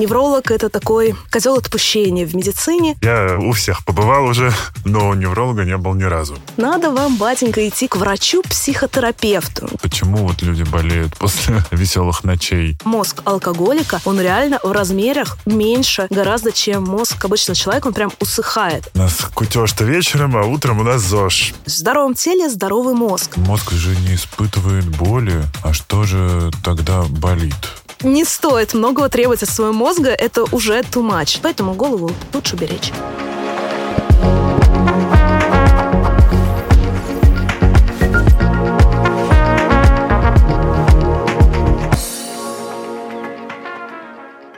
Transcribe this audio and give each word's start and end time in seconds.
Невролог– 0.00 0.50
это 0.52 0.70
такой 0.70 1.14
козел 1.30 1.56
отпущения 1.56 2.26
в 2.26 2.34
медицине. 2.34 2.96
Я 3.02 3.36
у 3.38 3.52
всех 3.52 3.84
побывал 3.84 4.24
уже, 4.24 4.50
но 4.86 5.10
у 5.10 5.14
невролога 5.14 5.64
не 5.64 5.76
был 5.76 5.92
ни 5.92 6.04
разу. 6.04 6.38
Надо 6.56 6.90
вам, 6.90 7.18
батенька, 7.18 7.68
идти 7.68 7.86
к 7.86 7.96
врачу-психотерапевту. 7.96 9.68
Почему 9.82 10.26
вот 10.26 10.40
люди 10.40 10.62
болеют 10.62 11.14
после 11.18 11.62
веселых 11.70 12.24
ночей? 12.24 12.78
Мозг 12.82 13.20
алкоголика, 13.26 14.00
он 14.06 14.18
реально 14.18 14.58
в 14.62 14.72
размерах 14.72 15.36
меньше 15.44 16.06
гораздо, 16.08 16.50
чем 16.50 16.84
мозг 16.84 17.22
обычного 17.22 17.54
человека. 17.54 17.88
Он 17.88 17.92
прям 17.92 18.10
усыхает. 18.20 18.90
У 18.94 18.98
нас 19.00 19.18
кутеж-то 19.34 19.84
вечером, 19.84 20.34
а 20.34 20.46
утром 20.46 20.80
у 20.80 20.82
нас 20.82 21.02
ЗОЖ. 21.02 21.52
В 21.66 21.70
здоровом 21.70 22.14
теле 22.14 22.48
здоровый 22.48 22.94
мозг. 22.94 23.36
Мозг 23.36 23.72
же 23.72 23.94
не 23.96 24.14
испытывает 24.14 24.86
боли. 24.96 25.42
А 25.62 25.74
что 25.74 26.04
же 26.04 26.50
тогда 26.64 27.02
болит? 27.02 27.54
Не 28.02 28.24
стоит 28.24 28.72
многого 28.72 29.10
требовать 29.10 29.42
от 29.42 29.50
своего 29.50 29.74
мозга, 29.74 30.08
это 30.08 30.44
уже 30.52 30.80
too 30.80 31.06
much. 31.06 31.40
Поэтому 31.42 31.74
голову 31.74 32.10
лучше 32.32 32.56
беречь. 32.56 32.92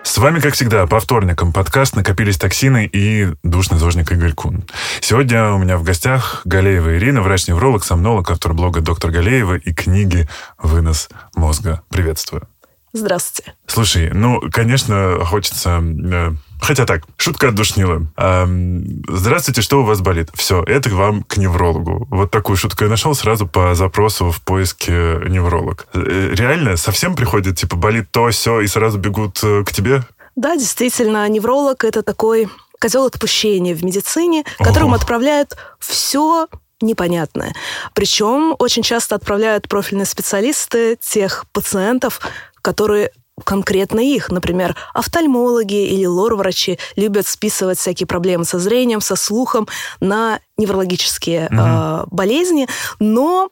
С 0.04 0.18
вами, 0.18 0.38
как 0.38 0.54
всегда, 0.54 0.86
по 0.86 1.00
вторникам 1.00 1.52
подкаст 1.52 1.96
«Накопились 1.96 2.38
токсины» 2.38 2.86
и 2.86 3.34
душный 3.42 3.78
зожник 3.78 4.12
Игорь 4.12 4.34
Кун. 4.34 4.62
Сегодня 5.00 5.50
у 5.50 5.58
меня 5.58 5.78
в 5.78 5.82
гостях 5.82 6.42
Галеева 6.44 6.96
Ирина, 6.96 7.22
врач-невролог, 7.22 7.82
сомнолог, 7.82 8.30
автор 8.30 8.54
блога 8.54 8.82
«Доктор 8.82 9.10
Галеева» 9.10 9.56
и 9.56 9.72
книги 9.72 10.28
«Вынос 10.58 11.08
мозга». 11.34 11.82
Приветствую. 11.88 12.46
Здравствуйте. 12.92 13.54
Слушай, 13.66 14.10
ну, 14.12 14.40
конечно, 14.52 15.24
хочется... 15.24 15.82
э, 15.82 16.32
Хотя 16.60 16.86
так, 16.86 17.02
шутка 17.16 17.48
отдушнила. 17.48 18.06
Ам, 18.16 18.84
Здравствуйте, 19.08 19.62
что 19.62 19.80
у 19.80 19.84
вас 19.84 20.00
болит? 20.00 20.28
Все, 20.34 20.62
это 20.62 20.90
вам 20.90 21.22
к 21.24 21.36
неврологу. 21.36 22.06
Вот 22.10 22.30
такую 22.30 22.56
шутку 22.56 22.84
я 22.84 22.90
нашел 22.90 23.14
сразу 23.14 23.48
по 23.48 23.74
запросу 23.74 24.30
в 24.30 24.40
поиске 24.42 24.92
невролог. 25.28 25.86
Э, 25.94 26.30
Реально, 26.34 26.76
совсем 26.76 27.16
приходит, 27.16 27.58
типа, 27.58 27.76
болит 27.76 28.10
то, 28.12 28.28
все, 28.30 28.60
и 28.60 28.66
сразу 28.68 28.98
бегут 28.98 29.40
э, 29.42 29.64
к 29.64 29.72
тебе? 29.72 30.02
Да, 30.36 30.56
действительно, 30.56 31.28
невролог– 31.28 31.84
это 31.84 32.02
такой 32.02 32.48
козел 32.80 33.06
отпущения 33.06 33.74
в 33.74 33.84
медицине, 33.84 34.44
которому 34.58 34.92
Ого. 34.92 34.96
отправляют 34.96 35.56
все 35.78 36.46
непонятное. 36.80 37.54
Причем 37.94 38.54
очень 38.58 38.82
часто 38.82 39.14
отправляют 39.14 39.68
профильные 39.68 40.06
специалисты 40.06 40.96
тех 41.00 41.44
пациентов, 41.52 42.20
которые 42.62 43.10
конкретно 43.44 44.00
их, 44.00 44.30
например, 44.30 44.76
офтальмологи 44.94 45.86
или 45.86 46.04
лор-врачи 46.04 46.78
любят 46.96 47.26
списывать 47.26 47.78
всякие 47.78 48.06
проблемы 48.06 48.44
со 48.44 48.58
зрением, 48.58 49.00
со 49.00 49.16
слухом 49.16 49.68
на 50.00 50.38
неврологические 50.56 51.48
Мгм. 51.50 51.60
э, 51.60 52.04
болезни, 52.10 52.68
но 53.00 53.50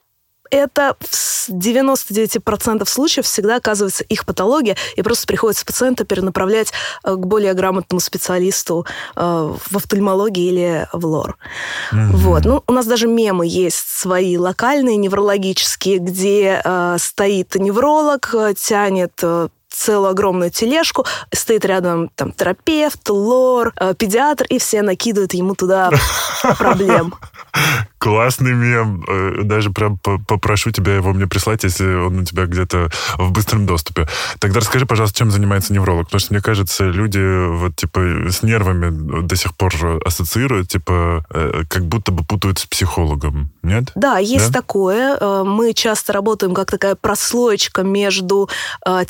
это 0.51 0.95
в 0.99 1.15
с- 1.15 1.49
99% 1.49 2.87
случаев 2.87 3.25
всегда 3.25 3.55
оказывается 3.55 4.03
их 4.03 4.25
патология, 4.25 4.75
и 4.95 5.01
просто 5.01 5.25
приходится 5.25 5.65
пациента 5.65 6.05
перенаправлять 6.05 6.71
э, 7.03 7.15
к 7.15 7.25
более 7.25 7.53
грамотному 7.53 7.99
специалисту 7.99 8.85
э, 9.15 9.21
в 9.21 9.75
офтальмологии 9.75 10.47
или 10.47 10.87
в 10.93 11.05
лор. 11.05 11.37
Мгм. 11.91 12.15
Вот. 12.17 12.45
Ну, 12.45 12.63
у 12.67 12.73
нас 12.73 12.85
даже 12.85 13.07
мемы 13.07 13.47
есть 13.47 13.89
свои 13.89 14.37
локальные, 14.37 14.97
неврологические, 14.97 15.97
где 15.97 16.61
э, 16.63 16.97
стоит 16.99 17.55
невролог, 17.55 18.33
э, 18.33 18.53
тянет 18.55 19.23
целую 19.71 20.09
огромную 20.11 20.51
тележку, 20.51 21.05
стоит 21.33 21.65
рядом 21.65 22.09
там 22.15 22.31
терапевт, 22.31 23.09
лор, 23.09 23.73
э, 23.79 23.93
педиатр, 23.97 24.45
и 24.49 24.59
все 24.59 24.81
накидывают 24.81 25.33
ему 25.33 25.55
туда 25.55 25.89
проблем. 26.57 27.13
Классный 27.97 28.53
мем. 28.53 29.03
Э, 29.07 29.41
Даже 29.43 29.69
прям 29.71 29.97
по- 29.97 30.17
попрошу 30.19 30.71
тебя 30.71 30.95
его 30.95 31.13
мне 31.13 31.27
прислать, 31.27 31.63
если 31.63 31.85
он 31.93 32.19
у 32.19 32.23
тебя 32.25 32.45
где-то 32.45 32.89
в 33.17 33.31
быстром 33.31 33.65
доступе. 33.65 34.07
Тогда 34.39 34.59
расскажи, 34.59 34.85
пожалуйста, 34.85 35.19
чем 35.19 35.31
занимается 35.31 35.73
невролог. 35.73 36.05
Потому 36.05 36.19
что, 36.19 36.33
мне 36.33 36.41
кажется, 36.41 36.85
люди 36.85 37.19
вот 37.57 37.75
типа 37.75 37.99
с 38.31 38.41
нервами 38.43 39.21
до 39.21 39.35
сих 39.35 39.55
пор 39.55 39.71
ассоциируют, 40.05 40.69
типа 40.69 41.23
э, 41.29 41.63
как 41.69 41.85
будто 41.85 42.11
бы 42.11 42.23
путают 42.23 42.59
с 42.59 42.65
психологом. 42.65 43.51
Нет? 43.63 43.91
Да, 43.95 44.17
есть 44.17 44.51
Да? 44.51 44.59
такое. 44.61 45.43
Мы 45.43 45.73
часто 45.73 46.13
работаем 46.13 46.53
как 46.55 46.71
такая 46.71 46.95
прослоечка 46.95 47.83
между 47.83 48.49
э, 48.85 49.03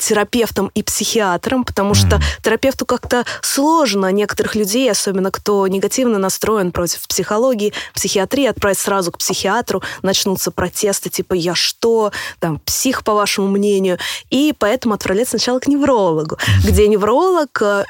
терапевтом 0.52 0.70
и 0.74 0.82
психиатром, 0.82 1.64
потому 1.64 1.94
что 1.94 2.20
терапевту 2.42 2.86
как-то 2.86 3.24
сложно 3.40 4.10
некоторых 4.12 4.54
людей, 4.54 4.90
особенно 4.90 5.30
кто 5.30 5.66
негативно 5.66 6.18
настроен 6.18 6.72
против 6.72 7.06
психологии, 7.08 7.72
психиатрии, 7.94 8.46
отправить 8.46 8.78
сразу 8.78 9.12
к 9.12 9.18
психиатру, 9.18 9.82
начнутся 10.02 10.50
протесты 10.50 11.10
типа 11.10 11.34
«я 11.34 11.54
что?», 11.54 12.12
там 12.40 12.58
«псих, 12.58 13.02
по 13.04 13.14
вашему 13.14 13.48
мнению?», 13.48 13.98
и 14.30 14.54
поэтому 14.58 14.94
отправлять 14.94 15.28
сначала 15.28 15.58
к 15.58 15.68
неврологу, 15.68 16.38
где 16.64 16.88
невролог, 16.88 17.62
э, 17.62 17.84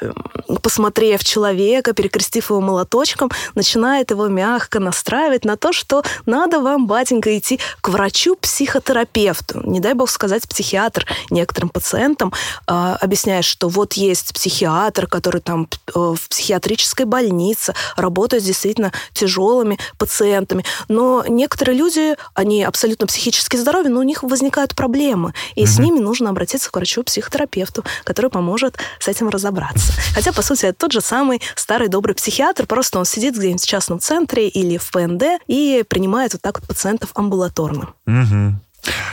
посмотрев 0.61 1.23
человека, 1.23 1.93
перекрестив 1.93 2.49
его 2.49 2.61
молоточком, 2.61 3.31
начинает 3.55 4.11
его 4.11 4.27
мягко 4.27 4.79
настраивать 4.79 5.45
на 5.45 5.57
то, 5.57 5.73
что 5.73 6.03
надо 6.25 6.59
вам, 6.59 6.87
батенька, 6.87 7.37
идти 7.37 7.59
к 7.81 7.89
врачу-психотерапевту. 7.89 9.61
Не 9.63 9.79
дай 9.79 9.93
бог 9.93 10.09
сказать 10.09 10.47
психиатр 10.47 11.05
некоторым 11.29 11.69
пациентам, 11.69 12.31
э, 12.67 12.71
объясняя, 13.01 13.41
что 13.41 13.69
вот 13.69 13.93
есть 13.93 14.33
психиатр, 14.33 15.07
который 15.07 15.41
там 15.41 15.67
э, 15.87 15.91
в 15.95 16.29
психиатрической 16.29 17.05
больнице 17.05 17.73
работает 17.95 18.43
с 18.43 18.45
действительно 18.45 18.91
тяжелыми 19.13 19.77
пациентами. 19.97 20.63
Но 20.87 21.23
некоторые 21.27 21.77
люди, 21.77 22.15
они 22.33 22.63
абсолютно 22.63 23.07
психически 23.07 23.57
здоровы, 23.57 23.89
но 23.89 23.99
у 23.99 24.03
них 24.03 24.23
возникают 24.23 24.75
проблемы. 24.75 25.33
И 25.55 25.65
с 25.65 25.75
Мгм. 25.75 25.83
ними 25.85 25.99
нужно 25.99 26.29
обратиться 26.29 26.69
к 26.71 26.75
врачу-психотерапевту, 26.75 27.83
который 28.03 28.29
поможет 28.29 28.77
с 28.99 29.07
этим 29.07 29.29
разобраться. 29.29 29.93
Хотя, 30.15 30.31
по 30.33 30.41
сути, 30.41 30.65
это 30.65 30.79
тот 30.79 30.91
же 30.91 31.01
самый 31.01 31.41
старый 31.55 31.87
добрый 31.87 32.15
психиатр, 32.15 32.65
просто 32.65 32.99
он 32.99 33.05
сидит 33.05 33.35
где-нибудь 33.35 33.61
в 33.63 33.67
частном 33.67 33.99
центре 33.99 34.47
или 34.47 34.77
в 34.77 34.91
ПНД 34.91 35.23
и 35.47 35.83
принимает 35.87 36.33
вот 36.33 36.41
так 36.41 36.59
вот 36.59 36.67
пациентов 36.67 37.09
амбулаторно. 37.13 37.93
Мгм. 38.05 38.59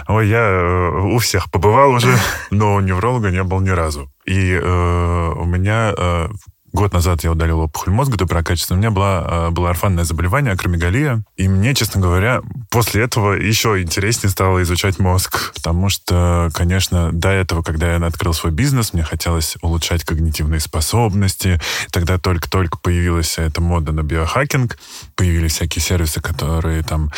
Ой, 0.08 0.28
я 0.28 0.40
э, 0.40 1.14
у 1.14 1.18
всех 1.18 1.50
побывал 1.50 1.92
уже, 1.92 2.14
но 2.50 2.74
у 2.74 2.80
невролога 2.80 3.30
не 3.30 3.42
был 3.42 3.60
ни 3.60 3.70
разу. 3.70 4.10
И 4.24 4.52
э, 4.52 5.32
у 5.36 5.44
меня 5.44 5.94
э, 5.96 6.28
год 6.72 6.92
назад 6.92 7.24
я 7.24 7.32
удалил 7.32 7.60
опухоль 7.60 7.92
мозга 7.92 8.16
доброкачественная. 8.16 8.78
У 8.78 8.80
меня 8.80 8.90
была, 8.90 9.26
э, 9.28 9.50
было 9.50 9.70
орфанное 9.70 10.04
заболевание, 10.04 10.52
акромегалия. 10.52 11.22
И 11.36 11.48
мне, 11.48 11.74
честно 11.74 12.00
говоря, 12.00 12.42
после 12.70 13.02
этого 13.02 13.32
еще 13.32 13.80
интереснее 13.82 14.30
стало 14.30 14.62
изучать 14.62 14.98
мозг. 14.98 15.52
Потому 15.54 15.88
что, 15.88 16.50
конечно, 16.54 17.12
до 17.12 17.30
этого, 17.30 17.62
когда 17.62 17.94
я 17.94 18.06
открыл 18.06 18.32
свой 18.32 18.52
бизнес, 18.52 18.92
мне 18.92 19.02
хотелось 19.02 19.56
улучшать 19.62 20.04
когнитивные 20.04 20.60
способности. 20.60 21.60
Тогда 21.90 22.18
только-только 22.18 22.78
появилась 22.78 23.38
эта 23.38 23.60
мода 23.60 23.92
на 23.92 24.02
биохакинг. 24.02 24.78
Появились 25.16 25.54
всякие 25.54 25.82
сервисы, 25.82 26.20
которые 26.20 26.82
там 26.82 27.10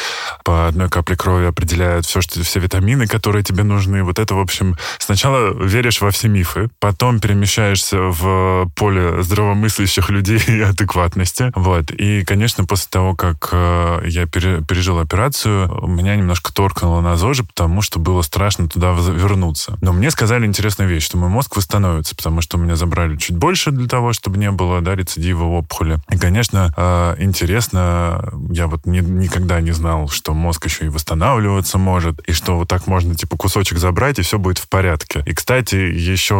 по 0.44 0.66
одной 0.66 0.88
капле 0.88 1.16
крови 1.16 1.46
определяют 1.46 2.06
все, 2.06 2.20
что, 2.20 2.42
все 2.42 2.60
витамины, 2.60 3.06
которые 3.06 3.44
тебе 3.44 3.62
нужны. 3.62 4.02
Вот 4.02 4.18
это, 4.18 4.34
в 4.34 4.40
общем, 4.40 4.76
сначала 4.98 5.52
веришь 5.52 6.00
во 6.00 6.10
все 6.10 6.28
мифы, 6.28 6.68
потом 6.80 7.20
перемещаешься 7.20 7.98
в 7.98 8.70
поле 8.74 9.22
здравомыслящих 9.42 10.10
людей 10.10 10.40
и 10.46 10.60
адекватности. 10.60 11.52
Вот. 11.54 11.90
И, 11.90 12.24
конечно, 12.24 12.64
после 12.64 12.88
того, 12.90 13.14
как 13.14 13.48
э, 13.52 14.02
я 14.06 14.26
пере- 14.26 14.62
пережил 14.62 14.98
операцию, 14.98 15.68
меня 15.86 16.16
немножко 16.16 16.52
торкнуло 16.52 17.00
на 17.00 17.16
ЗОЖе, 17.16 17.44
потому 17.44 17.82
что 17.82 17.98
было 17.98 18.22
страшно 18.22 18.68
туда 18.68 18.92
вернуться. 18.92 19.76
Но 19.80 19.92
мне 19.92 20.10
сказали 20.10 20.46
интересную 20.46 20.88
вещь, 20.88 21.04
что 21.04 21.18
мой 21.18 21.28
мозг 21.28 21.56
восстановится, 21.56 22.14
потому 22.14 22.40
что 22.40 22.56
меня 22.56 22.76
забрали 22.76 23.16
чуть 23.16 23.36
больше 23.36 23.70
для 23.70 23.88
того, 23.88 24.12
чтобы 24.12 24.38
не 24.38 24.50
было 24.50 24.80
да, 24.80 24.94
рецидива 24.94 25.44
опухоли. 25.44 25.98
И, 26.10 26.18
конечно, 26.18 26.72
э, 26.76 27.16
интересно, 27.18 28.32
я 28.50 28.66
вот 28.66 28.86
ни- 28.86 29.00
никогда 29.00 29.60
не 29.60 29.72
знал, 29.72 30.08
что 30.08 30.34
мозг 30.34 30.66
еще 30.66 30.86
и 30.86 30.88
восстанавливаться 30.88 31.78
может, 31.78 32.20
и 32.28 32.32
что 32.32 32.58
вот 32.58 32.68
так 32.68 32.86
можно, 32.86 33.14
типа, 33.14 33.36
кусочек 33.36 33.78
забрать, 33.78 34.18
и 34.18 34.22
все 34.22 34.38
будет 34.38 34.58
в 34.58 34.68
порядке. 34.68 35.22
И, 35.26 35.34
кстати, 35.34 35.74
еще 35.74 36.34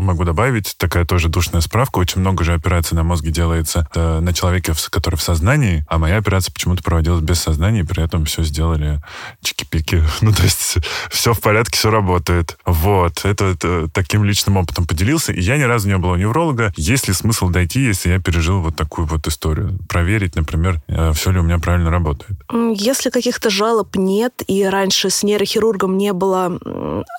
могу 0.00 0.24
добавить, 0.24 0.74
такая 0.78 1.04
тоже 1.04 1.28
душная 1.28 1.60
справка, 1.60 1.98
очень 1.98 2.20
много 2.20 2.45
же 2.46 2.54
операций 2.54 2.96
на 2.96 3.02
мозге 3.02 3.30
делается 3.30 3.86
э, 3.94 4.20
на 4.20 4.32
человеке, 4.32 4.72
который 4.90 5.16
в 5.16 5.22
сознании, 5.22 5.84
а 5.88 5.98
моя 5.98 6.16
операция 6.16 6.52
почему-то 6.52 6.82
проводилась 6.82 7.22
без 7.22 7.40
сознания, 7.40 7.80
и 7.80 7.82
при 7.82 8.02
этом 8.02 8.24
все 8.24 8.42
сделали 8.42 9.00
чики-пики. 9.42 10.02
Ну, 10.26 10.32
то 10.32 10.42
есть 10.42 10.78
все 11.10 11.34
в 11.34 11.40
порядке, 11.40 11.78
все 11.78 11.90
работает. 11.90 12.56
Вот. 12.64 13.24
Это, 13.24 13.44
это 13.44 13.88
таким 13.88 14.24
личным 14.24 14.56
опытом 14.56 14.86
поделился. 14.86 15.32
И 15.32 15.40
я 15.40 15.56
ни 15.56 15.62
разу 15.62 15.88
не 15.88 15.98
был 15.98 16.10
у 16.10 16.16
невролога. 16.16 16.72
Есть 16.76 17.06
ли 17.06 17.14
смысл 17.14 17.48
дойти, 17.48 17.80
если 17.80 18.10
я 18.10 18.18
пережил 18.18 18.60
вот 18.60 18.76
такую 18.76 19.06
вот 19.06 19.26
историю? 19.28 19.78
Проверить, 19.88 20.34
например, 20.34 20.80
все 21.14 21.30
ли 21.30 21.38
у 21.38 21.42
меня 21.42 21.58
правильно 21.58 21.90
работает. 21.90 22.40
Если 22.74 23.10
каких-то 23.10 23.50
жалоб 23.50 23.94
нет, 23.94 24.42
и 24.48 24.64
раньше 24.64 25.10
с 25.10 25.22
нейрохирургом 25.22 25.96
не 25.96 26.12
было 26.12 26.58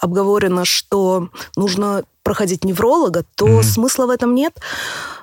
обговорено, 0.01 0.65
что 0.65 1.29
нужно 1.55 2.03
проходить 2.27 2.65
невролога, 2.65 3.23
то 3.35 3.47
mm-hmm. 3.47 3.63
смысла 3.63 4.05
в 4.05 4.09
этом 4.09 4.35
нет. 4.35 4.53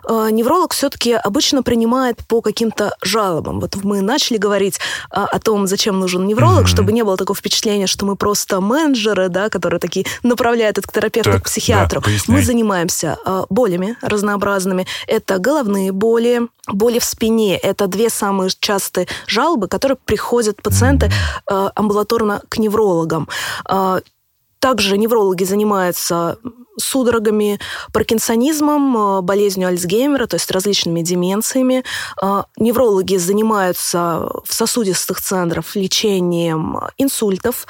Э, 0.08 0.30
невролог 0.30 0.72
все-таки 0.72 1.12
обычно 1.12 1.62
принимает 1.62 2.16
по 2.26 2.40
каким-то 2.40 2.96
жалобам. 3.02 3.60
Вот 3.60 3.76
мы 3.84 4.00
начали 4.00 4.38
говорить 4.38 4.80
а, 5.10 5.26
о 5.26 5.38
том, 5.38 5.66
зачем 5.66 6.00
нужен 6.00 6.26
невролог, 6.26 6.62
mm-hmm. 6.62 6.66
чтобы 6.66 6.92
не 6.92 7.04
было 7.04 7.18
такого 7.18 7.36
впечатления, 7.36 7.86
что 7.86 8.06
мы 8.06 8.16
просто 8.16 8.62
менеджеры, 8.62 9.28
да, 9.28 9.50
которые 9.50 9.80
такие 9.80 10.06
направляют 10.22 10.78
к 10.78 10.90
терапевту, 10.90 11.32
так, 11.32 11.42
к 11.42 11.44
психиатру. 11.44 12.00
Да, 12.00 12.10
мы 12.28 12.42
занимаемся 12.42 13.18
а, 13.26 13.44
болями 13.50 13.98
разнообразными. 14.00 14.86
Это 15.06 15.38
головные 15.38 15.92
боли, 15.92 16.48
боли 16.66 17.00
в 17.00 17.04
спине. 17.04 17.58
Это 17.58 17.86
две 17.86 18.08
самые 18.08 18.48
частые 18.60 19.08
жалобы, 19.26 19.68
которые 19.68 19.98
приходят 20.02 20.62
пациенты 20.62 21.12
mm-hmm. 21.50 21.72
амбулаторно 21.74 22.40
к 22.48 22.56
неврологам. 22.56 23.28
Также 24.58 24.96
неврологи 24.96 25.44
занимаются 25.44 26.38
судорогами, 26.78 27.60
паркинсонизмом, 27.92 28.96
э, 28.96 29.20
болезнью 29.22 29.68
Альцгеймера, 29.68 30.26
то 30.26 30.36
есть 30.36 30.50
различными 30.50 31.02
деменциями. 31.02 31.84
Э, 32.22 32.44
неврологи 32.58 33.16
занимаются 33.16 34.28
в 34.44 34.52
сосудистых 34.52 35.20
центрах 35.20 35.76
лечением 35.76 36.80
инсультов. 36.98 37.66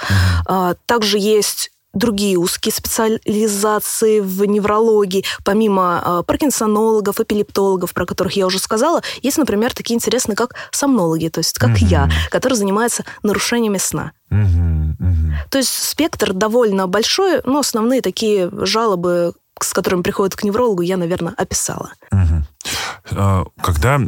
Угу. 0.48 0.76
Также 0.86 1.18
есть 1.18 1.70
другие 1.94 2.36
узкие 2.36 2.72
специализации 2.72 4.20
в 4.20 4.44
неврологии, 4.44 5.24
помимо 5.44 6.02
э, 6.04 6.22
паркинсонологов, 6.26 7.20
эпилептологов, 7.20 7.94
про 7.94 8.06
которых 8.06 8.34
я 8.34 8.46
уже 8.46 8.58
сказала, 8.58 9.02
есть, 9.22 9.38
например, 9.38 9.72
такие 9.72 9.94
интересные, 9.94 10.36
как 10.36 10.54
сомнологи, 10.70 11.28
то 11.28 11.38
есть 11.38 11.58
как 11.58 11.70
mm-hmm. 11.70 11.86
я, 11.86 12.10
которые 12.30 12.56
занимаются 12.56 13.04
нарушениями 13.22 13.78
сна. 13.78 14.12
Mm-hmm. 14.30 14.96
Mm-hmm. 14.98 15.32
То 15.50 15.58
есть 15.58 15.70
спектр 15.70 16.32
довольно 16.32 16.86
большой, 16.86 17.40
но 17.44 17.60
основные 17.60 18.00
такие 18.00 18.50
жалобы, 18.64 19.34
с 19.60 19.72
которыми 19.72 20.02
приходят 20.02 20.34
к 20.34 20.44
неврологу, 20.44 20.82
я, 20.82 20.96
наверное, 20.96 21.34
описала. 21.36 21.92
Mm-hmm. 22.12 23.50
Когда, 23.62 24.00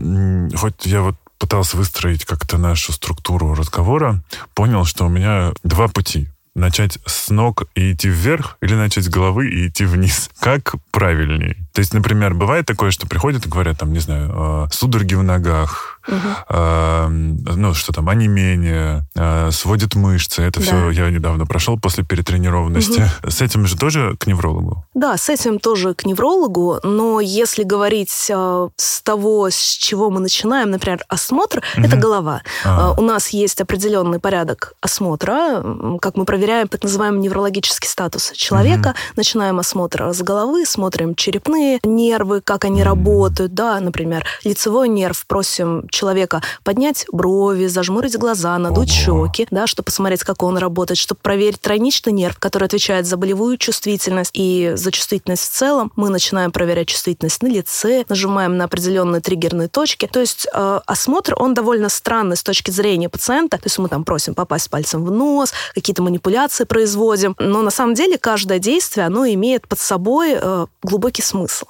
хоть 0.57 0.87
я 0.87 1.03
вот 1.03 1.15
пытался 1.39 1.77
выстроить 1.77 2.25
как-то 2.25 2.59
нашу 2.59 2.93
структуру 2.93 3.55
разговора, 3.55 4.23
понял, 4.55 4.85
что 4.85 5.05
у 5.05 5.09
меня 5.09 5.53
два 5.63 5.89
пути 5.89 6.29
начать 6.57 6.99
с 7.07 7.31
ног 7.31 7.65
и 7.75 7.93
идти 7.93 8.09
вверх 8.09 8.57
или 8.61 8.75
начать 8.75 9.05
с 9.05 9.09
головы 9.09 9.49
и 9.49 9.69
идти 9.69 9.85
вниз? 9.85 10.31
Как 10.41 10.75
правильнее? 10.91 11.57
То 11.77 11.81
есть, 11.81 11.93
например, 11.93 12.33
бывает 12.33 12.65
такое, 12.65 12.91
что 12.91 13.07
приходят 13.07 13.45
и 13.45 13.51
говорят, 13.51 13.77
там, 13.77 13.93
не 13.93 13.99
знаю, 13.99 14.33
э, 14.35 14.67
судороги 14.73 15.15
в 15.15 15.23
ногах, 15.23 16.01
угу. 16.09 16.17
э, 16.49 17.07
ну, 17.09 17.75
что 17.75 17.93
там, 17.93 18.09
онемение, 18.09 19.07
э, 19.15 19.51
сводит 19.51 19.95
мышцы. 19.95 20.41
Это 20.41 20.61
да. 20.61 20.65
все 20.65 20.89
я 20.89 21.11
недавно 21.11 21.45
прошел 21.45 21.79
после 21.79 22.03
перетренированности. 22.03 23.01
Угу. 23.21 23.31
С 23.31 23.43
этим 23.43 23.67
же 23.67 23.77
тоже 23.77 24.17
к 24.19 24.27
неврологу? 24.27 24.87
Да, 24.95 25.19
с 25.19 25.29
этим 25.29 25.59
тоже 25.59 25.93
к 25.93 26.07
неврологу, 26.07 26.81
но 26.83 27.21
если 27.21 27.63
говорить 27.63 28.31
э, 28.31 28.69
с 28.77 29.03
того, 29.03 29.51
с 29.51 29.77
чего 29.79 30.09
мы 30.09 30.21
начинаем, 30.21 30.71
например, 30.71 31.01
осмотр, 31.09 31.63
угу. 31.77 31.87
это 31.87 31.97
голова. 31.97 32.41
А. 32.65 32.95
Э, 32.95 32.95
у 32.99 33.03
нас 33.03 33.29
есть 33.29 33.61
определенный 33.61 34.19
порядок 34.19 34.73
осмотра, 34.81 35.63
как 36.01 36.17
мы 36.17 36.25
проверяем 36.25 36.69
так 36.69 36.83
называемый 36.83 37.21
неврологический 37.21 37.87
статус 37.87 38.33
человека. 38.33 38.89
Угу. 38.89 38.97
Начинаем 39.17 39.59
осмотр 39.59 40.05
с 40.15 40.23
головы, 40.23 40.65
смотрим 40.65 41.15
черепные 41.15 41.66
основные 41.67 41.81
нервы, 41.85 42.41
как 42.41 42.65
они 42.65 42.83
работают, 42.83 43.55
да, 43.55 43.81
например, 43.81 44.25
лицевой 44.45 44.89
нерв, 44.89 45.27
просим 45.27 45.89
человека 45.89 46.43
поднять 46.65 47.07
брови, 47.13 47.67
зажмурить 47.67 48.17
глаза, 48.17 48.59
надуть 48.59 48.93
Ого. 49.09 49.27
щеки, 49.29 49.47
да, 49.51 49.67
чтобы 49.67 49.87
посмотреть, 49.87 50.23
как 50.23 50.43
он 50.43 50.59
работает, 50.59 50.99
чтобы 50.99 51.21
проверить 51.23 51.61
тройничный 51.61 52.13
нерв, 52.13 52.39
который 52.39 52.65
отвечает 52.65 53.07
за 53.07 53.17
болевую 53.17 53.57
чувствительность 53.57 54.31
и 54.35 54.73
за 54.75 54.93
чувствительность 54.93 55.45
в 55.45 55.51
целом. 55.51 55.93
Мы 55.97 56.11
начинаем 56.11 56.53
проверять 56.53 56.89
чувствительность 56.89 57.43
на 57.43 57.49
лице, 57.49 58.05
нажимаем 58.09 58.57
на 58.57 58.65
определенные 58.65 59.21
триггерные 59.21 59.69
точки. 59.69 60.09
То 60.13 60.21
есть 60.21 60.47
э, 60.53 60.81
осмотр, 60.87 61.35
он 61.39 61.55
довольно 61.55 61.89
странный 61.89 62.37
с 62.37 62.43
точки 62.43 62.71
зрения 62.71 63.09
пациента. 63.09 63.59
То 63.59 63.67
есть 63.67 63.79
мы 63.79 63.89
там 63.89 64.05
просим 64.05 64.35
попасть 64.35 64.71
пальцем 64.71 65.05
в 65.05 65.11
нос, 65.11 65.53
какие-то 65.75 66.03
манипуляции 66.03 66.65
производим. 66.65 67.35
Но 67.39 67.63
на 67.63 67.71
самом 67.71 67.95
деле 67.95 68.19
каждое 68.19 68.59
действие, 68.59 69.07
оно 69.07 69.27
имеет 69.27 69.67
под 69.69 69.79
собой 69.79 70.37
э, 70.41 70.67
глубокий 70.83 71.23
смысл 71.23 71.56
смысл. 71.57 71.67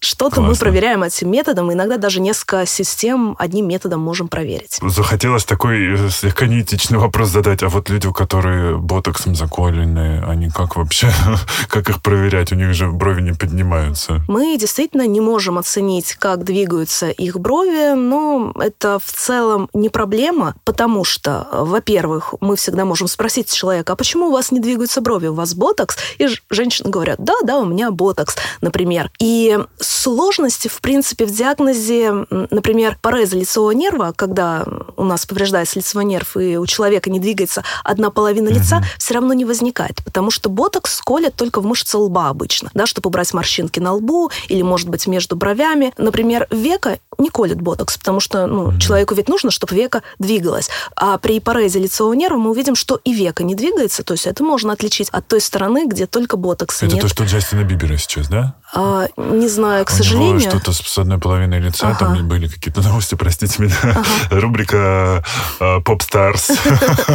Что-то 0.00 0.40
мы 0.40 0.54
проверяем 0.54 1.02
этим 1.02 1.30
методом, 1.30 1.72
иногда 1.72 1.96
даже 1.96 2.20
несколько 2.20 2.66
систем 2.66 3.36
одним 3.38 3.68
методом 3.68 4.00
можем 4.00 4.28
проверить. 4.28 4.78
Захотелось 4.82 5.44
такой 5.44 5.94
э, 5.94 6.10
слегка 6.10 6.46
неэтичный 6.46 6.98
вопрос 6.98 7.28
задать, 7.28 7.62
а 7.62 7.68
вот 7.68 7.88
люди, 7.88 8.10
которые 8.12 8.76
ботоксом 8.78 9.34
заколены, 9.34 10.22
они 10.26 10.50
как 10.50 10.76
вообще, 10.76 11.10
как 11.68 11.88
их 11.88 12.02
проверять? 12.02 12.52
У 12.52 12.54
них 12.54 12.74
же 12.74 12.90
брови 12.90 13.22
не 13.22 13.32
поднимаются. 13.32 14.22
Мы 14.28 14.56
действительно 14.58 15.06
не 15.06 15.20
можем 15.20 15.58
оценить, 15.58 16.14
как 16.14 16.44
двигаются 16.44 17.10
их 17.10 17.38
брови, 17.38 17.94
но 17.94 18.52
это 18.60 18.98
в 18.98 19.12
целом 19.12 19.68
не 19.72 19.88
проблема, 19.88 20.54
потому 20.64 21.04
что, 21.04 21.48
во-первых, 21.52 22.34
мы 22.40 22.56
всегда 22.56 22.84
можем 22.84 23.08
спросить 23.08 23.52
человека, 23.52 23.94
а 23.94 23.96
почему 23.96 24.26
у 24.26 24.32
вас 24.32 24.52
не 24.52 24.60
двигаются 24.60 25.00
брови? 25.00 25.28
У 25.28 25.34
вас 25.34 25.54
ботокс? 25.54 25.96
И 26.18 26.28
женщины 26.50 26.90
говорят, 26.90 27.18
да, 27.18 27.34
да, 27.42 27.58
у 27.58 27.64
меня 27.64 27.90
ботокс, 27.90 28.36
например 28.60 28.95
например. 28.96 29.10
И 29.18 29.58
сложности, 29.78 30.68
в 30.68 30.80
принципе, 30.80 31.26
в 31.26 31.30
диагнозе, 31.30 32.26
например, 32.30 32.98
пореза 33.00 33.36
лицевого 33.36 33.72
нерва, 33.72 34.12
когда 34.14 34.64
у 34.96 35.04
нас 35.04 35.26
повреждается 35.26 35.78
лицевой 35.78 36.04
нерв, 36.04 36.36
и 36.36 36.56
у 36.56 36.66
человека 36.66 37.10
не 37.10 37.20
двигается 37.20 37.62
одна 37.84 38.10
половина 38.10 38.48
лица, 38.48 38.78
mm-hmm. 38.78 38.98
все 38.98 39.14
равно 39.14 39.32
не 39.34 39.44
возникает, 39.44 40.02
потому 40.04 40.30
что 40.30 40.48
ботокс 40.48 41.00
колят 41.00 41.34
только 41.34 41.60
в 41.60 41.66
мышцы 41.66 41.98
лба 41.98 42.28
обычно, 42.28 42.70
да, 42.74 42.86
чтобы 42.86 43.08
убрать 43.08 43.32
морщинки 43.34 43.80
на 43.80 43.92
лбу 43.94 44.30
или, 44.48 44.62
может 44.62 44.88
быть, 44.88 45.06
между 45.06 45.36
бровями. 45.36 45.92
Например, 45.98 46.46
века 46.50 46.98
не 47.18 47.30
колет 47.30 47.60
ботокс, 47.60 47.98
потому 47.98 48.20
что 48.20 48.46
ну, 48.46 48.70
mm-hmm. 48.70 48.78
человеку 48.78 49.14
ведь 49.14 49.28
нужно, 49.28 49.50
чтобы 49.50 49.74
века 49.74 50.02
двигалась. 50.18 50.68
А 50.94 51.18
при 51.18 51.40
порезе 51.40 51.78
лицевого 51.78 52.14
нерва 52.14 52.38
мы 52.38 52.50
увидим, 52.50 52.74
что 52.74 53.00
и 53.04 53.12
века 53.12 53.44
не 53.44 53.54
двигается, 53.54 54.02
то 54.02 54.14
есть 54.14 54.26
это 54.26 54.42
можно 54.44 54.72
отличить 54.72 55.08
от 55.10 55.26
той 55.26 55.40
стороны, 55.40 55.86
где 55.86 56.06
только 56.06 56.36
ботокс 56.36 56.82
это 56.82 56.94
нет. 56.94 57.02
То, 57.02 57.08
что 57.08 57.24
Джастина 57.24 57.64
Бибера 57.64 57.96
сейчас, 57.96 58.28
да? 58.28 58.56
А, 58.74 59.06
не 59.16 59.48
знаю, 59.48 59.84
к 59.84 59.90
У 59.90 59.92
сожалению. 59.92 60.38
Него 60.38 60.50
что-то 60.50 60.72
с 60.72 60.98
одной 60.98 61.18
половиной 61.18 61.60
лица, 61.60 61.88
ага. 61.88 61.98
там 61.98 62.28
были 62.28 62.48
какие-то 62.48 62.82
новости, 62.82 63.14
простите 63.14 63.62
меня. 63.62 63.76
Ага. 63.82 64.04
Рубрика 64.30 65.24
Pop 65.60 66.00
Stars. 66.00 66.58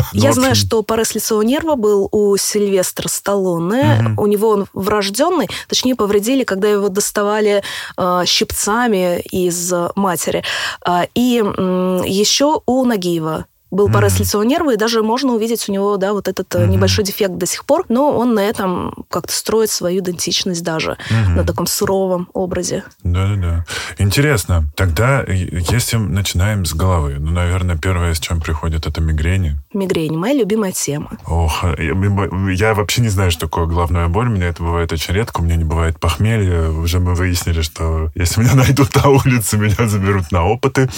Я 0.13 0.33
знаю, 0.33 0.55
что 0.55 0.81
порез 0.81 1.13
лицевого 1.13 1.43
нерва 1.43 1.75
был 1.75 2.07
у 2.11 2.37
Сильвестра 2.37 3.07
Сталлоне. 3.07 4.15
У 4.17 4.27
него 4.27 4.49
он 4.49 4.67
врожденный, 4.73 5.49
точнее, 5.67 5.95
повредили, 5.95 6.43
когда 6.43 6.69
его 6.69 6.89
доставали 6.89 7.63
а, 7.97 8.25
щипцами 8.25 9.19
из 9.19 9.73
матери. 9.95 10.43
А, 10.85 11.07
и 11.13 11.43
еще 12.05 12.61
у 12.65 12.85
Нагиева 12.85 13.45
был 13.71 13.87
mm-hmm. 13.87 13.93
порез 13.93 14.19
лицевого 14.19 14.45
нерва, 14.45 14.73
и 14.73 14.77
даже 14.77 15.01
можно 15.01 15.33
увидеть 15.33 15.67
у 15.69 15.71
него, 15.71 15.97
да, 15.97 16.13
вот 16.13 16.27
этот 16.27 16.53
mm-hmm. 16.53 16.67
небольшой 16.67 17.03
дефект 17.03 17.35
до 17.35 17.45
сих 17.45 17.65
пор, 17.65 17.85
но 17.89 18.15
он 18.15 18.33
на 18.33 18.41
этом 18.41 19.05
как-то 19.09 19.33
строит 19.33 19.71
свою 19.71 20.01
идентичность 20.01 20.63
даже, 20.63 20.97
mm-hmm. 21.09 21.35
на 21.35 21.43
таком 21.45 21.65
суровом 21.65 22.29
образе. 22.33 22.83
Да-да-да. 23.03 23.65
Интересно. 23.97 24.65
Тогда, 24.75 25.23
если 25.23 25.97
начинаем 25.97 26.65
с 26.65 26.73
головы, 26.73 27.15
ну, 27.19 27.31
наверное, 27.31 27.77
первое, 27.77 28.13
с 28.13 28.19
чем 28.19 28.41
приходит, 28.41 28.85
это 28.85 29.01
мигрени. 29.01 29.59
Мигрень. 29.73 30.17
Моя 30.17 30.33
любимая 30.33 30.71
тема. 30.71 31.11
Ох, 31.25 31.63
я, 31.63 31.95
я 32.51 32.73
вообще 32.73 33.01
не 33.01 33.09
знаю, 33.09 33.31
что 33.31 33.47
такое 33.47 33.65
головная 33.65 34.07
боль. 34.07 34.27
У 34.27 34.31
меня 34.31 34.47
это 34.47 34.61
бывает 34.63 34.91
очень 34.91 35.13
редко. 35.13 35.41
У 35.41 35.43
меня 35.43 35.55
не 35.55 35.63
бывает 35.63 35.99
похмелья. 35.99 36.69
Уже 36.69 36.99
мы 36.99 37.15
выяснили, 37.15 37.61
что 37.61 38.11
если 38.15 38.41
меня 38.41 38.55
найдут 38.55 38.95
на 38.95 39.09
улице, 39.09 39.57
меня 39.57 39.87
заберут 39.87 40.31
на 40.31 40.45
опыты. 40.45 40.89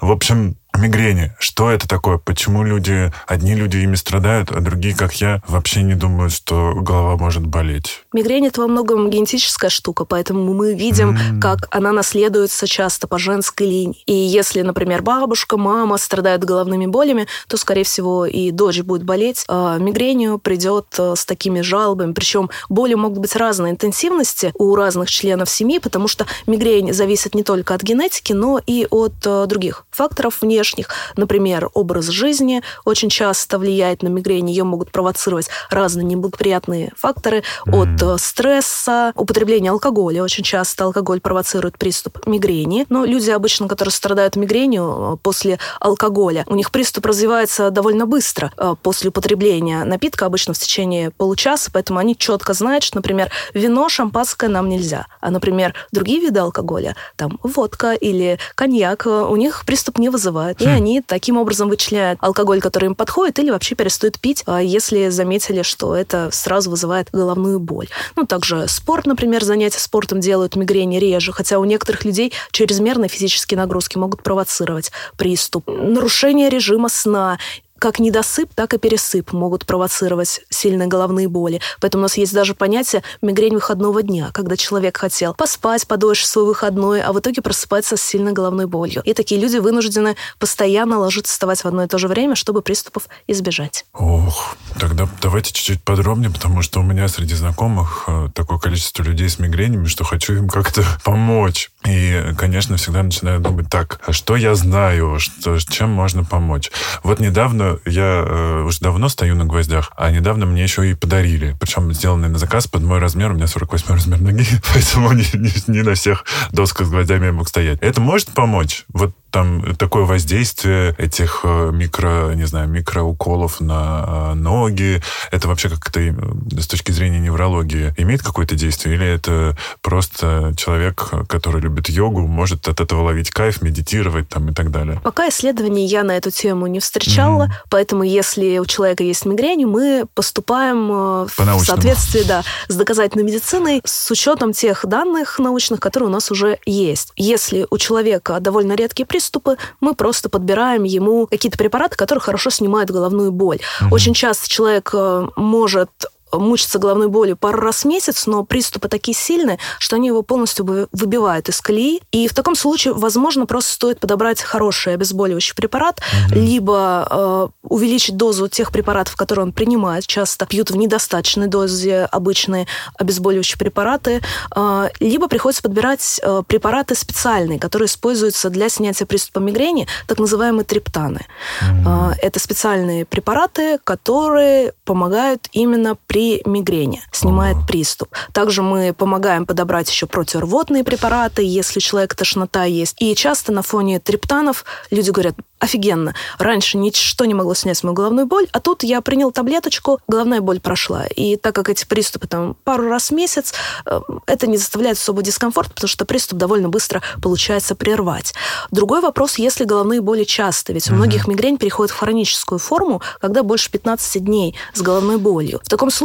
В 0.00 0.10
общем, 0.10 0.56
Мигрени. 0.76 1.32
Что 1.38 1.70
это 1.70 1.86
такое? 1.86 2.18
Почему 2.18 2.64
люди, 2.64 3.12
одни 3.26 3.54
люди 3.54 3.76
ими 3.76 3.94
страдают, 3.94 4.50
а 4.50 4.60
другие, 4.60 4.94
как 4.94 5.14
я, 5.14 5.40
вообще 5.46 5.82
не 5.82 5.94
думают, 5.94 6.32
что 6.32 6.74
голова 6.74 7.16
может 7.16 7.46
болеть? 7.46 8.04
Мигрень 8.12 8.48
это 8.48 8.60
во 8.60 8.66
многом 8.66 9.08
генетическая 9.08 9.70
штука, 9.70 10.04
поэтому 10.04 10.52
мы 10.52 10.74
видим, 10.74 11.16
mm. 11.16 11.40
как 11.40 11.68
она 11.70 11.92
наследуется 11.92 12.66
часто 12.66 13.06
по 13.06 13.18
женской 13.18 13.66
линии. 13.66 14.02
И 14.06 14.12
если, 14.12 14.62
например, 14.62 15.02
бабушка, 15.02 15.56
мама 15.56 15.96
страдают 15.96 16.44
головными 16.44 16.86
болями, 16.86 17.28
то, 17.46 17.56
скорее 17.56 17.84
всего, 17.84 18.26
и 18.26 18.50
дочь 18.50 18.80
будет 18.80 19.04
болеть. 19.04 19.44
А 19.48 19.78
мигренью 19.78 20.38
придет 20.38 20.86
э, 20.98 21.14
с 21.16 21.24
такими 21.24 21.60
жалобами. 21.60 22.12
Причем 22.12 22.50
боли 22.68 22.94
могут 22.94 23.18
быть 23.18 23.36
разной 23.36 23.70
интенсивности 23.70 24.52
у 24.54 24.74
разных 24.74 25.08
членов 25.08 25.48
семьи, 25.48 25.78
потому 25.78 26.08
что 26.08 26.26
мигрень 26.46 26.92
зависит 26.92 27.34
не 27.34 27.44
только 27.44 27.74
от 27.74 27.82
генетики, 27.82 28.32
но 28.32 28.60
и 28.66 28.88
от 28.90 29.14
э, 29.24 29.46
других 29.46 29.86
факторов 29.92 30.38
внешних 30.40 30.63
внешних. 30.64 30.88
Например, 31.16 31.68
образ 31.74 32.06
жизни 32.06 32.62
очень 32.84 33.10
часто 33.10 33.58
влияет 33.58 34.02
на 34.02 34.08
мигрень. 34.08 34.48
Ее 34.48 34.64
могут 34.64 34.90
провоцировать 34.90 35.48
разные 35.70 36.04
неблагоприятные 36.04 36.92
факторы 36.96 37.42
mm-hmm. 37.66 37.82
от 37.82 38.02
э, 38.02 38.18
стресса, 38.18 39.12
употребления 39.14 39.70
алкоголя. 39.70 40.22
Очень 40.22 40.44
часто 40.44 40.84
алкоголь 40.84 41.20
провоцирует 41.20 41.78
приступ 41.78 42.26
мигрени. 42.26 42.86
Но 42.88 43.04
люди 43.04 43.30
обычно, 43.30 43.68
которые 43.68 43.92
страдают 43.92 44.36
мигренью 44.36 44.84
э, 44.84 45.16
после 45.22 45.58
алкоголя, 45.80 46.44
у 46.46 46.54
них 46.54 46.70
приступ 46.70 47.06
развивается 47.06 47.70
довольно 47.70 48.06
быстро 48.06 48.50
э, 48.56 48.74
после 48.82 49.10
употребления 49.10 49.84
напитка, 49.84 50.26
обычно 50.26 50.54
в 50.54 50.58
течение 50.58 51.10
получаса, 51.10 51.70
поэтому 51.72 51.98
они 51.98 52.16
четко 52.16 52.54
знают, 52.54 52.84
что, 52.84 52.96
например, 52.96 53.30
вино, 53.52 53.88
шампанское 53.88 54.48
нам 54.48 54.68
нельзя. 54.68 55.06
А, 55.20 55.30
например, 55.30 55.74
другие 55.92 56.20
виды 56.20 56.40
алкоголя, 56.40 56.96
там 57.16 57.38
водка 57.42 57.92
или 57.92 58.38
коньяк, 58.54 59.06
у 59.06 59.36
них 59.36 59.64
приступ 59.66 59.98
не 59.98 60.08
вызывает. 60.08 60.53
И 60.58 60.66
хм. 60.66 60.70
они 60.70 61.00
таким 61.00 61.36
образом 61.36 61.68
вычисляют 61.68 62.18
алкоголь, 62.22 62.60
который 62.60 62.86
им 62.86 62.94
подходит, 62.94 63.38
или 63.38 63.50
вообще 63.50 63.74
перестают 63.74 64.18
пить, 64.18 64.44
если 64.62 65.08
заметили, 65.08 65.62
что 65.62 65.94
это 65.94 66.30
сразу 66.32 66.70
вызывает 66.70 67.08
головную 67.12 67.60
боль. 67.60 67.88
Ну, 68.16 68.24
также 68.26 68.68
спорт, 68.68 69.06
например, 69.06 69.44
занятия 69.44 69.78
спортом 69.78 70.20
делают 70.20 70.56
мигрени 70.56 70.98
реже, 70.98 71.32
хотя 71.32 71.58
у 71.58 71.64
некоторых 71.64 72.04
людей 72.04 72.32
чрезмерные 72.52 73.08
физические 73.08 73.58
нагрузки 73.58 73.98
могут 73.98 74.22
провоцировать 74.22 74.92
приступ. 75.16 75.68
Нарушение 75.68 76.48
режима 76.48 76.88
сна 76.88 77.38
как 77.84 77.98
недосып, 77.98 78.54
так 78.54 78.72
и 78.72 78.78
пересып 78.78 79.34
могут 79.34 79.66
провоцировать 79.66 80.40
сильные 80.48 80.88
головные 80.88 81.28
боли. 81.28 81.60
Поэтому 81.82 82.00
у 82.00 82.04
нас 82.04 82.16
есть 82.16 82.32
даже 82.32 82.54
понятие 82.54 83.02
мигрень 83.20 83.52
выходного 83.52 84.02
дня, 84.02 84.30
когда 84.32 84.56
человек 84.56 84.96
хотел 84.96 85.34
поспать 85.34 85.86
подольше 85.86 86.26
свой 86.26 86.46
выходной, 86.46 87.02
а 87.02 87.12
в 87.12 87.20
итоге 87.20 87.42
просыпается 87.42 87.98
с 87.98 88.02
сильной 88.02 88.32
головной 88.32 88.64
болью. 88.64 89.02
И 89.04 89.12
такие 89.12 89.38
люди 89.38 89.58
вынуждены 89.58 90.16
постоянно 90.38 90.98
ложиться 90.98 91.34
вставать 91.34 91.62
в 91.62 91.66
одно 91.66 91.84
и 91.84 91.86
то 91.86 91.98
же 91.98 92.08
время, 92.08 92.36
чтобы 92.36 92.62
приступов 92.62 93.06
избежать. 93.26 93.84
Ох, 93.92 94.56
тогда 94.80 95.06
давайте 95.20 95.52
чуть-чуть 95.52 95.84
подробнее, 95.84 96.30
потому 96.30 96.62
что 96.62 96.80
у 96.80 96.82
меня 96.82 97.06
среди 97.08 97.34
знакомых 97.34 98.04
э, 98.06 98.28
такое 98.34 98.58
количество 98.58 99.02
людей 99.02 99.28
с 99.28 99.38
мигренями, 99.38 99.84
что 99.84 100.04
хочу 100.04 100.32
им 100.32 100.48
как-то 100.48 100.82
помочь. 101.04 101.70
И, 101.86 102.32
конечно, 102.38 102.76
всегда 102.76 103.02
начинаю 103.02 103.40
думать, 103.40 103.68
так, 103.68 104.00
а 104.06 104.12
что 104.12 104.36
я 104.36 104.54
знаю, 104.54 105.18
что, 105.18 105.58
чем 105.58 105.90
можно 105.90 106.24
помочь? 106.24 106.70
Вот 107.02 107.20
недавно 107.20 107.78
я 107.84 108.24
э, 108.26 108.62
уже 108.62 108.80
давно 108.80 109.08
стою 109.08 109.34
на 109.34 109.44
гвоздях, 109.44 109.92
а 109.96 110.10
недавно 110.10 110.46
мне 110.46 110.62
еще 110.62 110.90
и 110.90 110.94
подарили. 110.94 111.56
Причем 111.60 111.92
сделанный 111.92 112.28
на 112.28 112.38
заказ 112.38 112.66
под 112.66 112.82
мой 112.82 113.00
размер. 113.00 113.32
У 113.32 113.34
меня 113.34 113.46
48 113.46 113.94
размер 113.94 114.20
ноги, 114.20 114.46
поэтому 114.72 115.12
не, 115.12 115.26
не, 115.34 115.52
не 115.66 115.82
на 115.82 115.94
всех 115.94 116.24
досках 116.52 116.86
с 116.86 116.90
гвоздями 116.90 117.26
я 117.26 117.32
мог 117.32 117.48
стоять. 117.48 117.78
Это 117.82 118.00
может 118.00 118.30
помочь? 118.30 118.84
Вот 118.92 119.14
там 119.34 119.74
такое 119.74 120.04
воздействие 120.04 120.94
этих 120.96 121.40
э, 121.42 121.70
микро, 121.72 122.34
не 122.34 122.44
знаю, 122.44 122.68
микроуколов 122.68 123.60
на 123.60 124.04
э, 124.06 124.34
ноги, 124.34 125.02
это 125.32 125.48
вообще 125.48 125.68
как-то 125.68 125.98
э, 125.98 126.12
с 126.60 126.68
точки 126.68 126.92
зрения 126.92 127.18
неврологии 127.18 127.92
имеет 127.96 128.22
какое-то 128.22 128.54
действие? 128.54 128.94
Или 128.94 129.06
это 129.08 129.56
просто 129.82 130.54
человек, 130.56 131.10
который 131.28 131.60
любит 131.60 131.88
йогу, 131.88 132.20
может 132.20 132.68
от 132.68 132.80
этого 132.80 133.02
ловить 133.02 133.30
кайф, 133.30 133.60
медитировать 133.60 134.28
там 134.28 134.50
и 134.50 134.54
так 134.54 134.70
далее? 134.70 135.00
Пока 135.02 135.28
исследований 135.28 135.84
я 135.84 136.04
на 136.04 136.16
эту 136.16 136.30
тему 136.30 136.68
не 136.68 136.78
встречала, 136.78 137.46
mm-hmm. 137.46 137.66
поэтому 137.70 138.04
если 138.04 138.58
у 138.58 138.66
человека 138.66 139.02
есть 139.02 139.26
мигрень, 139.26 139.66
мы 139.66 140.04
поступаем 140.14 141.26
в 141.26 141.64
соответствии 141.64 142.22
да, 142.22 142.44
с 142.68 142.76
доказательной 142.76 143.24
медициной 143.24 143.82
с 143.84 144.08
учетом 144.12 144.52
тех 144.52 144.86
данных 144.86 145.40
научных, 145.40 145.80
которые 145.80 146.08
у 146.08 146.12
нас 146.12 146.30
уже 146.30 146.60
есть. 146.66 147.12
Если 147.16 147.66
у 147.68 147.78
человека 147.78 148.38
довольно 148.38 148.74
редкий 148.74 149.04
приступ, 149.04 149.23
приступы, 149.24 149.56
мы 149.80 149.94
просто 149.94 150.28
подбираем 150.28 150.84
ему 150.84 151.26
какие-то 151.26 151.58
препараты, 151.58 151.96
которые 151.96 152.22
хорошо 152.22 152.50
снимают 152.50 152.90
головную 152.90 153.32
боль. 153.32 153.60
Угу. 153.80 153.94
Очень 153.94 154.14
часто 154.14 154.48
человек 154.48 154.90
э, 154.92 155.26
может 155.36 155.90
мучиться 156.38 156.78
головной 156.78 157.08
болью 157.08 157.36
пару 157.36 157.60
раз 157.60 157.82
в 157.82 157.84
месяц, 157.86 158.26
но 158.26 158.44
приступы 158.44 158.88
такие 158.88 159.14
сильные, 159.14 159.58
что 159.78 159.96
они 159.96 160.08
его 160.08 160.22
полностью 160.22 160.88
выбивают 160.92 161.48
из 161.48 161.60
колеи. 161.60 162.00
И 162.12 162.28
в 162.28 162.34
таком 162.34 162.54
случае, 162.54 162.94
возможно, 162.94 163.46
просто 163.46 163.72
стоит 163.72 164.00
подобрать 164.00 164.40
хороший 164.40 164.94
обезболивающий 164.94 165.54
препарат, 165.54 166.00
угу. 166.00 166.34
либо 166.34 167.06
э, 167.10 167.48
увеличить 167.62 168.16
дозу 168.16 168.48
тех 168.48 168.72
препаратов, 168.72 169.16
которые 169.16 169.44
он 169.44 169.52
принимает. 169.52 170.06
Часто 170.06 170.46
пьют 170.46 170.70
в 170.70 170.76
недостаточной 170.76 171.46
дозе 171.46 172.08
обычные 172.10 172.66
обезболивающие 172.98 173.58
препараты. 173.58 174.20
Э, 174.54 174.88
либо 175.00 175.28
приходится 175.28 175.62
подбирать 175.62 176.20
э, 176.22 176.42
препараты 176.46 176.94
специальные, 176.94 177.58
которые 177.58 177.86
используются 177.86 178.50
для 178.50 178.68
снятия 178.68 179.06
приступа 179.06 179.38
мигрени, 179.38 179.86
так 180.06 180.18
называемые 180.18 180.64
триптаны. 180.64 181.26
Угу. 181.60 181.88
Э, 181.88 182.12
это 182.22 182.38
специальные 182.40 183.04
препараты, 183.04 183.78
которые 183.84 184.72
помогают 184.84 185.48
именно 185.52 185.96
при 186.06 186.23
мигрени, 186.44 187.02
снимает 187.12 187.56
приступ. 187.66 188.08
Также 188.32 188.62
мы 188.62 188.92
помогаем 188.92 189.46
подобрать 189.46 189.90
еще 189.90 190.06
противорвотные 190.06 190.84
препараты, 190.84 191.42
если 191.42 191.78
у 191.78 191.82
человека 191.82 192.16
тошнота 192.16 192.64
есть. 192.64 192.96
И 193.00 193.14
часто 193.14 193.52
на 193.52 193.62
фоне 193.62 194.00
триптанов 194.00 194.64
люди 194.90 195.10
говорят, 195.10 195.36
офигенно. 195.64 196.14
Раньше 196.38 196.76
ничто 196.78 197.24
не 197.24 197.34
могло 197.34 197.54
снять 197.54 197.82
мою 197.82 197.94
головную 197.94 198.26
боль, 198.26 198.46
а 198.52 198.60
тут 198.60 198.84
я 198.84 199.00
принял 199.00 199.32
таблеточку, 199.32 199.98
головная 200.06 200.40
боль 200.40 200.60
прошла. 200.60 201.06
И 201.06 201.36
так 201.36 201.54
как 201.54 201.68
эти 201.68 201.86
приступы 201.86 202.28
там 202.28 202.56
пару 202.64 202.88
раз 202.88 203.10
в 203.10 203.14
месяц, 203.14 203.54
э, 203.86 204.00
это 204.26 204.46
не 204.46 204.56
заставляет 204.56 204.98
особо 204.98 205.22
дискомфорт, 205.22 205.72
потому 205.74 205.88
что 205.88 206.04
приступ 206.04 206.38
довольно 206.38 206.68
быстро 206.68 207.02
получается 207.22 207.74
прервать. 207.74 208.34
Другой 208.70 209.00
вопрос, 209.00 209.38
если 209.38 209.64
головные 209.64 210.00
боли 210.00 210.24
часто, 210.24 210.72
ведь 210.72 210.90
у 210.90 210.94
многих 210.94 211.26
мигрень 211.26 211.56
переходит 211.56 211.92
в 211.92 211.98
хроническую 211.98 212.58
форму, 212.58 213.00
когда 213.20 213.42
больше 213.42 213.70
15 213.70 214.24
дней 214.24 214.54
с 214.74 214.82
головной 214.82 215.16
болью. 215.16 215.60
В 215.64 215.68
таком 215.68 215.90
случае 215.90 216.03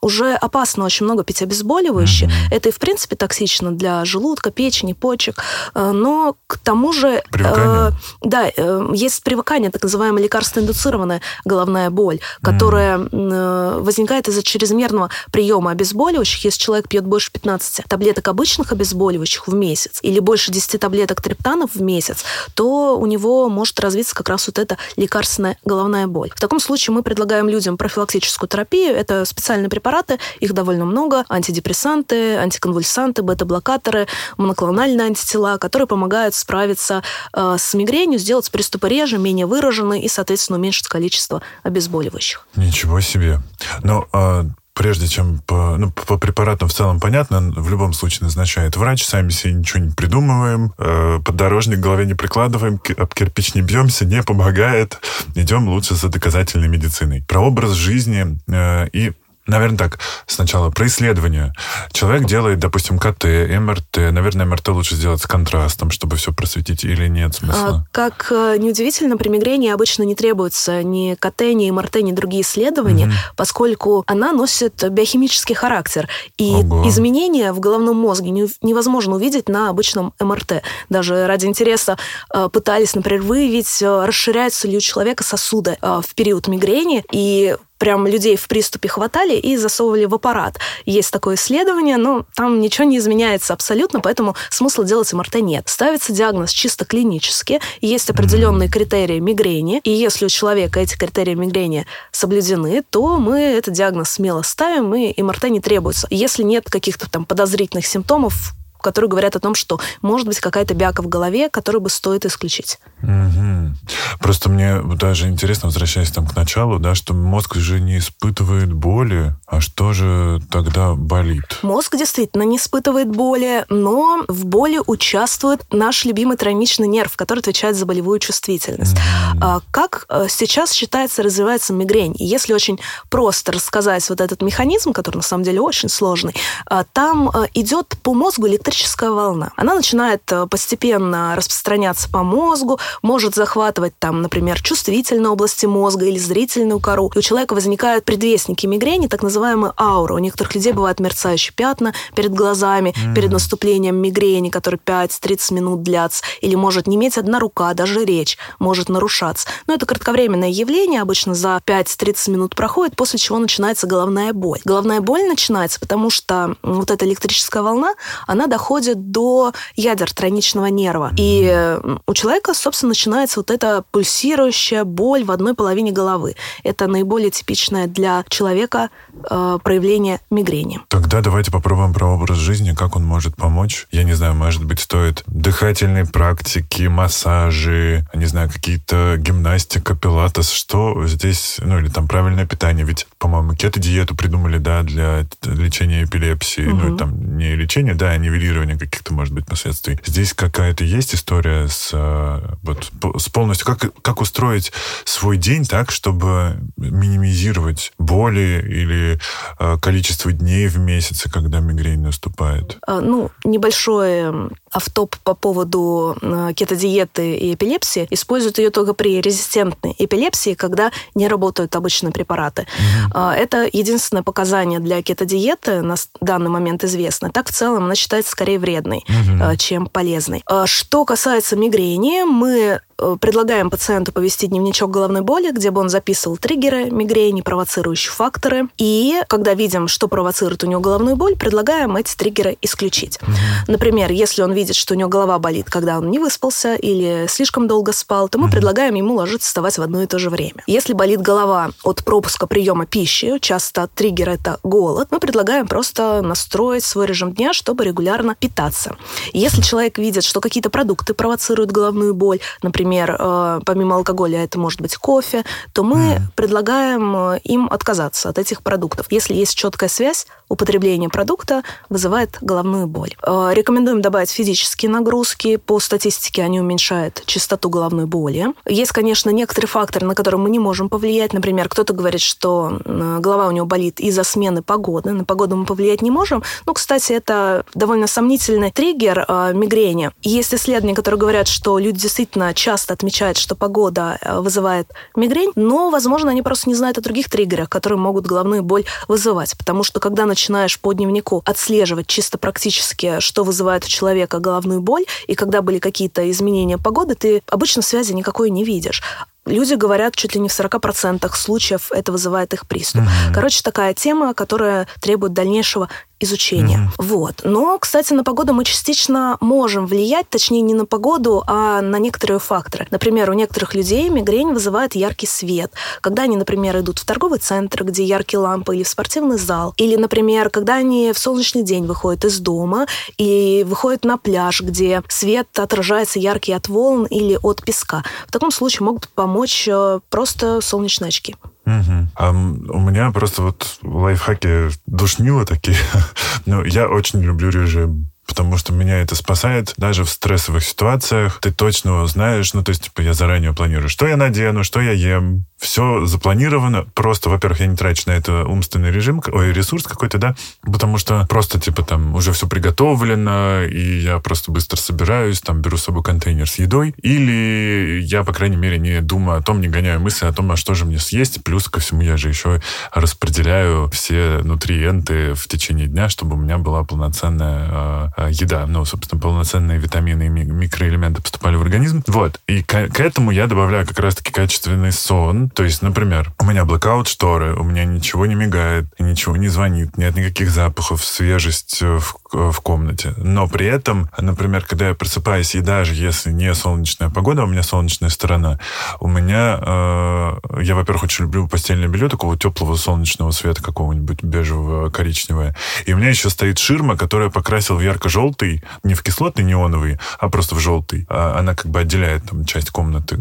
уже 0.00 0.34
опасно 0.34 0.84
очень 0.84 1.04
много 1.04 1.24
пить 1.24 1.42
обезболивающие. 1.42 2.30
Это 2.50 2.68
и 2.68 2.72
в 2.72 2.78
принципе 2.78 3.16
токсично 3.16 3.72
для 3.72 4.04
желудка, 4.04 4.50
печени, 4.50 4.92
почек, 4.92 5.42
э, 5.74 5.90
но 5.92 6.36
к 6.46 6.58
тому 6.58 6.92
же... 6.92 7.22
Привыкание. 7.30 7.88
Э, 7.88 7.92
да, 8.22 8.50
э, 8.54 8.88
есть 8.94 9.22
привыкание, 9.22 9.70
так 9.70 9.82
называемая 9.82 10.22
лекарственно-индуцированная 10.22 11.20
головная 11.44 11.90
боль, 11.90 12.20
которая 12.42 12.98
mm. 12.98 13.80
возникает 13.80 14.28
из-за 14.28 14.42
чрезмерного 14.42 15.10
приема 15.30 15.72
обезболивающих. 15.72 16.44
Если 16.44 16.58
человек 16.58 16.88
пьет 16.88 17.04
больше 17.06 17.32
15 17.32 17.84
таблеток 17.88 18.28
обычных 18.28 18.72
обезболивающих 18.72 19.46
в 19.48 19.54
месяц 19.54 19.98
или 20.02 20.20
больше 20.20 20.52
10 20.52 20.80
таблеток 20.80 21.20
триптанов 21.20 21.74
в 21.74 21.82
месяц, 21.82 22.24
то 22.54 22.98
у 22.98 23.06
него 23.06 23.48
может 23.48 23.78
развиться 23.80 24.14
как 24.14 24.28
раз 24.28 24.46
вот 24.46 24.58
эта 24.58 24.78
лекарственная 24.96 25.58
головная 25.64 26.06
боль. 26.06 26.30
В 26.34 26.40
таком 26.40 26.60
случае 26.60 26.94
мы 26.94 27.02
предлагаем 27.02 27.48
людям 27.48 27.76
профилактическую 27.76 28.48
терапию. 28.48 28.94
Это 28.94 29.24
специальные 29.34 29.70
препараты, 29.70 30.18
их 30.40 30.52
довольно 30.52 30.84
много. 30.84 31.24
Антидепрессанты, 31.28 32.36
антиконвульсанты, 32.36 33.22
бета-блокаторы, 33.22 34.06
моноклональные 34.36 35.06
антитела, 35.06 35.58
которые 35.58 35.86
помогают 35.86 36.34
справиться 36.34 37.02
э, 37.32 37.56
с 37.58 37.74
мигренью, 37.74 38.18
сделать 38.18 38.50
приступ 38.50 38.74
приступы 38.74 38.88
реже, 38.88 39.18
менее 39.18 39.46
выражены 39.46 40.00
и, 40.00 40.08
соответственно, 40.08 40.58
уменьшить 40.58 40.88
количество 40.88 41.42
обезболивающих. 41.62 42.46
Ничего 42.56 43.00
себе. 43.00 43.40
Ну, 43.82 44.06
а 44.12 44.46
прежде 44.74 45.06
чем 45.06 45.40
по, 45.46 45.76
ну, 45.76 45.90
по 45.90 46.18
препаратам 46.18 46.68
в 46.68 46.72
целом 46.72 46.98
понятно, 46.98 47.52
в 47.54 47.70
любом 47.70 47.92
случае 47.92 48.24
назначает 48.24 48.76
врач, 48.76 49.04
сами 49.04 49.30
себе 49.30 49.52
ничего 49.52 49.80
не 49.80 49.90
придумываем, 49.90 50.72
э, 50.78 51.20
поддорожник 51.24 51.78
голове 51.78 52.06
не 52.06 52.14
прикладываем, 52.14 52.80
об 52.96 53.14
кирпич 53.14 53.54
не 53.54 53.62
бьемся, 53.62 54.04
не 54.04 54.22
помогает, 54.22 54.98
идем 55.34 55.68
лучше 55.68 55.94
за 55.94 56.08
доказательной 56.08 56.68
медициной. 56.68 57.22
Про 57.22 57.40
образ 57.40 57.72
жизни 57.72 58.38
э, 58.48 58.88
и 58.92 59.12
Наверное, 59.46 59.76
так. 59.76 59.98
Сначала 60.26 60.70
про 60.70 60.86
исследование. 60.86 61.52
Человек 61.92 62.26
делает, 62.26 62.58
допустим, 62.58 62.98
КТ, 62.98 63.24
МРТ. 63.24 64.10
Наверное, 64.10 64.46
МРТ 64.46 64.68
лучше 64.68 64.94
сделать 64.94 65.20
с 65.20 65.26
контрастом, 65.26 65.90
чтобы 65.90 66.16
все 66.16 66.32
просветить, 66.32 66.82
или 66.84 67.08
нет 67.08 67.34
смысла? 67.34 67.84
А, 67.84 67.84
как 67.92 68.28
э, 68.30 68.56
неудивительно, 68.58 69.18
при 69.18 69.28
мигрени 69.28 69.68
обычно 69.68 70.02
не 70.04 70.14
требуется 70.14 70.82
ни 70.82 71.14
КТ, 71.14 71.42
ни 71.52 71.70
МРТ, 71.70 71.96
ни 71.96 72.12
другие 72.12 72.42
исследования, 72.42 73.06
угу. 73.06 73.14
поскольку 73.36 74.04
она 74.06 74.32
носит 74.32 74.82
биохимический 74.90 75.54
характер. 75.54 76.08
И 76.38 76.50
Ого. 76.54 76.88
изменения 76.88 77.52
в 77.52 77.60
головном 77.60 77.96
мозге 77.96 78.30
невозможно 78.30 79.16
увидеть 79.16 79.50
на 79.50 79.68
обычном 79.68 80.14
МРТ. 80.20 80.62
Даже 80.88 81.26
ради 81.26 81.44
интереса 81.44 81.98
э, 82.32 82.48
пытались, 82.50 82.94
например, 82.94 83.20
выявить, 83.22 83.82
э, 83.82 84.06
расширяются 84.06 84.68
ли 84.68 84.78
у 84.78 84.80
человека 84.80 85.22
сосуды 85.22 85.76
в 85.80 86.14
период 86.14 86.48
мигрени, 86.48 87.04
и 87.12 87.56
прям 87.84 88.06
людей 88.06 88.34
в 88.36 88.48
приступе 88.48 88.88
хватали 88.88 89.34
и 89.34 89.58
засовывали 89.58 90.06
в 90.06 90.14
аппарат. 90.14 90.58
Есть 90.86 91.10
такое 91.10 91.34
исследование, 91.34 91.98
но 91.98 92.24
там 92.34 92.58
ничего 92.58 92.86
не 92.86 92.96
изменяется 92.96 93.52
абсолютно, 93.52 94.00
поэтому 94.00 94.36
смысла 94.48 94.86
делать 94.86 95.12
МРТ 95.12 95.34
нет. 95.42 95.68
Ставится 95.68 96.10
диагноз 96.10 96.50
чисто 96.50 96.86
клинически, 96.86 97.60
есть 97.82 98.08
определенные 98.08 98.70
критерии 98.70 99.18
мигрени, 99.18 99.82
и 99.84 99.90
если 99.90 100.24
у 100.24 100.28
человека 100.30 100.80
эти 100.80 100.96
критерии 100.96 101.34
мигрени 101.34 101.84
соблюдены, 102.10 102.82
то 102.88 103.18
мы 103.18 103.38
этот 103.38 103.74
диагноз 103.74 104.12
смело 104.12 104.40
ставим, 104.40 104.94
и 104.94 105.20
МРТ 105.20 105.50
не 105.50 105.60
требуется. 105.60 106.06
Если 106.08 106.42
нет 106.42 106.70
каких-то 106.70 107.10
там 107.10 107.26
подозрительных 107.26 107.86
симптомов, 107.86 108.54
которые 108.84 109.08
говорят 109.08 109.34
о 109.34 109.40
том, 109.40 109.54
что 109.54 109.80
может 110.02 110.26
быть 110.26 110.38
какая-то 110.38 110.74
бяка 110.74 111.02
в 111.02 111.08
голове, 111.08 111.48
которую 111.48 111.80
бы 111.80 111.90
стоит 111.90 112.26
исключить. 112.26 112.78
Угу. 113.02 113.74
Просто 114.20 114.48
мне 114.48 114.80
даже 114.82 115.28
интересно, 115.28 115.68
возвращаясь 115.68 116.10
там 116.10 116.26
к 116.26 116.36
началу, 116.36 116.78
да, 116.78 116.94
что 116.94 117.14
мозг 117.14 117.56
же 117.56 117.80
не 117.80 117.98
испытывает 117.98 118.72
боли, 118.72 119.34
а 119.46 119.60
что 119.60 119.92
же 119.92 120.40
тогда 120.50 120.94
болит? 120.94 121.58
Мозг 121.62 121.96
действительно 121.96 122.42
не 122.42 122.58
испытывает 122.58 123.08
боли, 123.08 123.64
но 123.68 124.24
в 124.28 124.44
боли 124.44 124.80
участвует 124.86 125.62
наш 125.72 126.04
любимый 126.04 126.36
тройничный 126.36 126.86
нерв, 126.86 127.16
который 127.16 127.40
отвечает 127.40 127.76
за 127.76 127.86
болевую 127.86 128.18
чувствительность. 128.18 128.96
Mm-hmm. 128.96 129.62
Как 129.70 130.06
э, 130.08 130.26
сейчас 130.28 130.72
считается, 130.72 131.22
развивается 131.22 131.72
мигрень? 131.72 132.14
И 132.18 132.24
если 132.24 132.52
очень 132.52 132.78
просто 133.08 133.52
рассказать 133.52 134.08
вот 134.10 134.20
этот 134.20 134.42
механизм, 134.42 134.92
который 134.92 135.16
на 135.16 135.22
самом 135.22 135.44
деле 135.44 135.60
очень 135.60 135.88
сложный, 135.88 136.34
а, 136.66 136.84
там 136.84 137.30
э, 137.30 137.46
идет 137.54 137.94
по 138.02 138.14
мозгу 138.14 138.46
электрическая 138.74 139.10
волна. 139.10 139.52
Она 139.56 139.74
начинает 139.74 140.20
э, 140.32 140.46
постепенно 140.46 141.34
распространяться 141.36 142.08
по 142.10 142.22
мозгу, 142.22 142.78
может 143.02 143.34
захватывать 143.34 143.94
там, 143.98 144.22
например, 144.22 144.60
чувствительные 144.60 145.30
области 145.30 145.66
мозга 145.66 146.06
или 146.06 146.18
зрительную 146.18 146.80
кору. 146.80 147.10
И 147.14 147.18
у 147.18 147.22
человека 147.22 147.54
возникают 147.54 148.04
предвестники 148.04 148.66
мигрени, 148.66 149.06
так 149.06 149.22
называемые 149.22 149.72
ауры. 149.78 150.14
У 150.14 150.18
некоторых 150.18 150.54
людей 150.54 150.72
бывают 150.72 151.00
мерцающие 151.00 151.52
пятна 151.54 151.94
перед 152.16 152.32
глазами, 152.32 152.94
mm. 152.96 153.14
перед 153.14 153.30
наступлением 153.30 153.96
мигрени, 153.96 154.50
которые 154.50 154.80
5-30 154.84 155.54
минут 155.54 155.82
длятся. 155.82 156.24
Или 156.40 156.56
может 156.56 156.86
не 156.86 156.96
иметь 156.96 157.16
одна 157.16 157.38
рука, 157.38 157.74
даже 157.74 158.04
речь 158.04 158.38
может 158.58 158.88
нарушаться. 158.88 159.48
Но 159.66 159.74
это 159.74 159.86
кратковременное 159.86 160.50
явление, 160.50 161.00
обычно 161.00 161.34
за 161.34 161.60
5-30 161.64 162.30
минут 162.30 162.56
проходит, 162.56 162.96
после 162.96 163.18
чего 163.18 163.38
начинается 163.38 163.86
головная 163.86 164.32
боль. 164.32 164.60
Головная 164.64 165.00
боль 165.00 165.22
начинается, 165.22 165.78
потому 165.78 166.10
что 166.10 166.56
вот 166.62 166.90
эта 166.90 167.06
электрическая 167.06 167.62
волна, 167.62 167.94
она 168.26 168.46
доходит 168.46 168.63
до 168.94 169.52
ядер 169.76 170.12
тройничного 170.12 170.66
нерва. 170.66 171.12
И 171.16 171.78
у 172.06 172.14
человека, 172.14 172.54
собственно, 172.54 172.90
начинается 172.90 173.40
вот 173.40 173.50
эта 173.50 173.84
пульсирующая 173.90 174.84
боль 174.84 175.24
в 175.24 175.30
одной 175.30 175.54
половине 175.54 175.92
головы. 175.92 176.34
Это 176.62 176.86
наиболее 176.86 177.30
типичное 177.30 177.86
для 177.86 178.24
человека 178.28 178.88
э, 179.30 179.58
проявление 179.62 180.20
мигрени. 180.30 180.80
Тогда 180.88 181.20
давайте 181.20 181.50
попробуем 181.50 181.92
про 181.92 182.06
образ 182.06 182.38
жизни, 182.38 182.74
как 182.74 182.96
он 182.96 183.04
может 183.04 183.36
помочь. 183.36 183.86
Я 183.90 184.04
не 184.04 184.14
знаю, 184.14 184.34
может 184.34 184.64
быть, 184.64 184.80
стоит 184.80 185.22
дыхательной 185.26 186.06
практики, 186.06 186.84
массажи, 186.84 188.06
не 188.14 188.26
знаю, 188.26 188.50
какие-то 188.50 189.16
гимнастика, 189.18 189.94
пилатес, 189.94 190.50
что 190.50 191.06
здесь, 191.06 191.58
ну 191.62 191.78
или 191.78 191.88
там 191.88 192.08
правильное 192.08 192.46
питание. 192.46 192.86
Ведь, 192.86 193.06
по-моему, 193.18 193.54
кето-диету 193.54 194.16
придумали, 194.16 194.58
да, 194.58 194.82
для 194.82 195.26
лечения 195.42 196.04
эпилепсии. 196.04 196.66
Угу. 196.66 196.76
Ну, 196.76 196.96
там 196.96 197.36
не 197.36 197.54
лечение, 197.54 197.94
да, 197.94 198.10
а 198.10 198.16
нивелирование 198.16 198.53
каких-то, 198.78 199.12
может 199.12 199.34
быть, 199.34 199.46
последствий. 199.46 199.98
Здесь 200.04 200.32
какая-то 200.32 200.84
есть 200.84 201.14
история 201.14 201.68
с, 201.68 201.90
э, 201.92 202.40
вот, 202.62 202.90
с 203.20 203.28
полностью, 203.28 203.66
как, 203.66 203.92
как 204.02 204.20
устроить 204.20 204.72
свой 205.04 205.36
день 205.36 205.64
так, 205.64 205.90
чтобы 205.90 206.58
минимизировать 206.76 207.92
боли 207.98 208.64
или 208.66 209.20
э, 209.58 209.78
количество 209.80 210.32
дней 210.32 210.68
в 210.68 210.78
месяце, 210.78 211.30
когда 211.30 211.60
мигрень 211.60 212.00
наступает? 212.00 212.78
А, 212.86 213.00
ну, 213.00 213.30
небольшое 213.44 214.50
автоп 214.70 215.16
по 215.22 215.34
поводу 215.34 216.16
э, 216.20 216.52
кетодиеты 216.54 217.36
и 217.36 217.54
эпилепсии. 217.54 218.06
Используют 218.10 218.58
ее 218.58 218.70
только 218.70 218.92
при 218.94 219.20
резистентной 219.20 219.94
эпилепсии, 219.98 220.54
когда 220.54 220.90
не 221.14 221.28
работают 221.28 221.76
обычные 221.76 222.12
препараты. 222.12 222.66
Угу. 223.12 223.18
Это 223.18 223.68
единственное 223.72 224.22
показание 224.22 224.80
для 224.80 225.02
кетодиеты 225.02 225.82
на 225.82 225.94
данный 226.20 226.50
момент 226.50 226.84
известно. 226.84 227.30
Так 227.30 227.48
в 227.48 227.52
целом 227.52 227.84
она 227.84 227.94
считается 227.94 228.33
скорее 228.34 228.58
вредной, 228.58 229.04
угу. 229.08 229.56
чем 229.56 229.86
полезной. 229.86 230.42
А 230.46 230.66
что 230.66 231.04
касается 231.04 231.54
мигрени, 231.54 232.24
мы 232.24 232.80
Э, 232.93 232.93
предлагаем 233.20 233.70
пациенту 233.70 234.12
повести 234.12 234.46
дневничок 234.46 234.90
головной 234.90 235.22
боли, 235.22 235.50
где 235.50 235.70
бы 235.70 235.80
он 235.80 235.88
записывал 235.88 236.36
триггеры 236.36 236.90
мигрени, 236.90 237.40
провоцирующие 237.40 238.12
факторы. 238.12 238.68
И 238.78 239.20
когда 239.28 239.54
видим, 239.54 239.88
что 239.88 240.08
провоцирует 240.08 240.64
у 240.64 240.66
него 240.66 240.80
головную 240.80 241.16
боль, 241.16 241.36
предлагаем 241.36 241.96
эти 241.96 242.14
триггеры 242.16 242.56
исключить. 242.62 243.18
Угу. 243.22 243.32
Например, 243.68 244.10
если 244.10 244.42
он 244.42 244.52
видит, 244.52 244.76
что 244.76 244.94
у 244.94 244.96
него 244.96 245.08
голова 245.08 245.38
болит, 245.38 245.68
когда 245.68 245.98
он 245.98 246.10
не 246.10 246.18
выспался 246.18 246.74
или 246.74 247.26
слишком 247.28 247.66
долго 247.66 247.92
спал, 247.92 248.28
то 248.28 248.38
мы 248.38 248.46
угу. 248.46 248.52
предлагаем 248.52 248.94
ему 248.94 249.14
ложиться 249.14 249.48
вставать 249.48 249.78
в 249.78 249.82
одно 249.82 250.02
и 250.02 250.06
то 250.06 250.18
же 250.18 250.30
время. 250.30 250.62
Если 250.66 250.92
болит 250.92 251.20
голова 251.20 251.70
от 251.82 252.04
пропуска 252.04 252.46
приема 252.46 252.86
пищи, 252.86 253.38
часто 253.40 253.88
триггер 253.94 254.30
это 254.30 254.58
голод, 254.62 255.08
мы 255.10 255.18
предлагаем 255.20 255.66
просто 255.66 256.22
настроить 256.22 256.84
свой 256.84 257.06
режим 257.06 257.32
дня, 257.32 257.52
чтобы 257.52 257.84
регулярно 257.84 258.34
питаться. 258.34 258.96
Если 259.32 259.62
человек 259.62 259.98
видит, 259.98 260.24
что 260.24 260.40
какие-то 260.40 260.70
продукты 260.70 261.14
провоцируют 261.14 261.70
головную 261.70 262.14
боль, 262.14 262.40
например, 262.62 262.83
например, 262.84 263.16
э, 263.18 263.60
помимо 263.64 263.96
алкоголя 263.96 264.44
это 264.44 264.58
может 264.58 264.80
быть 264.80 264.96
кофе, 264.96 265.44
то 265.72 265.82
мы 265.82 265.96
mm. 265.96 266.20
предлагаем 266.36 267.16
э, 267.16 267.40
им 267.44 267.68
отказаться 267.70 268.28
от 268.28 268.38
этих 268.38 268.62
продуктов. 268.62 269.06
Если 269.10 269.34
есть 269.34 269.54
четкая 269.54 269.88
связь, 269.88 270.26
употребление 270.48 271.08
продукта 271.08 271.62
вызывает 271.88 272.38
головную 272.40 272.86
боль. 272.86 273.14
Э, 273.26 273.50
рекомендуем 273.52 274.02
добавить 274.02 274.30
физические 274.30 274.90
нагрузки. 274.90 275.56
По 275.56 275.80
статистике 275.80 276.42
они 276.42 276.60
уменьшают 276.60 277.22
частоту 277.26 277.70
головной 277.70 278.06
боли. 278.06 278.46
Есть, 278.66 278.92
конечно, 278.92 279.30
некоторые 279.30 279.68
факторы, 279.68 280.06
на 280.06 280.14
которые 280.14 280.40
мы 280.40 280.50
не 280.50 280.58
можем 280.58 280.88
повлиять. 280.88 281.32
Например, 281.32 281.68
кто-то 281.68 281.94
говорит, 281.94 282.20
что 282.20 282.80
голова 282.84 283.48
у 283.48 283.50
него 283.50 283.66
болит 283.66 283.98
из-за 284.00 284.24
смены 284.24 284.62
погоды. 284.62 285.12
На 285.12 285.24
погоду 285.24 285.56
мы 285.56 285.64
повлиять 285.64 286.02
не 286.02 286.10
можем. 286.10 286.42
Ну, 286.66 286.74
кстати, 286.74 287.12
это 287.12 287.64
довольно 287.74 288.06
сомнительный 288.06 288.70
триггер 288.70 289.26
мигрени. 289.54 290.10
Есть 290.22 290.54
исследования, 290.54 290.94
которые 290.94 291.18
говорят, 291.18 291.48
что 291.48 291.78
люди 291.78 292.00
действительно 292.00 292.52
часто 292.54 292.73
часто 292.74 292.92
отмечают, 292.94 293.38
что 293.38 293.54
погода 293.54 294.18
э, 294.20 294.40
вызывает 294.40 294.88
мигрень, 295.14 295.52
но, 295.54 295.90
возможно, 295.90 296.32
они 296.32 296.42
просто 296.42 296.68
не 296.68 296.74
знают 296.74 296.98
о 296.98 297.02
других 297.02 297.30
триггерах, 297.30 297.68
которые 297.68 298.00
могут 298.00 298.26
головную 298.26 298.64
боль 298.64 298.84
вызывать. 299.06 299.56
Потому 299.56 299.84
что, 299.84 300.00
когда 300.00 300.26
начинаешь 300.26 300.80
по 300.80 300.92
дневнику 300.92 301.42
отслеживать 301.44 302.08
чисто 302.08 302.36
практически, 302.36 303.20
что 303.20 303.44
вызывает 303.44 303.84
у 303.84 303.88
человека 303.88 304.40
головную 304.40 304.80
боль, 304.80 305.04
и 305.28 305.36
когда 305.36 305.62
были 305.62 305.78
какие-то 305.78 306.28
изменения 306.32 306.76
погоды, 306.76 307.14
ты 307.14 307.42
обычно 307.46 307.80
связи 307.82 308.12
никакой 308.12 308.50
не 308.50 308.64
видишь 308.64 309.02
люди 309.46 309.74
говорят, 309.74 310.16
чуть 310.16 310.34
ли 310.34 310.40
не 310.40 310.48
в 310.48 310.52
40% 310.52 311.30
случаев 311.34 311.92
это 311.92 312.12
вызывает 312.12 312.54
их 312.54 312.66
приступ. 312.66 313.02
Mm-hmm. 313.02 313.34
Короче, 313.34 313.62
такая 313.62 313.94
тема, 313.94 314.34
которая 314.34 314.88
требует 315.00 315.32
дальнейшего 315.32 315.88
изучения. 316.24 316.78
Mm-hmm. 316.78 317.04
Вот. 317.04 317.40
Но, 317.44 317.78
кстати, 317.78 318.12
на 318.12 318.24
погоду 318.24 318.52
мы 318.52 318.64
частично 318.64 319.36
можем 319.40 319.86
влиять, 319.86 320.28
точнее, 320.28 320.60
не 320.60 320.74
на 320.74 320.86
погоду, 320.86 321.44
а 321.46 321.80
на 321.80 321.98
некоторые 321.98 322.38
факторы. 322.38 322.86
Например, 322.90 323.30
у 323.30 323.34
некоторых 323.34 323.74
людей 323.74 324.08
мигрень 324.08 324.52
вызывает 324.52 324.94
яркий 324.94 325.26
свет. 325.26 325.72
Когда 326.00 326.24
они, 326.24 326.36
например, 326.36 326.78
идут 326.80 326.98
в 326.98 327.04
торговый 327.04 327.38
центр, 327.38 327.84
где 327.84 328.04
яркие 328.04 328.40
лампы, 328.40 328.76
или 328.76 328.82
в 328.82 328.88
спортивный 328.88 329.38
зал. 329.38 329.74
Или, 329.76 329.96
например, 329.96 330.50
когда 330.50 330.74
они 330.74 331.12
в 331.12 331.18
солнечный 331.18 331.62
день 331.62 331.86
выходят 331.86 332.24
из 332.24 332.38
дома 332.40 332.86
и 333.18 333.64
выходят 333.66 334.04
на 334.04 334.18
пляж, 334.18 334.60
где 334.62 335.02
свет 335.08 335.48
отражается 335.58 336.18
яркий 336.18 336.52
от 336.52 336.68
волн 336.68 337.04
или 337.06 337.38
от 337.42 337.62
песка. 337.64 338.02
В 338.26 338.32
таком 338.32 338.50
случае 338.50 338.86
могут 338.86 339.08
помочь 339.08 339.68
э, 339.70 340.00
просто 340.10 340.60
солнечные 340.60 341.08
очки. 341.08 341.36
Угу. 341.66 342.08
А 342.14 342.30
у 342.30 342.80
меня 342.80 343.10
просто 343.10 343.42
вот 343.42 343.78
лайфхаки 343.82 344.68
душнило 344.86 345.44
такие. 345.44 345.76
ну, 346.46 346.62
я 346.64 346.88
очень 346.88 347.22
люблю 347.22 347.50
режим 347.50 348.10
потому 348.26 348.56
что 348.56 348.72
меня 348.72 349.00
это 349.00 349.14
спасает 349.14 349.74
даже 349.76 350.04
в 350.04 350.10
стрессовых 350.10 350.64
ситуациях. 350.64 351.38
Ты 351.40 351.52
точно 351.52 352.06
знаешь, 352.06 352.54
ну, 352.54 352.62
то 352.62 352.70
есть, 352.70 352.84
типа, 352.84 353.00
я 353.00 353.14
заранее 353.14 353.52
планирую, 353.52 353.88
что 353.88 354.06
я 354.06 354.16
надену, 354.16 354.64
что 354.64 354.80
я 354.80 354.92
ем, 354.92 355.44
все 355.58 356.04
запланировано. 356.06 356.84
Просто, 356.94 357.30
во-первых, 357.30 357.60
я 357.60 357.66
не 357.66 357.76
трачу 357.76 358.02
на 358.06 358.12
это 358.12 358.44
умственный 358.44 358.90
режим, 358.90 359.22
ой, 359.32 359.52
ресурс 359.52 359.84
какой-то, 359.84 360.18
да, 360.18 360.36
потому 360.62 360.98
что 360.98 361.26
просто, 361.28 361.58
типа, 361.58 361.82
там 361.82 362.14
уже 362.14 362.32
все 362.32 362.46
приготовлено, 362.46 363.62
и 363.62 364.00
я 364.00 364.18
просто 364.18 364.52
быстро 364.52 364.76
собираюсь, 364.76 365.40
там, 365.40 365.62
беру 365.62 365.76
с 365.76 365.84
собой 365.84 366.02
контейнер 366.02 366.48
с 366.48 366.56
едой, 366.56 366.94
или 367.02 368.00
я, 368.02 368.24
по 368.24 368.32
крайней 368.32 368.56
мере, 368.56 368.78
не 368.78 369.00
думаю 369.00 369.38
о 369.38 369.42
том, 369.42 369.60
не 369.60 369.68
гоняю 369.68 370.00
мысли 370.00 370.26
о 370.26 370.32
том, 370.32 370.50
а 370.52 370.56
что 370.56 370.74
же 370.74 370.84
мне 370.84 370.98
съесть, 370.98 371.42
плюс 371.42 371.68
ко 371.68 371.80
всему 371.80 372.02
я 372.02 372.16
же 372.16 372.28
еще 372.28 372.60
распределяю 372.92 373.88
все 373.90 374.40
нутриенты 374.42 375.34
в 375.34 375.48
течение 375.48 375.86
дня, 375.86 376.08
чтобы 376.08 376.36
у 376.36 376.38
меня 376.38 376.58
была 376.58 376.84
полноценная 376.84 377.68
э, 377.70 378.13
еда, 378.28 378.66
ну, 378.66 378.84
собственно, 378.84 379.20
полноценные 379.20 379.78
витамины 379.78 380.26
и 380.26 380.28
микроэлементы 380.28 381.22
поступали 381.22 381.56
в 381.56 381.62
организм. 381.62 382.02
Вот, 382.06 382.40
и 382.46 382.62
к, 382.62 382.88
к 382.88 383.00
этому 383.00 383.30
я 383.30 383.46
добавляю 383.46 383.86
как 383.86 383.98
раз-таки 383.98 384.32
качественный 384.32 384.92
сон, 384.92 385.50
то 385.50 385.64
есть, 385.64 385.82
например, 385.82 386.32
у 386.38 386.44
меня 386.44 386.64
блокаут 386.64 387.08
шторы, 387.08 387.54
у 387.54 387.62
меня 387.62 387.84
ничего 387.84 388.26
не 388.26 388.34
мигает, 388.34 388.86
ничего 388.98 389.36
не 389.36 389.48
звонит, 389.48 389.96
нет 389.96 390.16
никаких 390.16 390.50
запахов, 390.50 391.04
свежесть 391.04 391.82
в, 391.82 392.16
в 392.32 392.60
комнате. 392.60 393.14
Но 393.16 393.48
при 393.48 393.66
этом, 393.66 394.10
например, 394.18 394.64
когда 394.64 394.88
я 394.88 394.94
просыпаюсь, 394.94 395.54
и 395.54 395.60
даже 395.60 395.94
если 395.94 396.30
не 396.30 396.54
солнечная 396.54 397.10
погода, 397.10 397.42
а 397.42 397.44
у 397.44 397.48
меня 397.48 397.62
солнечная 397.62 398.10
сторона, 398.10 398.58
у 399.00 399.08
меня, 399.08 399.58
э, 399.60 400.62
я, 400.62 400.74
во-первых, 400.74 401.04
очень 401.04 401.24
люблю 401.24 401.48
постельное 401.48 401.88
белье 401.88 402.08
такого 402.08 402.36
теплого 402.36 402.76
солнечного 402.76 403.32
цвета, 403.32 403.62
какого-нибудь 403.62 404.22
бежевого, 404.22 404.90
коричневого. 404.90 405.54
И 405.86 405.92
у 405.92 405.96
меня 405.96 406.08
еще 406.08 406.30
стоит 406.30 406.58
ширма, 406.58 406.96
которая 406.96 407.30
покрасил 407.30 407.76
в 407.76 407.80
ярко 407.80 408.03
ярко-желтый, 408.04 408.62
не 408.82 408.94
в 408.94 409.02
кислотный 409.02 409.44
неоновый, 409.44 409.98
а 410.18 410.28
просто 410.28 410.54
в 410.54 410.60
желтый. 410.60 411.06
А 411.08 411.38
она 411.38 411.54
как 411.54 411.66
бы 411.66 411.80
отделяет 411.80 412.24
там 412.24 412.44
часть 412.44 412.70
комнаты. 412.70 413.18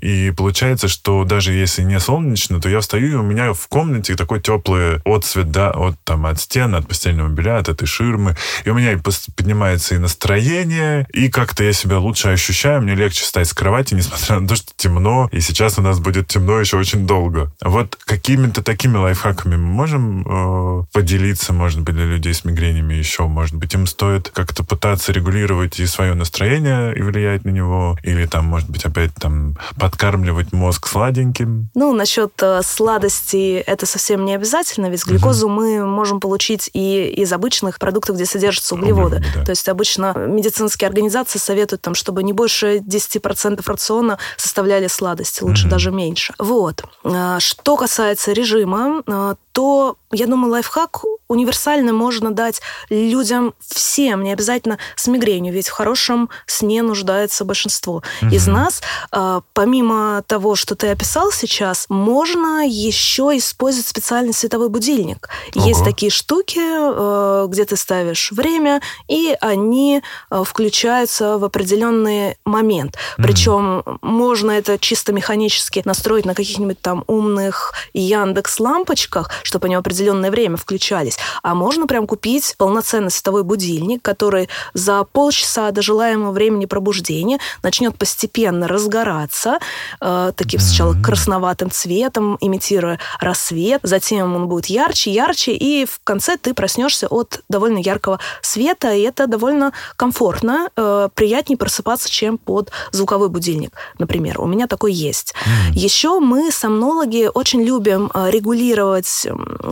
И 0.00 0.32
получается, 0.36 0.88
что 0.88 1.24
даже 1.24 1.52
если 1.52 1.82
не 1.82 1.98
солнечно, 2.00 2.60
то 2.60 2.68
я 2.68 2.80
встаю, 2.80 3.08
и 3.08 3.14
у 3.14 3.22
меня 3.22 3.52
в 3.52 3.68
комнате 3.68 4.14
такой 4.14 4.40
теплый 4.40 5.00
отцвет, 5.04 5.50
да, 5.50 5.70
от, 5.70 5.96
там, 6.04 6.26
от 6.26 6.40
стен, 6.40 6.74
от 6.74 6.86
постельного 6.86 7.28
белья, 7.28 7.58
от 7.58 7.68
этой 7.68 7.86
ширмы. 7.86 8.36
И 8.64 8.70
у 8.70 8.74
меня 8.74 8.92
и 8.92 8.96
поднимается 9.36 9.94
и 9.94 9.98
настроение, 9.98 11.06
и 11.12 11.28
как-то 11.28 11.64
я 11.64 11.72
себя 11.72 11.98
лучше 11.98 12.28
ощущаю, 12.28 12.82
мне 12.82 12.94
легче 12.94 13.22
встать 13.22 13.48
с 13.48 13.54
кровати, 13.54 13.94
несмотря 13.94 14.40
на 14.40 14.48
то, 14.48 14.56
что 14.56 14.72
темно, 14.76 15.28
и 15.32 15.40
сейчас 15.40 15.78
у 15.78 15.82
нас 15.82 15.98
будет 15.98 16.28
темно 16.28 16.60
еще 16.60 16.76
очень 16.76 17.06
долго. 17.06 17.52
Вот 17.62 17.96
какими-то 18.04 18.62
такими 18.62 18.96
лайфхаками 18.96 19.56
мы 19.56 19.66
можем 19.66 20.22
э, 20.26 20.84
поделиться, 20.92 21.52
может 21.52 21.80
быть, 21.80 21.94
для 21.94 22.04
людей 22.04 22.34
с 22.34 22.44
мигренями 22.44 22.94
еще, 22.94 23.26
может 23.26 23.54
быть, 23.54 23.74
им 23.74 23.86
стоит 23.86 24.17
как-то 24.20 24.64
пытаться 24.64 25.12
регулировать 25.12 25.80
и 25.80 25.86
свое 25.86 26.14
настроение, 26.14 26.96
и 26.96 27.02
влиять 27.02 27.44
на 27.44 27.50
него, 27.50 27.96
или 28.02 28.26
там, 28.26 28.46
может 28.46 28.68
быть, 28.68 28.84
опять 28.84 29.14
там 29.14 29.56
подкармливать 29.78 30.52
мозг 30.52 30.86
сладеньким? 30.88 31.68
Ну, 31.74 31.92
насчет 31.92 32.32
э, 32.42 32.62
сладости 32.62 33.62
это 33.66 33.86
совсем 33.86 34.24
не 34.24 34.34
обязательно, 34.34 34.90
ведь 34.90 35.04
глюкозу 35.04 35.46
угу. 35.46 35.54
мы 35.54 35.86
можем 35.86 36.20
получить 36.20 36.70
и 36.72 37.08
из 37.08 37.32
обычных 37.32 37.78
продуктов, 37.78 38.16
где 38.16 38.26
содержатся 38.26 38.74
углеводы. 38.74 39.16
углеводы 39.16 39.38
да. 39.38 39.44
То 39.44 39.50
есть 39.50 39.68
обычно 39.68 40.14
медицинские 40.14 40.88
организации 40.88 41.38
советуют 41.38 41.82
там, 41.82 41.94
чтобы 41.94 42.22
не 42.22 42.32
больше 42.32 42.78
10% 42.78 43.62
рациона 43.66 44.18
составляли 44.36 44.86
сладости, 44.86 45.42
лучше 45.42 45.64
угу. 45.64 45.70
даже 45.70 45.90
меньше. 45.90 46.34
Вот. 46.38 46.84
А, 47.04 47.40
что 47.40 47.76
касается 47.76 48.32
режима, 48.32 49.02
а, 49.06 49.34
то, 49.58 49.96
я 50.12 50.28
думаю, 50.28 50.52
лайфхак 50.52 51.02
универсально 51.26 51.92
можно 51.92 52.30
дать 52.30 52.62
людям 52.90 53.54
всем, 53.58 54.22
не 54.22 54.32
обязательно 54.32 54.78
с 54.94 55.08
мигренью, 55.08 55.52
ведь 55.52 55.66
в 55.66 55.72
хорошем 55.72 56.30
сне 56.46 56.80
нуждается 56.80 57.44
большинство 57.44 58.02
угу. 58.22 58.30
из 58.32 58.46
нас. 58.46 58.80
А, 59.10 59.42
помимо 59.54 60.22
того, 60.28 60.54
что 60.54 60.76
ты 60.76 60.86
описал 60.90 61.32
сейчас, 61.32 61.86
можно 61.88 62.64
еще 62.68 63.36
использовать 63.36 63.88
специальный 63.88 64.32
световой 64.32 64.68
будильник. 64.68 65.28
Ого. 65.56 65.66
Есть 65.66 65.82
такие 65.82 66.10
штуки, 66.10 66.60
э, 66.60 67.46
где 67.48 67.64
ты 67.64 67.76
ставишь 67.76 68.30
время, 68.30 68.80
и 69.08 69.36
они 69.40 70.02
э, 70.30 70.42
включаются 70.46 71.36
в 71.36 71.42
определенный 71.42 72.36
момент. 72.44 72.96
Угу. 73.18 73.26
Причем 73.26 73.82
можно 74.02 74.52
это 74.52 74.78
чисто 74.78 75.12
механически 75.12 75.82
настроить 75.84 76.26
на 76.26 76.36
каких-нибудь 76.36 76.80
там 76.80 77.02
умных 77.08 77.74
Яндекс 77.92 78.60
лампочках, 78.60 79.30
чтобы 79.48 79.66
они 79.66 79.76
в 79.76 79.78
определенное 79.78 80.30
время 80.30 80.58
включались. 80.58 81.18
А 81.42 81.54
можно 81.54 81.86
прям 81.86 82.06
купить 82.06 82.54
полноценный 82.58 83.10
световой 83.10 83.44
будильник, 83.44 84.02
который 84.02 84.50
за 84.74 85.04
полчаса 85.04 85.70
до 85.70 85.80
желаемого 85.80 86.32
времени 86.32 86.66
пробуждения 86.66 87.38
начнет 87.62 87.96
постепенно 87.96 88.68
разгораться, 88.68 89.58
э, 90.02 90.32
таким 90.36 90.60
сначала 90.60 90.94
красноватым 91.02 91.70
цветом, 91.70 92.36
имитируя 92.42 92.98
рассвет, 93.20 93.80
затем 93.84 94.36
он 94.36 94.48
будет 94.48 94.66
ярче, 94.66 95.12
ярче, 95.12 95.52
и 95.52 95.86
в 95.86 96.00
конце 96.04 96.36
ты 96.36 96.52
проснешься 96.52 97.06
от 97.08 97.40
довольно 97.48 97.78
яркого 97.78 98.20
света, 98.42 98.92
и 98.92 99.00
это 99.00 99.26
довольно 99.26 99.72
комфортно, 99.96 100.68
э, 100.76 101.08
приятнее 101.14 101.56
просыпаться, 101.56 102.10
чем 102.10 102.36
под 102.36 102.70
звуковой 102.92 103.30
будильник, 103.30 103.72
например. 103.98 104.42
У 104.42 104.46
меня 104.46 104.66
такой 104.66 104.92
есть. 104.92 105.32
Mm. 105.32 105.78
Еще 105.78 106.20
мы, 106.20 106.52
сомнологи, 106.52 107.30
очень 107.32 107.62
любим 107.62 108.10
э, 108.12 108.30
регулировать 108.30 109.26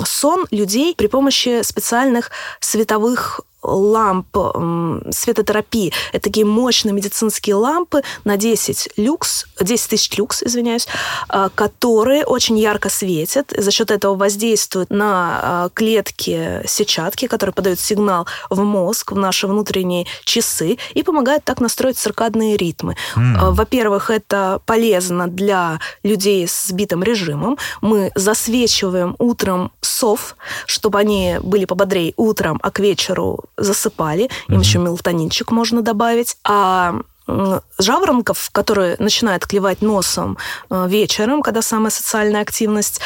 сон 0.05 0.47
людей 0.51 0.95
при 0.97 1.07
помощи 1.07 1.63
специальных 1.63 2.31
световых 2.61 3.41
ламп 3.63 4.37
светотерапии. 5.11 5.93
Это 6.13 6.25
такие 6.25 6.47
мощные 6.47 6.93
медицинские 6.93 7.57
лампы 7.57 8.03
на 8.25 8.37
10 8.37 8.91
люкс, 8.97 9.47
10 9.61 9.91
тысяч 9.91 10.17
люкс, 10.17 10.43
извиняюсь, 10.43 10.87
а, 11.29 11.49
которые 11.49 12.25
очень 12.25 12.59
ярко 12.59 12.89
светят, 12.89 13.53
за 13.57 13.71
счет 13.71 13.91
этого 13.91 14.15
воздействуют 14.15 14.91
на 14.91 15.41
а, 15.43 15.69
клетки 15.71 16.63
сетчатки, 16.67 17.27
которые 17.27 17.55
подают 17.55 17.81
сигнал 17.81 18.27
в 18.51 18.63
мозг, 18.63 19.13
в 19.13 19.17
наши 19.17 19.47
внутренние 19.47 20.07
часы, 20.25 20.79
и 20.95 21.03
помогают 21.03 21.45
так 21.45 21.61
настроить 21.61 21.99
циркадные 21.99 22.57
ритмы. 22.57 22.97
Mm. 23.17 23.53
Во-первых, 23.53 24.11
это 24.11 24.61
полезно 24.67 25.29
для 25.29 25.81
людей 26.03 26.47
с 26.47 26.67
сбитым 26.67 27.03
режимом. 27.03 27.59
Мы 27.81 28.11
засвечиваем 28.15 29.17
утром 29.19 29.73
сов, 29.81 30.37
чтобы 30.67 30.99
они 30.99 31.37
были 31.43 31.65
пободрее 31.65 32.13
утром, 32.17 32.59
а 32.63 32.71
к 32.71 32.81
вечеру 32.81 33.45
засыпали. 33.57 34.23
Им 34.23 34.57
mm-hmm. 34.57 34.61
еще 34.61 34.79
мелатонинчик 34.79 35.51
можно 35.51 35.83
добавить. 35.83 36.37
А 36.45 37.01
жаворонков, 37.79 38.51
которые 38.53 38.97
начинают 38.99 39.47
клевать 39.47 39.83
носом 39.83 40.39
э, 40.71 40.87
вечером, 40.89 41.43
когда 41.43 41.63
самая 41.63 41.91
социальная 41.91 42.43
активность, 42.43 43.01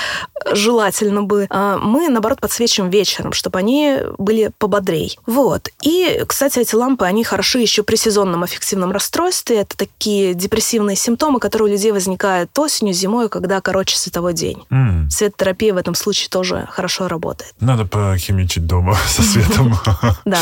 э, 0.45 0.55
желательно 0.55 1.23
бы, 1.23 1.47
э, 1.49 1.79
мы, 1.81 2.09
наоборот, 2.09 2.41
подсвечиваем 2.41 2.91
вечером, 2.91 3.33
чтобы 3.33 3.59
они 3.59 3.99
были 4.19 4.53
пободрей. 4.59 5.19
Вот. 5.27 5.71
И, 5.81 6.23
кстати, 6.27 6.59
эти 6.59 6.75
лампы, 6.75 7.05
они 7.05 7.25
хороши 7.25 7.61
еще 7.61 7.83
при 7.83 7.97
сезонном 7.97 8.43
аффективном 8.43 8.93
расстройстве. 8.93 9.61
Это 9.61 9.77
такие 9.77 10.35
депрессивные 10.35 10.97
симптомы, 10.97 11.41
которые 11.41 11.69
у 11.69 11.73
людей 11.73 11.93
возникают 11.93 12.57
осенью, 12.59 12.95
зимой, 12.95 13.29
когда 13.29 13.61
короче 13.61 13.97
световой 13.97 14.35
день. 14.35 14.65
Mm. 14.71 15.09
Светотерапия 15.11 15.73
в 15.73 15.79
этом 15.79 15.95
случае 15.95 16.29
тоже 16.29 16.69
хорошо 16.71 17.09
работает. 17.09 17.55
Надо 17.61 17.87
похимичить 17.87 18.67
дома 18.67 18.97
со 19.09 19.23
светом. 19.23 19.77
Да. 20.25 20.39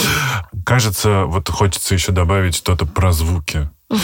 Кажется, 0.64 1.24
вот 1.26 1.48
хочется 1.48 1.94
еще 1.94 2.12
добавить 2.12 2.54
что-то 2.54 2.84
про 2.84 3.12
звуки. 3.12 3.67
Угу. 3.90 3.98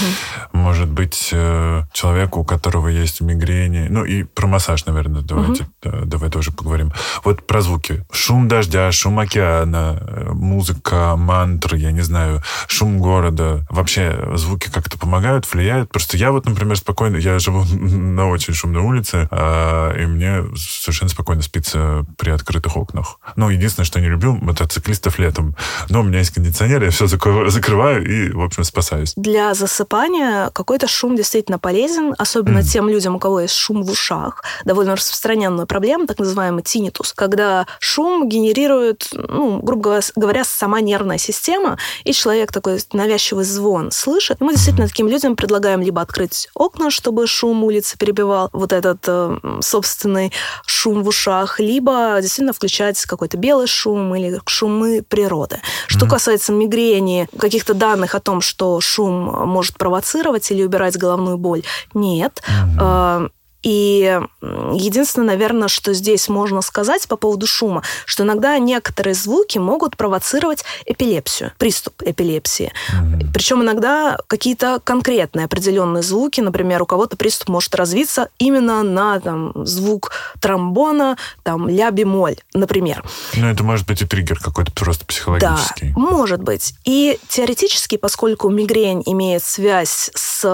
Может 0.52 0.88
быть, 0.88 1.28
э, 1.32 1.82
человеку, 1.92 2.40
у 2.40 2.44
которого 2.44 2.88
есть 2.88 3.20
мигрени, 3.20 3.88
ну 3.90 4.04
и 4.04 4.22
про 4.22 4.46
массаж, 4.46 4.86
наверное, 4.86 5.20
давайте, 5.20 5.66
угу. 5.84 6.06
давай 6.06 6.30
тоже 6.30 6.52
поговорим. 6.52 6.92
Вот 7.22 7.46
про 7.46 7.60
звуки. 7.60 8.04
Шум 8.10 8.48
дождя, 8.48 8.90
шум 8.92 9.18
океана, 9.18 9.98
э, 10.00 10.30
музыка, 10.32 11.16
мантры, 11.16 11.76
я 11.76 11.92
не 11.92 12.00
знаю, 12.00 12.42
шум 12.66 12.98
города. 12.98 13.66
Вообще 13.68 14.32
звуки 14.36 14.70
как-то 14.70 14.98
помогают, 14.98 15.52
влияют. 15.52 15.90
Просто 15.90 16.16
я 16.16 16.32
вот, 16.32 16.46
например, 16.46 16.76
спокойно, 16.78 17.16
я 17.16 17.38
живу 17.38 17.64
на 17.74 18.28
очень 18.28 18.54
шумной 18.54 18.82
улице, 18.82 19.28
а, 19.30 19.92
и 19.94 20.06
мне 20.06 20.44
совершенно 20.56 21.10
спокойно 21.10 21.42
спится 21.42 22.06
при 22.16 22.30
открытых 22.30 22.76
окнах. 22.76 23.18
Ну, 23.36 23.50
единственное, 23.50 23.84
что 23.84 23.98
я 23.98 24.06
не 24.06 24.10
люблю, 24.10 24.34
мотоциклистов 24.34 25.18
летом. 25.18 25.56
Но 25.90 26.00
у 26.00 26.02
меня 26.04 26.20
есть 26.20 26.32
кондиционер, 26.32 26.82
я 26.82 26.90
все 26.90 27.06
закрываю 27.06 28.04
и, 28.04 28.32
в 28.32 28.40
общем, 28.40 28.64
спасаюсь. 28.64 29.12
Для 29.16 29.52
засыпания 29.74 30.50
какой-то 30.50 30.86
шум 30.86 31.16
действительно 31.16 31.58
полезен, 31.58 32.14
особенно 32.16 32.58
mm. 32.58 32.62
тем 32.62 32.88
людям, 32.88 33.16
у 33.16 33.18
кого 33.18 33.40
есть 33.40 33.54
шум 33.54 33.82
в 33.82 33.90
ушах. 33.90 34.44
Довольно 34.64 34.94
распространенная 34.94 35.66
проблема, 35.66 36.06
так 36.06 36.18
называемый 36.18 36.62
тинитус, 36.62 37.12
когда 37.12 37.66
шум 37.80 38.28
генерирует, 38.28 39.08
ну, 39.12 39.60
грубо 39.60 40.00
говоря, 40.14 40.44
сама 40.44 40.80
нервная 40.80 41.18
система, 41.18 41.78
и 42.04 42.12
человек 42.12 42.52
такой 42.52 42.78
навязчивый 42.92 43.44
звон 43.44 43.90
слышит. 43.90 44.40
И 44.40 44.44
мы 44.44 44.52
действительно 44.52 44.86
таким 44.86 45.08
людям 45.08 45.34
предлагаем 45.34 45.80
либо 45.80 46.00
открыть 46.00 46.48
окна, 46.54 46.90
чтобы 46.90 47.26
шум 47.26 47.64
улицы 47.64 47.98
перебивал 47.98 48.50
вот 48.52 48.72
этот 48.72 48.98
э, 49.06 49.36
собственный 49.60 50.32
шум 50.66 51.02
в 51.02 51.08
ушах, 51.08 51.58
либо 51.58 52.18
действительно 52.20 52.52
включать 52.52 53.00
какой-то 53.02 53.36
белый 53.36 53.66
шум 53.66 54.14
или 54.14 54.40
шумы 54.46 55.02
природы. 55.02 55.60
Что 55.88 56.06
mm-hmm. 56.06 56.10
касается 56.10 56.52
мигрени, 56.52 57.28
каких-то 57.38 57.74
данных 57.74 58.14
о 58.14 58.20
том, 58.20 58.40
что 58.40 58.80
шум 58.80 59.24
может 59.48 59.63
может 59.64 59.78
провоцировать 59.78 60.50
или 60.50 60.62
убирать 60.62 60.98
головную 60.98 61.38
боль. 61.38 61.62
Нет. 61.94 62.42
Угу. 62.76 63.30
И 63.64 64.20
единственное, 64.40 65.28
наверное, 65.28 65.68
что 65.68 65.94
здесь 65.94 66.28
можно 66.28 66.60
сказать 66.60 67.08
по 67.08 67.16
поводу 67.16 67.46
шума, 67.46 67.82
что 68.04 68.22
иногда 68.22 68.58
некоторые 68.58 69.14
звуки 69.14 69.58
могут 69.58 69.96
провоцировать 69.96 70.64
эпилепсию, 70.84 71.52
приступ 71.58 72.02
эпилепсии. 72.02 72.72
Mm-hmm. 72.92 73.32
Причем 73.32 73.62
иногда 73.62 74.18
какие-то 74.26 74.80
конкретные 74.84 75.46
определенные 75.46 76.02
звуки, 76.02 76.42
например, 76.42 76.82
у 76.82 76.86
кого-то 76.86 77.16
приступ 77.16 77.48
может 77.48 77.74
развиться 77.74 78.28
именно 78.38 78.82
на 78.82 79.18
там, 79.18 79.52
звук 79.66 80.12
тромбона, 80.40 81.16
там, 81.42 81.66
ля-бемоль, 81.66 82.36
например. 82.52 83.02
Ну, 83.34 83.48
это 83.48 83.64
может 83.64 83.86
быть 83.86 84.02
и 84.02 84.06
триггер 84.06 84.38
какой-то 84.38 84.72
просто 84.72 85.06
психологический. 85.06 85.92
Да, 85.94 86.00
может 86.00 86.42
быть. 86.42 86.74
И 86.84 87.18
теоретически, 87.28 87.96
поскольку 87.96 88.50
мигрень 88.50 89.02
имеет 89.06 89.42
связь 89.42 90.10
с 90.14 90.44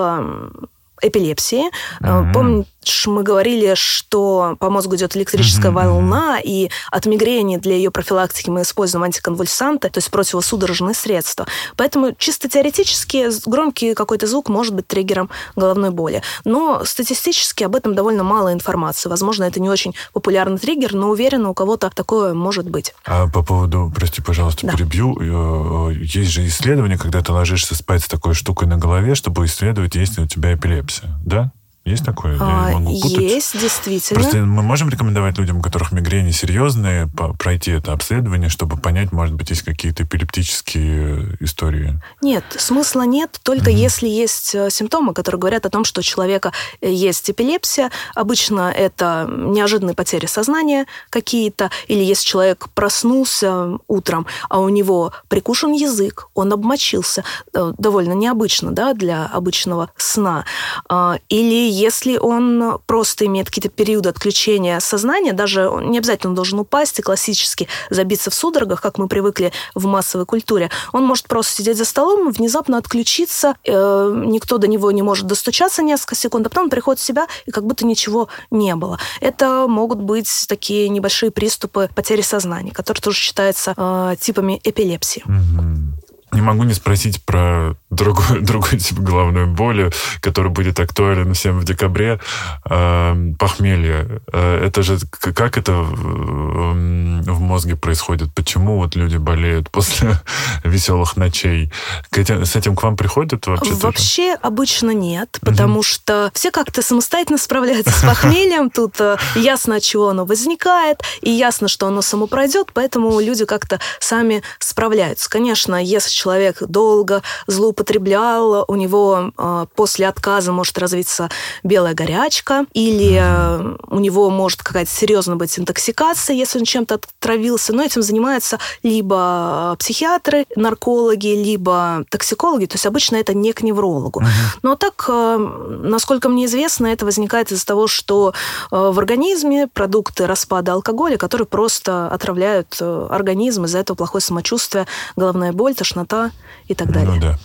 эпилепсии. 1.02 1.64
Mm-hmm. 2.02 2.32
Помните, 2.32 2.68
мы 3.06 3.22
говорили, 3.22 3.74
что 3.74 4.56
по 4.58 4.70
мозгу 4.70 4.96
идет 4.96 5.16
электрическая 5.16 5.70
mm-hmm. 5.70 5.74
волна, 5.74 6.40
и 6.42 6.70
от 6.90 7.06
мигрени 7.06 7.56
для 7.56 7.74
ее 7.74 7.90
профилактики 7.90 8.50
мы 8.50 8.62
используем 8.62 9.04
антиконвульсанты, 9.04 9.90
то 9.90 9.98
есть 9.98 10.10
противосудорожные 10.10 10.94
средства. 10.94 11.46
Поэтому 11.76 12.14
чисто 12.16 12.48
теоретически 12.48 13.28
громкий 13.48 13.94
какой-то 13.94 14.26
звук 14.26 14.48
может 14.48 14.74
быть 14.74 14.86
триггером 14.86 15.30
головной 15.56 15.90
боли. 15.90 16.22
Но 16.44 16.84
статистически 16.84 17.64
об 17.64 17.76
этом 17.76 17.94
довольно 17.94 18.24
мало 18.24 18.52
информации. 18.52 19.08
Возможно, 19.08 19.44
это 19.44 19.60
не 19.60 19.68
очень 19.68 19.94
популярный 20.12 20.58
триггер, 20.58 20.94
но 20.94 21.10
уверена, 21.10 21.50
у 21.50 21.54
кого-то 21.54 21.90
такое 21.90 22.34
может 22.34 22.68
быть. 22.68 22.94
А 23.06 23.28
по 23.28 23.42
поводу, 23.42 23.92
прости, 23.94 24.22
пожалуйста, 24.22 24.66
да. 24.66 24.72
перебью, 24.72 25.90
э, 25.90 25.94
есть 25.94 26.30
же 26.30 26.46
исследование, 26.46 26.98
когда 26.98 27.22
ты 27.22 27.32
ложишься 27.32 27.74
спать 27.74 28.04
с 28.04 28.08
такой 28.08 28.34
штукой 28.34 28.68
на 28.68 28.76
голове, 28.76 29.14
чтобы 29.14 29.44
исследовать, 29.44 29.94
есть 29.94 30.16
ли 30.16 30.24
у 30.24 30.26
тебя 30.26 30.54
эпилепсия, 30.54 31.18
да? 31.24 31.52
Есть 31.90 32.04
такое? 32.04 32.36
А, 32.40 32.70
могу 32.70 32.92
Есть, 32.92 33.58
действительно. 33.58 34.20
Просто 34.20 34.38
мы 34.38 34.62
можем 34.62 34.88
рекомендовать 34.88 35.38
людям, 35.38 35.58
у 35.58 35.62
которых 35.62 35.90
мигрени 35.90 36.30
серьезные, 36.30 37.08
пройти 37.38 37.72
это 37.72 37.92
обследование, 37.92 38.48
чтобы 38.48 38.76
понять, 38.76 39.10
может 39.10 39.34
быть, 39.34 39.50
есть 39.50 39.62
какие-то 39.62 40.04
эпилептические 40.04 41.36
истории? 41.40 42.00
Нет, 42.22 42.44
смысла 42.56 43.02
нет, 43.02 43.40
только 43.42 43.70
mm-hmm. 43.70 43.74
если 43.74 44.08
есть 44.08 44.54
э, 44.54 44.70
симптомы, 44.70 45.14
которые 45.14 45.40
говорят 45.40 45.66
о 45.66 45.70
том, 45.70 45.84
что 45.84 46.00
у 46.00 46.02
человека 46.04 46.52
э, 46.80 46.90
есть 46.90 47.28
эпилепсия. 47.28 47.90
Обычно 48.14 48.70
это 48.70 49.28
неожиданные 49.28 49.94
потери 49.94 50.26
сознания 50.26 50.86
какие-то, 51.10 51.70
или 51.88 52.04
если 52.04 52.24
человек 52.24 52.68
проснулся 52.74 53.78
утром, 53.88 54.26
а 54.48 54.60
у 54.60 54.68
него 54.68 55.12
прикушен 55.28 55.72
язык, 55.72 56.28
он 56.34 56.52
обмочился, 56.52 57.24
э, 57.52 57.72
довольно 57.78 58.12
необычно 58.12 58.70
да, 58.70 58.94
для 58.94 59.26
обычного 59.26 59.90
сна, 59.96 60.44
а, 60.88 61.18
или 61.28 61.68
если 61.80 62.16
он 62.16 62.78
просто 62.86 63.26
имеет 63.26 63.46
какие-то 63.48 63.68
периоды 63.68 64.08
отключения 64.08 64.78
сознания, 64.80 65.32
даже 65.32 65.70
не 65.82 65.98
обязательно 65.98 66.34
должен 66.34 66.58
упасть 66.58 66.98
и 66.98 67.02
классически 67.02 67.68
забиться 67.90 68.30
в 68.30 68.34
судорогах, 68.34 68.80
как 68.80 68.98
мы 68.98 69.08
привыкли 69.08 69.52
в 69.74 69.86
массовой 69.86 70.26
культуре, 70.26 70.70
он 70.92 71.04
может 71.04 71.26
просто 71.26 71.54
сидеть 71.54 71.76
за 71.76 71.84
столом, 71.84 72.30
внезапно 72.30 72.76
отключиться, 72.76 73.56
э, 73.64 74.12
никто 74.26 74.58
до 74.58 74.66
него 74.66 74.90
не 74.90 75.02
может 75.02 75.26
достучаться 75.26 75.82
несколько 75.82 76.14
секунд, 76.14 76.46
а 76.46 76.50
потом 76.50 76.64
он 76.64 76.70
приходит 76.70 77.00
в 77.00 77.04
себя, 77.04 77.26
и 77.46 77.50
как 77.50 77.64
будто 77.64 77.86
ничего 77.86 78.28
не 78.50 78.74
было. 78.76 78.98
Это 79.20 79.66
могут 79.68 80.00
быть 80.00 80.28
такие 80.48 80.88
небольшие 80.88 81.30
приступы 81.30 81.88
потери 81.94 82.22
сознания, 82.22 82.72
которые 82.72 83.00
тоже 83.00 83.18
считаются 83.18 83.74
э, 83.76 84.16
типами 84.20 84.60
эпилепсии. 84.62 85.24
Mm-hmm. 85.26 86.09
Не 86.32 86.40
могу 86.40 86.64
не 86.64 86.74
спросить 86.74 87.24
про 87.24 87.74
другой, 87.90 88.40
другой 88.40 88.78
тип 88.78 88.98
головной 88.98 89.46
боли, 89.46 89.90
который 90.20 90.50
будет 90.50 90.78
актуален 90.80 91.34
всем 91.34 91.58
в 91.58 91.64
декабре. 91.64 92.20
Э, 92.68 93.32
похмелье. 93.38 94.20
Э, 94.32 94.64
это 94.66 94.82
же 94.82 94.98
как 95.10 95.58
это 95.58 95.72
в, 95.72 96.72
в 96.72 97.40
мозге 97.40 97.76
происходит? 97.76 98.32
Почему 98.34 98.78
вот 98.78 98.96
люди 98.96 99.16
болеют 99.16 99.70
после 99.70 100.20
веселых 100.64 101.16
ночей? 101.16 101.72
с 102.12 102.56
этим 102.56 102.76
к 102.76 102.82
вам 102.82 102.96
приходят 102.96 103.46
вообще? 103.46 103.72
Вообще 103.74 104.36
тоже? 104.36 104.38
обычно 104.42 104.90
нет, 104.90 105.38
потому 105.40 105.80
mm 105.80 105.90
что 105.90 106.30
все 106.34 106.50
как-то 106.50 106.82
самостоятельно 106.82 107.38
справляются 107.38 107.92
с 107.92 108.02
похмельем. 108.02 108.70
Тут 108.74 109.00
э, 109.00 109.16
ясно, 109.34 109.76
от 109.76 109.82
чего 109.82 110.10
оно 110.10 110.24
возникает, 110.24 111.00
и 111.20 111.30
ясно, 111.30 111.68
что 111.68 111.86
оно 111.86 112.02
само 112.02 112.26
пройдет, 112.26 112.68
поэтому 112.72 113.18
люди 113.20 113.44
как-то 113.44 113.80
сами 113.98 114.42
справляются. 114.58 115.28
Конечно, 115.28 115.82
если 115.82 116.10
человек 116.20 116.62
долго 116.62 117.22
злоупотреблял, 117.46 118.64
у 118.68 118.76
него 118.76 119.32
э, 119.36 119.66
после 119.74 120.06
отказа 120.06 120.52
может 120.52 120.78
развиться 120.78 121.30
белая 121.62 121.94
горячка, 121.94 122.66
или 122.74 123.18
э, 123.18 123.76
у 123.88 123.98
него 123.98 124.28
может 124.30 124.62
какая-то 124.62 124.90
серьезная 124.90 125.36
быть 125.36 125.58
интоксикация, 125.58 126.36
если 126.36 126.58
он 126.58 126.64
чем-то 126.64 126.96
отравился. 126.96 127.72
Но 127.72 127.82
этим 127.82 128.02
занимаются 128.02 128.58
либо 128.82 129.76
психиатры, 129.78 130.44
наркологи, 130.56 131.28
либо 131.28 132.04
токсикологи. 132.10 132.66
То 132.66 132.74
есть 132.74 132.86
обычно 132.86 133.16
это 133.16 133.32
не 133.32 133.52
к 133.52 133.62
неврологу. 133.62 134.22
Но 134.62 134.76
так, 134.76 135.06
э, 135.08 135.36
насколько 135.82 136.28
мне 136.28 136.44
известно, 136.44 136.86
это 136.86 137.06
возникает 137.06 137.50
из-за 137.52 137.64
того, 137.64 137.86
что 137.86 138.34
в 138.70 138.98
организме 138.98 139.66
продукты 139.66 140.26
распада 140.26 140.72
алкоголя, 140.72 141.16
которые 141.16 141.46
просто 141.46 142.08
отравляют 142.08 142.80
организм, 142.80 143.64
из-за 143.64 143.78
этого 143.78 143.96
плохое 143.96 144.20
самочувствие, 144.20 144.86
головная 145.16 145.52
боль, 145.52 145.74
тошнота 145.74 146.09
темнота 146.10 146.30
и 146.66 146.74
так 146.74 146.90
далее. 146.90 147.14
Ну 147.14 147.20
да. 147.20 147.38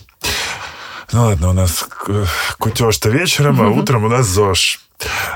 Ну 1.12 1.22
ладно, 1.22 1.50
у 1.50 1.52
нас 1.52 1.88
кутеж-то 2.58 3.10
вечером, 3.10 3.60
а 3.62 3.68
утром 3.68 4.04
у 4.04 4.08
нас 4.08 4.26
ЗОЖ. 4.26 4.80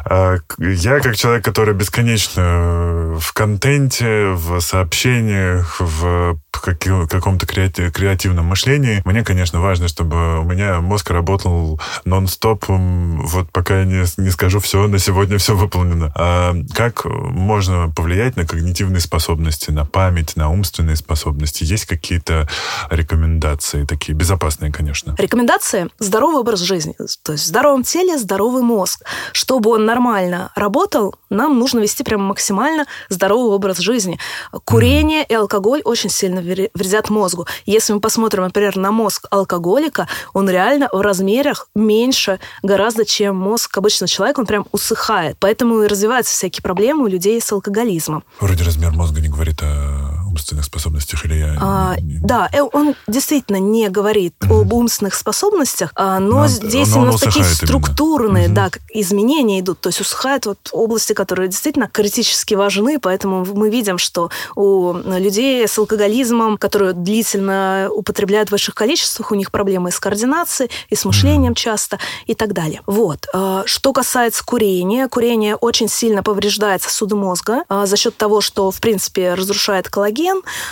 А, 0.05 0.37
я, 0.59 1.01
как 1.01 1.16
человек, 1.16 1.45
который 1.45 1.75
бесконечно 1.75 3.19
в 3.21 3.33
контенте, 3.33 4.31
в 4.31 4.61
сообщениях, 4.61 5.77
в 5.81 6.38
каком-то 6.51 7.47
креативном 7.47 8.47
мышлении, 8.47 9.03
мне, 9.05 9.25
конечно, 9.25 9.61
важно, 9.61 9.89
чтобы 9.89 10.41
у 10.41 10.45
меня 10.45 10.81
мозг 10.81 11.11
работал 11.11 11.81
нон-стоп, 12.05 12.65
вот 12.69 13.51
пока 13.51 13.81
я 13.81 13.85
не, 13.85 14.05
не 14.23 14.31
скажу 14.31 14.61
все, 14.61 14.87
на 14.87 14.99
сегодня 14.99 15.39
все 15.39 15.57
выполнено. 15.57 16.13
А 16.15 16.55
как 16.75 17.05
можно 17.05 17.93
повлиять 17.95 18.37
на 18.37 18.47
когнитивные 18.47 19.01
способности, 19.01 19.71
на 19.71 19.85
память, 19.85 20.37
на 20.37 20.51
умственные 20.51 20.97
способности? 20.97 21.65
Есть 21.65 21.87
какие-то 21.87 22.49
рекомендации 22.91 23.85
такие, 23.85 24.15
безопасные, 24.15 24.73
конечно? 24.73 25.15
Рекомендации– 25.19 25.89
здоровый 25.99 26.41
образ 26.41 26.61
жизни. 26.61 26.95
То 27.23 27.33
есть 27.33 27.45
в 27.45 27.47
здоровом 27.47 27.85
теле 27.85 28.19
здоровый 28.19 28.63
мозг. 28.63 29.05
Чтобы 29.33 29.71
он 29.71 29.85
нормально 29.85 30.51
работал, 30.55 31.15
нам 31.31 31.59
нужно 31.59 31.81
вести 31.81 32.03
прям 32.03 32.23
максимально 32.23 32.87
здоровый 33.09 33.55
образ 33.55 33.79
жизни. 33.79 34.19
Курение 34.65 35.23
mm. 35.23 35.27
и 35.29 35.35
алкоголь 35.35 35.81
очень 35.85 36.11
сильно 36.11 36.39
вредят 36.40 37.11
мозгу. 37.11 37.46
Если 37.66 37.92
мы 37.92 38.00
посмотрим, 38.00 38.44
например, 38.44 38.76
на 38.76 38.92
мозг 38.92 39.26
алкоголика, 39.31 40.09
он 40.33 40.48
реально 40.48 40.88
в 40.92 41.00
размерах 41.00 41.68
меньше 41.74 42.38
гораздо, 42.62 43.05
чем 43.05 43.37
мозг 43.37 43.76
обычного 43.76 44.09
человека, 44.09 44.40
он 44.40 44.46
прям 44.46 44.66
усыхает. 44.72 45.37
Поэтому 45.38 45.83
и 45.83 45.87
развиваются 45.87 46.33
всякие 46.33 46.62
проблемы 46.62 47.05
у 47.05 47.07
людей 47.07 47.40
с 47.40 47.53
алкоголизмом. 47.53 48.24
Вроде 48.40 48.64
размер 48.64 48.92
мозга 48.92 49.20
не 49.20 49.29
говорит 49.29 49.61
о 49.62 50.19
умственных 50.31 50.64
способностях, 50.64 51.25
или 51.25 51.35
я... 51.35 51.57
А, 51.61 51.97
да, 52.01 52.49
э, 52.53 52.62
он 52.62 52.95
действительно 53.07 53.57
не 53.57 53.88
говорит 53.88 54.35
mm-hmm. 54.40 54.61
об 54.61 54.73
умственных 54.73 55.14
способностях, 55.14 55.93
а, 55.95 56.19
но, 56.19 56.43
но 56.43 56.47
здесь 56.47 56.95
но 56.95 57.07
нас 57.07 57.21
такие 57.21 57.45
структурные 57.45 58.49
mm-hmm. 58.49 58.53
да, 58.53 58.71
изменения 58.95 59.61
идут, 59.61 59.81
то 59.81 59.88
есть 59.88 60.01
усыхают 60.01 60.47
вот 60.47 60.71
области, 60.73 61.12
которые 61.12 61.49
действительно 61.49 61.88
критически 61.88 62.55
важны, 62.55 62.99
поэтому 62.99 63.45
мы 63.45 63.71
видим, 63.71 63.99
что 63.99 64.31
у 64.55 64.95
людей 64.95 65.66
с 65.66 65.79
алкоголизмом 65.79 66.59
которые 66.59 66.93
длительно 66.93 67.88
употребляют 67.90 68.49
в 68.49 68.53
больших 68.53 68.75
количествах, 68.75 69.33
у 69.33 69.35
них 69.35 69.51
проблемы 69.51 69.90
с 69.90 69.99
координацией, 69.99 70.71
и 70.88 70.95
с 70.95 71.05
мышлением 71.05 71.55
часто, 71.55 71.99
и 72.27 72.35
так 72.35 72.53
далее. 72.53 72.83
Вот. 72.87 73.27
А, 73.33 73.62
что 73.66 73.93
касается 73.93 74.45
курения, 74.45 75.09
курение 75.09 75.57
очень 75.57 75.88
сильно 75.88 76.23
повреждает 76.23 76.83
сосуды 76.83 77.16
мозга 77.16 77.64
а, 77.69 77.87
за 77.87 77.97
счет 77.97 78.16
того, 78.16 78.40
что, 78.40 78.71
в 78.71 78.81
принципе, 78.81 79.35
разрушает 79.35 79.88
коллаген, 79.88 80.19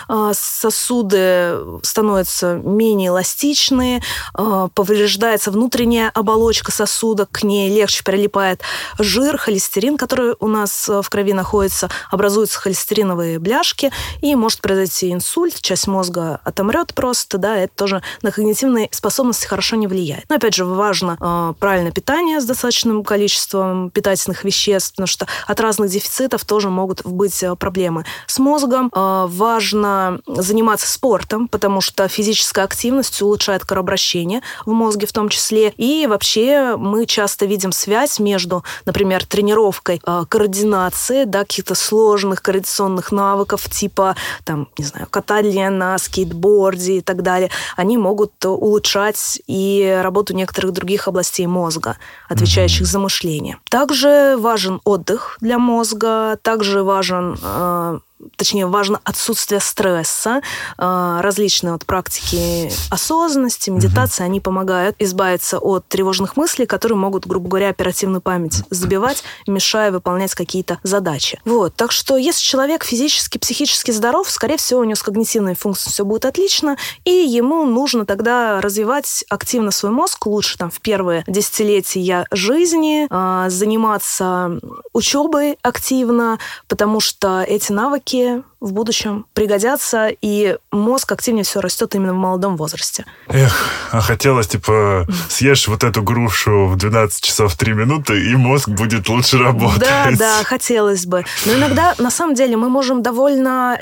а, 0.08 0.32
сосуды 0.34 1.56
становятся 1.82 2.60
менее 2.62 3.08
эластичные, 3.08 4.02
повреждается 4.74 5.50
внутренняя 5.50 6.10
оболочка 6.14 6.72
сосуда, 6.72 7.26
к 7.26 7.42
ней 7.42 7.68
легче 7.74 8.04
прилипает 8.04 8.62
жир, 8.98 9.38
холестерин, 9.38 9.96
который 9.96 10.34
у 10.40 10.48
нас 10.48 10.88
в 10.88 11.08
крови 11.08 11.32
находится, 11.32 11.88
образуются 12.10 12.58
холестериновые 12.58 13.38
бляшки, 13.38 13.92
и 14.20 14.34
может 14.34 14.60
произойти 14.60 15.12
инсульт, 15.12 15.60
часть 15.60 15.86
мозга 15.86 16.40
отомрет 16.44 16.94
просто, 16.94 17.38
да, 17.38 17.56
это 17.56 17.74
тоже 17.74 18.02
на 18.22 18.30
когнитивные 18.30 18.88
способности 18.92 19.46
хорошо 19.46 19.76
не 19.76 19.86
влияет. 19.86 20.24
Но 20.28 20.36
опять 20.36 20.54
же, 20.54 20.64
важно 20.64 21.54
правильное 21.58 21.92
питание 21.92 22.40
с 22.40 22.44
достаточным 22.44 23.04
количеством 23.04 23.90
питательных 23.90 24.44
веществ, 24.44 24.92
потому 24.92 25.06
что 25.06 25.26
от 25.46 25.60
разных 25.60 25.90
дефицитов 25.90 26.44
тоже 26.44 26.70
могут 26.70 27.04
быть 27.04 27.44
проблемы 27.58 28.04
с 28.26 28.38
мозгом. 28.38 28.90
Э, 28.94 29.26
важно 29.38 30.20
заниматься 30.26 30.88
спортом, 30.88 31.48
потому 31.48 31.80
что 31.80 32.06
физическая 32.08 32.64
активность 32.64 33.22
улучшает 33.22 33.64
кровообращение 33.64 34.42
в 34.66 34.72
мозге 34.72 35.06
в 35.06 35.12
том 35.12 35.28
числе. 35.28 35.72
И 35.76 36.06
вообще 36.06 36.76
мы 36.76 37.06
часто 37.06 37.46
видим 37.46 37.72
связь 37.72 38.18
между, 38.18 38.64
например, 38.84 39.24
тренировкой 39.24 40.02
э, 40.04 40.24
координации, 40.28 41.24
да, 41.24 41.40
каких-то 41.40 41.74
сложных 41.74 42.42
координационных 42.42 43.12
навыков, 43.12 43.70
типа, 43.70 44.16
там, 44.44 44.68
не 44.76 44.84
знаю, 44.84 45.06
катания 45.08 45.70
на 45.70 45.96
скейтборде 45.98 46.98
и 46.98 47.00
так 47.00 47.22
далее, 47.22 47.50
они 47.76 47.96
могут 47.96 48.44
улучшать 48.44 49.40
и 49.46 50.00
работу 50.02 50.34
некоторых 50.34 50.72
других 50.72 51.08
областей 51.08 51.46
мозга, 51.46 51.96
отвечающих 52.28 52.86
за 52.86 52.98
мышление. 52.98 53.58
Также 53.70 54.36
важен 54.38 54.80
отдых 54.84 55.38
для 55.40 55.58
мозга, 55.58 56.38
также 56.42 56.82
важен 56.82 57.38
э, 57.40 57.98
точнее, 58.36 58.66
важно 58.66 59.00
отсутствие 59.04 59.60
стресса. 59.60 60.40
А, 60.76 61.22
различные 61.22 61.72
вот 61.72 61.86
практики 61.86 62.70
осознанности, 62.90 63.70
медитации, 63.70 64.24
они 64.24 64.40
помогают 64.40 64.96
избавиться 64.98 65.58
от 65.58 65.86
тревожных 65.88 66.36
мыслей, 66.36 66.66
которые 66.66 66.98
могут, 66.98 67.26
грубо 67.26 67.48
говоря, 67.48 67.68
оперативную 67.68 68.20
память 68.20 68.64
забивать, 68.70 69.22
мешая 69.46 69.90
выполнять 69.90 70.34
какие-то 70.34 70.78
задачи. 70.82 71.40
Вот. 71.44 71.74
Так 71.74 71.92
что, 71.92 72.16
если 72.16 72.42
человек 72.42 72.84
физически, 72.84 73.38
психически 73.38 73.90
здоров, 73.90 74.30
скорее 74.30 74.56
всего, 74.56 74.80
у 74.80 74.84
него 74.84 74.96
с 74.96 75.02
когнитивной 75.02 75.54
функцией 75.54 75.92
все 75.92 76.04
будет 76.04 76.24
отлично, 76.24 76.76
и 77.04 77.10
ему 77.10 77.64
нужно 77.64 78.04
тогда 78.04 78.60
развивать 78.60 79.24
активно 79.28 79.70
свой 79.70 79.92
мозг, 79.92 80.26
лучше 80.26 80.58
там 80.58 80.70
в 80.70 80.80
первые 80.80 81.24
десятилетия 81.26 82.26
жизни, 82.30 83.06
а, 83.10 83.48
заниматься 83.50 84.58
учебой 84.92 85.58
активно, 85.62 86.38
потому 86.68 87.00
что 87.00 87.42
эти 87.42 87.72
навыки 87.72 88.07
все-таки 88.08 88.42
в 88.60 88.72
будущем 88.72 89.26
пригодятся, 89.34 90.08
и 90.08 90.56
мозг 90.72 91.12
активнее 91.12 91.44
все 91.44 91.60
растет 91.60 91.94
именно 91.94 92.12
в 92.12 92.16
молодом 92.16 92.56
возрасте. 92.56 93.04
Эх, 93.28 93.70
а 93.92 94.00
хотелось, 94.00 94.48
типа, 94.48 95.06
съешь 95.28 95.68
вот 95.68 95.84
эту 95.84 96.02
грушу 96.02 96.66
в 96.66 96.76
12 96.76 97.22
часов 97.22 97.54
3 97.54 97.72
минуты, 97.72 98.20
и 98.20 98.34
мозг 98.34 98.68
будет 98.68 99.08
лучше 99.08 99.38
работать. 99.38 99.80
Да, 99.80 100.08
да, 100.18 100.44
хотелось 100.44 101.06
бы. 101.06 101.24
Но 101.46 101.54
иногда, 101.54 101.94
на 101.98 102.10
самом 102.10 102.34
деле, 102.34 102.56
мы 102.56 102.68
можем 102.68 103.02
довольно 103.02 103.78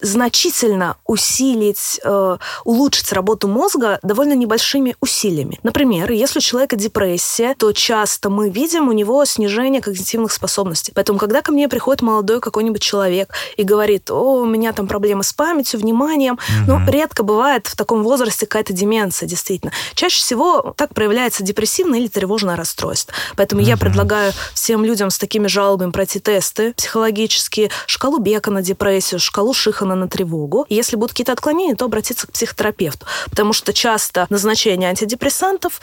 значительно 0.00 0.96
усилить, 1.06 2.00
э, 2.04 2.36
улучшить 2.64 3.12
работу 3.12 3.48
мозга 3.48 3.98
довольно 4.02 4.34
небольшими 4.34 4.96
усилиями. 5.00 5.58
Например, 5.62 6.10
если 6.10 6.38
у 6.38 6.42
человека 6.42 6.76
депрессия, 6.76 7.54
то 7.54 7.72
часто 7.72 8.30
мы 8.30 8.50
видим 8.50 8.88
у 8.88 8.92
него 8.92 9.24
снижение 9.24 9.80
когнитивных 9.80 10.32
способностей. 10.32 10.92
Поэтому, 10.94 11.18
когда 11.18 11.42
ко 11.42 11.52
мне 11.52 11.68
приходит 11.68 12.02
молодой 12.02 12.40
какой-нибудь 12.40 12.82
человек 12.82 13.32
и 13.56 13.62
говорит, 13.62 13.91
говорит, 13.92 14.10
о, 14.10 14.42
у 14.42 14.44
меня 14.44 14.72
там 14.72 14.86
проблемы 14.86 15.22
с 15.22 15.32
памятью, 15.32 15.80
вниманием. 15.80 16.34
Угу. 16.34 16.66
Ну, 16.66 16.90
редко 16.90 17.22
бывает 17.22 17.66
в 17.66 17.76
таком 17.76 18.02
возрасте 18.02 18.46
какая-то 18.46 18.72
деменция, 18.72 19.28
действительно. 19.28 19.72
Чаще 19.94 20.20
всего 20.20 20.74
так 20.76 20.94
проявляется 20.94 21.42
депрессивное 21.42 22.00
или 22.00 22.08
тревожное 22.08 22.56
расстройство. 22.56 23.14
Поэтому 23.36 23.62
угу. 23.62 23.68
я 23.68 23.76
предлагаю 23.76 24.32
всем 24.54 24.84
людям 24.84 25.10
с 25.10 25.18
такими 25.18 25.46
жалобами 25.46 25.90
пройти 25.90 26.20
тесты 26.20 26.72
психологические, 26.74 27.70
шкалу 27.86 28.18
Бека 28.18 28.50
на 28.50 28.62
депрессию, 28.62 29.20
шкалу 29.20 29.52
Шихана 29.54 29.94
на 29.94 30.08
тревогу. 30.08 30.66
И 30.68 30.74
если 30.74 30.96
будут 30.96 31.10
какие-то 31.10 31.32
отклонения, 31.32 31.76
то 31.76 31.84
обратиться 31.84 32.26
к 32.26 32.32
психотерапевту. 32.32 33.06
Потому 33.30 33.52
что 33.52 33.72
часто 33.72 34.26
назначение 34.30 34.88
антидепрессантов 34.88 35.80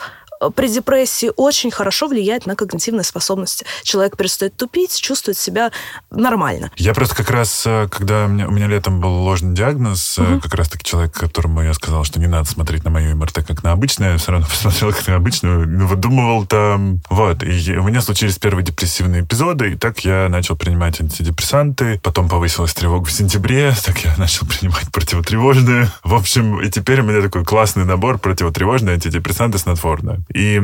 при 0.54 0.68
депрессии 0.68 1.30
очень 1.36 1.70
хорошо 1.70 2.08
влияет 2.08 2.46
на 2.46 2.56
когнитивные 2.56 3.04
способности. 3.04 3.66
Человек 3.82 4.16
перестает 4.16 4.56
тупить, 4.56 4.98
чувствует 4.98 5.36
себя 5.36 5.70
нормально. 6.10 6.70
Я 6.76 6.94
просто 6.94 7.14
как 7.14 7.30
раз, 7.30 7.64
э, 7.66 7.88
когда 7.90 8.24
у 8.24 8.28
меня, 8.28 8.48
у 8.48 8.50
меня 8.50 8.66
летом 8.66 9.00
был 9.00 9.10
ложный 9.10 9.54
диагноз, 9.54 10.18
угу. 10.18 10.40
как 10.40 10.54
раз-таки 10.54 10.84
человек, 10.84 11.12
которому 11.12 11.62
я 11.62 11.74
сказал, 11.74 12.04
что 12.04 12.18
не 12.18 12.26
надо 12.26 12.48
смотреть 12.48 12.84
на 12.84 12.90
мою 12.90 13.14
МРТ 13.16 13.44
как 13.46 13.62
на 13.62 13.72
обычное, 13.72 14.12
я 14.12 14.18
все 14.18 14.32
равно 14.32 14.46
посмотрел 14.50 14.92
как 14.92 15.06
на 15.06 15.16
обычную, 15.16 15.68
ну, 15.68 15.86
выдумывал 15.86 16.46
там, 16.46 17.00
вот. 17.10 17.42
И 17.42 17.76
у 17.76 17.82
меня 17.82 18.00
случились 18.00 18.38
первые 18.38 18.64
депрессивные 18.64 19.22
эпизоды, 19.22 19.72
и 19.72 19.76
так 19.76 20.00
я 20.00 20.28
начал 20.30 20.56
принимать 20.56 21.00
антидепрессанты, 21.00 22.00
потом 22.02 22.28
повысилась 22.28 22.72
тревога 22.72 23.06
в 23.06 23.12
сентябре, 23.12 23.74
так 23.84 23.98
я 23.98 24.14
начал 24.16 24.46
принимать 24.46 24.90
противотревожные. 24.90 25.90
В 26.02 26.14
общем, 26.14 26.60
и 26.60 26.70
теперь 26.70 27.00
у 27.00 27.04
меня 27.04 27.20
такой 27.20 27.44
классный 27.44 27.84
набор 27.84 28.18
противотревожные, 28.18 28.94
антидепрессанты, 28.94 29.58
снотворные. 29.58 30.20
И 30.32 30.60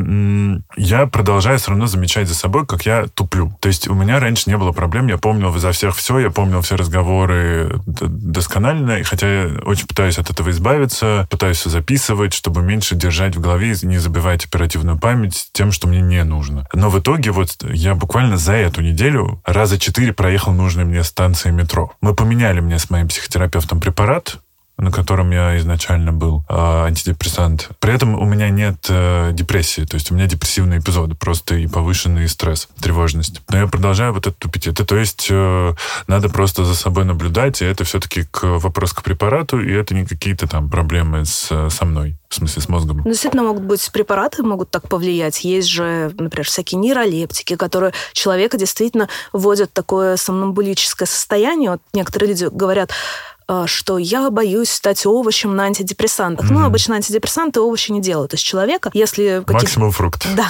я 0.76 1.06
продолжаю 1.06 1.58
все 1.58 1.70
равно 1.70 1.86
замечать 1.86 2.28
за 2.28 2.34
собой, 2.34 2.66
как 2.66 2.86
я 2.86 3.06
туплю. 3.08 3.56
То 3.60 3.68
есть 3.68 3.88
у 3.88 3.94
меня 3.94 4.20
раньше 4.20 4.48
не 4.48 4.56
было 4.56 4.72
проблем, 4.72 5.08
я 5.08 5.18
помнил 5.18 5.56
за 5.56 5.72
всех 5.72 5.96
все, 5.96 6.18
я 6.18 6.30
помнил 6.30 6.60
все 6.60 6.76
разговоры 6.76 7.80
досконально, 7.86 8.98
и 8.98 9.02
хотя 9.02 9.26
я 9.26 9.58
очень 9.64 9.86
пытаюсь 9.86 10.18
от 10.18 10.30
этого 10.30 10.50
избавиться, 10.50 11.26
пытаюсь 11.30 11.58
все 11.58 11.70
записывать, 11.70 12.32
чтобы 12.32 12.62
меньше 12.62 12.94
держать 12.94 13.36
в 13.36 13.40
голове 13.40 13.72
и 13.72 13.86
не 13.86 13.98
забивать 13.98 14.44
оперативную 14.44 14.98
память 14.98 15.48
тем, 15.52 15.72
что 15.72 15.88
мне 15.88 16.00
не 16.00 16.22
нужно. 16.24 16.66
Но 16.72 16.90
в 16.90 16.98
итоге 16.98 17.30
вот 17.30 17.56
я 17.62 17.94
буквально 17.94 18.36
за 18.36 18.52
эту 18.52 18.82
неделю 18.82 19.42
раза 19.44 19.78
четыре 19.78 20.12
проехал 20.12 20.52
нужные 20.52 20.86
мне 20.86 21.02
станции 21.02 21.50
метро. 21.50 21.92
Мы 22.00 22.14
поменяли 22.14 22.60
мне 22.60 22.78
с 22.78 22.90
моим 22.90 23.08
психотерапевтом 23.08 23.80
препарат, 23.80 24.38
на 24.78 24.90
котором 24.90 25.30
я 25.30 25.56
изначально 25.58 26.12
был, 26.12 26.44
э, 26.48 26.54
антидепрессант. 26.54 27.70
При 27.80 27.94
этом 27.94 28.14
у 28.14 28.24
меня 28.24 28.50
нет 28.50 28.86
э, 28.88 29.30
депрессии, 29.32 29.82
то 29.82 29.94
есть 29.94 30.10
у 30.10 30.14
меня 30.14 30.26
депрессивные 30.26 30.80
эпизоды, 30.80 31.14
просто 31.14 31.54
и 31.54 31.66
повышенный 31.66 32.28
стресс, 32.28 32.68
тревожность. 32.80 33.40
Но 33.48 33.58
я 33.58 33.66
продолжаю 33.66 34.12
вот 34.12 34.26
это 34.26 34.36
тупить. 34.36 34.66
Это, 34.66 34.84
то 34.84 34.96
есть, 34.96 35.28
э, 35.30 35.74
надо 36.06 36.28
просто 36.28 36.64
за 36.64 36.74
собой 36.74 37.04
наблюдать, 37.04 37.62
и 37.62 37.64
это 37.64 37.84
все-таки 37.84 38.24
к, 38.24 38.42
вопрос 38.44 38.92
к 38.92 39.02
препарату, 39.02 39.60
и 39.60 39.72
это 39.72 39.94
не 39.94 40.04
какие-то 40.04 40.46
там 40.46 40.68
проблемы 40.68 41.24
с, 41.24 41.70
со 41.70 41.84
мной. 41.84 42.16
В 42.28 42.34
смысле, 42.34 42.60
с 42.60 42.68
мозгом. 42.68 42.98
Ну, 42.98 43.10
действительно, 43.10 43.44
могут 43.44 43.62
быть 43.62 43.88
препараты, 43.92 44.42
могут 44.42 44.70
так 44.70 44.88
повлиять. 44.88 45.44
Есть 45.44 45.68
же, 45.68 46.12
например, 46.18 46.44
всякие 46.44 46.80
нейролептики, 46.80 47.54
которые 47.54 47.92
человека 48.12 48.58
действительно 48.58 49.08
вводят 49.32 49.70
в 49.70 49.72
такое 49.72 50.16
сомнамбулическое 50.16 51.06
состояние. 51.06 51.70
Вот 51.70 51.80
некоторые 51.94 52.30
люди 52.30 52.48
говорят, 52.50 52.90
а, 52.90 53.35
что 53.66 53.98
я 53.98 54.30
боюсь 54.30 54.70
стать 54.70 55.06
овощем 55.06 55.54
на 55.54 55.64
антидепрессантах. 55.64 56.46
Mm-hmm. 56.46 56.54
Ну, 56.54 56.64
обычно 56.64 56.96
антидепрессанты 56.96 57.60
овощи 57.60 57.92
не 57.92 58.00
делают 58.00 58.34
из 58.34 58.40
человека. 58.40 58.90
Если 58.92 59.42
Максимум 59.46 59.92
фрукт. 59.92 60.26
Да. 60.36 60.48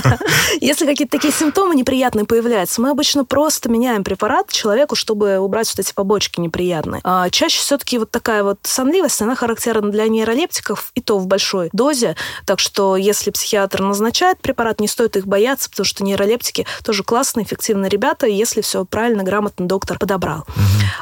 Если 0.60 0.86
какие-то 0.86 1.16
такие 1.18 1.32
симптомы 1.32 1.74
неприятные 1.74 2.24
появляются, 2.24 2.80
мы 2.80 2.90
обычно 2.90 3.24
просто 3.24 3.68
меняем 3.68 4.04
препарат 4.04 4.50
человеку, 4.50 4.94
чтобы 4.94 5.38
убрать 5.38 5.68
вот 5.70 5.78
эти 5.84 5.92
побочки 5.92 6.40
неприятные. 6.40 7.00
А 7.04 7.30
чаще 7.30 7.60
все-таки 7.60 7.98
вот 7.98 8.10
такая 8.10 8.42
вот 8.42 8.58
сонливость, 8.62 9.20
она 9.22 9.34
характерна 9.34 9.90
для 9.90 10.08
нейролептиков, 10.08 10.92
и 10.94 11.00
то 11.00 11.18
в 11.18 11.26
большой 11.26 11.70
дозе. 11.72 12.16
Так 12.46 12.60
что 12.60 12.96
если 12.96 13.30
психиатр 13.30 13.82
назначает 13.82 14.40
препарат, 14.40 14.80
не 14.80 14.88
стоит 14.88 15.16
их 15.16 15.26
бояться, 15.26 15.70
потому 15.70 15.84
что 15.84 16.04
нейролептики 16.04 16.66
тоже 16.84 17.02
классные, 17.02 17.44
эффективные 17.44 17.88
ребята, 17.88 18.26
если 18.26 18.60
все 18.60 18.84
правильно, 18.84 19.22
грамотно 19.22 19.66
доктор 19.66 19.98
подобрал. 19.98 20.44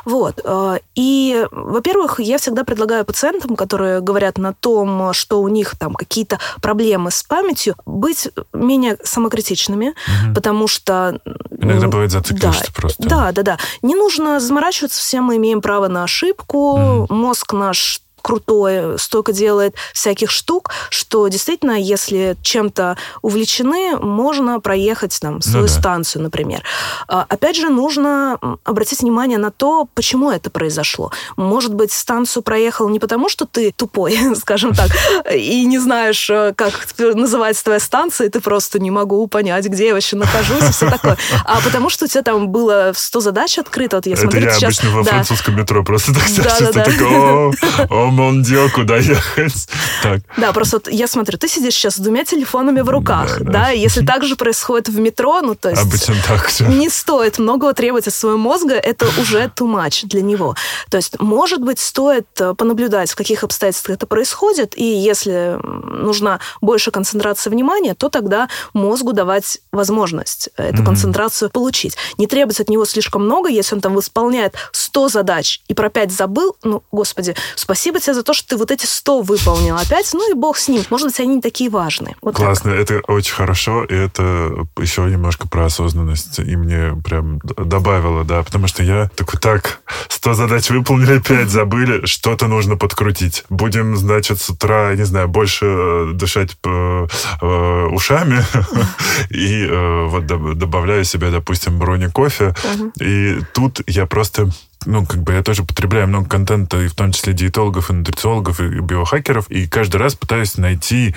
Вот. 0.05 0.41
А, 0.45 0.79
и 0.95 1.18
и, 1.19 1.47
во-первых, 1.51 2.21
я 2.21 2.39
всегда 2.39 2.63
предлагаю 2.63 3.05
пациентам, 3.05 3.57
которые 3.57 4.01
говорят 4.01 4.39
на 4.39 4.53
том, 4.53 5.13
что 5.13 5.41
у 5.41 5.49
них 5.49 5.77
там 5.77 5.95
какие-то 5.95 6.39
проблемы 6.63 7.11
с 7.11 7.25
памятью, 7.25 7.75
быть 7.87 8.29
менее 8.53 8.97
самокритичными, 9.03 9.89
угу. 9.89 10.35
потому 10.35 10.69
что... 10.69 11.21
Иногда 11.61 11.89
бывает 11.89 12.13
зацикливаешься 12.13 12.67
да, 12.67 12.73
просто. 12.73 13.09
Да, 13.09 13.33
да, 13.33 13.43
да. 13.43 13.59
Не 13.83 13.97
нужно 13.97 14.39
заморачиваться, 14.39 15.01
все 15.01 15.21
мы 15.21 15.37
имеем 15.37 15.61
право 15.61 15.89
на 15.89 16.05
ошибку, 16.05 16.75
угу. 16.75 17.15
мозг 17.15 17.53
наш 17.53 18.01
крутое, 18.29 18.99
столько 18.99 19.33
делает 19.33 19.75
всяких 19.95 20.31
штук, 20.31 20.71
что 20.91 21.29
действительно, 21.29 21.81
если 21.81 22.37
чем-то 22.43 22.99
увлечены, 23.23 23.97
можно 23.97 24.61
проехать 24.61 25.19
там 25.19 25.41
свою 25.41 25.63
ну, 25.63 25.67
да. 25.67 25.73
станцию, 25.73 26.23
например. 26.25 26.63
А, 27.09 27.25
опять 27.27 27.57
же, 27.57 27.71
нужно 27.71 28.39
обратить 28.65 29.01
внимание 29.01 29.39
на 29.39 29.51
то, 29.51 29.89
почему 29.95 30.31
это 30.31 30.51
произошло. 30.51 31.11
Может 31.39 31.73
быть, 31.73 31.91
станцию 31.91 32.43
проехал 32.43 32.91
не 32.91 32.99
потому, 32.99 33.31
что 33.31 33.47
ты 33.47 33.73
тупой, 33.73 34.19
скажем 34.37 34.75
так, 34.75 34.91
и 35.35 35.65
не 35.65 35.79
знаешь, 35.79 36.29
э, 36.29 36.53
как 36.55 36.75
называется 36.99 37.65
твоя 37.65 37.81
станция, 37.81 38.27
и 38.27 38.31
ты 38.31 38.41
просто 38.41 38.79
не 38.79 38.91
могу 38.91 39.27
понять, 39.27 39.65
где 39.65 39.87
я 39.87 39.95
вообще 39.95 40.17
нахожусь, 40.17 40.69
и 40.69 40.73
все 40.73 40.91
такое. 40.91 41.17
А 41.47 41.63
потому 41.65 41.89
что 41.89 42.05
у 42.05 42.09
тебя 42.09 42.23
там 42.23 42.49
было 42.49 42.93
100 42.95 43.21
задач 43.21 43.59
открыто. 43.59 43.97
Вот 43.97 44.07
я 44.07 44.13
это 44.13 44.21
смотрю, 44.21 44.43
я 44.43 44.51
сейчас... 44.51 44.65
обычно 44.65 44.91
во 44.91 45.03
да. 45.03 45.11
французском 45.13 45.57
метро 45.57 45.83
просто 45.83 46.13
так 46.13 46.25
да, 46.37 46.59
да, 46.61 46.73
да. 46.73 46.85
такой, 46.85 47.87
о, 47.89 48.11
Мондио, 48.19 48.69
куда 48.75 48.97
ехать? 48.97 49.69
Так. 50.03 50.21
Да, 50.37 50.53
просто 50.53 50.77
вот 50.77 50.89
я 50.89 51.07
смотрю, 51.07 51.39
ты 51.39 51.49
сидишь 51.49 51.75
сейчас 51.75 51.95
с 51.95 51.99
двумя 51.99 52.25
телефонами 52.25 52.81
в 52.81 52.89
руках, 52.89 53.39
да, 53.39 53.45
да. 53.45 53.53
да? 53.53 53.71
если 53.71 54.05
так 54.05 54.25
же 54.25 54.37
происходит 54.37 54.89
в 54.89 54.99
метро, 54.99 55.41
ну 55.41 55.55
то 55.55 55.71
есть... 55.71 55.83
Обычно 55.83 56.17
так 56.27 56.47
все. 56.47 56.67
Не 56.67 56.89
стоит 56.89 57.39
многого 57.39 57.73
требовать 57.75 58.09
от 58.09 58.15
своего 58.15 58.39
мозга, 58.39 58.75
это 58.75 59.07
уже 59.21 59.51
too 59.57 59.67
much 59.67 60.07
для 60.07 60.23
него. 60.23 60.57
То 60.91 60.97
есть, 60.97 61.21
может 61.21 61.63
быть, 61.63 61.79
стоит 61.79 62.27
э, 62.41 62.55
понаблюдать, 62.55 63.11
в 63.11 63.17
каких 63.17 63.45
обстоятельствах 63.45 63.97
это 63.97 64.07
происходит, 64.07 64.77
и 64.77 64.85
если 64.85 65.59
нужна 65.63 66.41
больше 66.61 66.91
концентрация 66.91 67.51
внимания, 67.51 67.95
то 67.95 68.09
тогда 68.09 68.49
мозгу 68.73 69.13
давать 69.13 69.59
возможность 69.73 70.51
эту 70.57 70.83
mm-hmm. 70.83 70.85
концентрацию 70.85 71.51
получить. 71.51 71.97
Не 72.19 72.27
требовать 72.27 72.61
от 72.61 72.69
него 72.69 72.85
слишком 72.85 73.25
много, 73.25 73.49
если 73.49 73.75
он 73.75 73.81
там 73.81 73.95
выполняет 73.95 74.55
100 74.73 75.09
задач 75.09 75.61
и 75.69 75.75
про 75.75 75.89
5 75.89 76.13
забыл, 76.13 76.57
ну, 76.63 76.83
господи, 76.91 77.35
спасибо 77.55 78.01
тебе 78.01 78.08
за 78.15 78.23
то, 78.23 78.33
что 78.33 78.49
ты 78.49 78.57
вот 78.57 78.71
эти 78.71 78.87
100 78.87 79.23
выполнил 79.23 79.77
опять, 79.77 80.11
ну 80.13 80.31
и 80.31 80.35
бог 80.35 80.59
с 80.59 80.69
ним. 80.69 80.83
Может 80.91 81.09
быть, 81.09 81.21
они 81.21 81.37
не 81.37 81.41
такие 81.41 81.71
важные. 81.71 82.17
Вот 82.23 82.37
Классно, 82.37 82.73
так. 82.73 82.81
это 82.81 83.01
очень 83.07 83.35
хорошо, 83.35 83.85
и 83.85 83.95
это 83.95 84.67
еще 84.79 85.03
немножко 85.03 85.49
про 85.49 85.67
осознанность, 85.67 86.39
и 86.39 86.57
мне 86.57 86.95
прям 87.05 87.41
добавило, 87.41 88.25
да, 88.25 88.43
потому 88.43 88.69
что 88.69 88.83
я 88.83 89.11
такой, 89.15 89.39
так, 89.41 89.81
100 90.09 90.35
задач 90.35 90.71
выполнили, 90.71 91.19
5 91.27 91.49
забыли, 91.49 92.07
что-то 92.07 92.47
нужно 92.47 92.77
подкрутить. 92.77 93.45
Будем, 93.49 93.97
значит, 93.97 94.41
с 94.41 94.51
утра, 94.51 94.95
не 94.95 95.05
знаю, 95.05 95.29
больше 95.29 95.67
э, 95.67 96.11
дышать 96.15 96.57
э, 96.65 97.07
э, 97.41 97.87
ушами, 97.91 98.45
и 99.31 99.67
вот 100.09 100.27
добавляю 100.27 101.05
себе, 101.05 101.31
допустим, 101.31 101.79
брони 101.79 102.07
кофе, 102.07 102.55
и 103.01 103.39
тут 103.55 103.81
я 103.87 104.07
просто 104.07 104.51
ну, 104.87 105.05
как 105.05 105.23
бы 105.23 105.33
я 105.33 105.43
тоже 105.43 105.65
потребляю 105.65 106.09
много 106.09 106.29
контента, 106.29 106.81
и 106.81 106.89
в 106.89 106.95
том 106.95 107.13
числе 107.13 107.33
диетологов, 107.33 107.91
и 107.91 107.93
нутрициологов, 107.93 108.61
и 108.61 108.69
биохакеров, 108.81 109.51
и 109.51 109.67
каждый 109.67 109.97
раз 109.97 110.15
пытаюсь 110.15 110.57
найти 110.57 111.15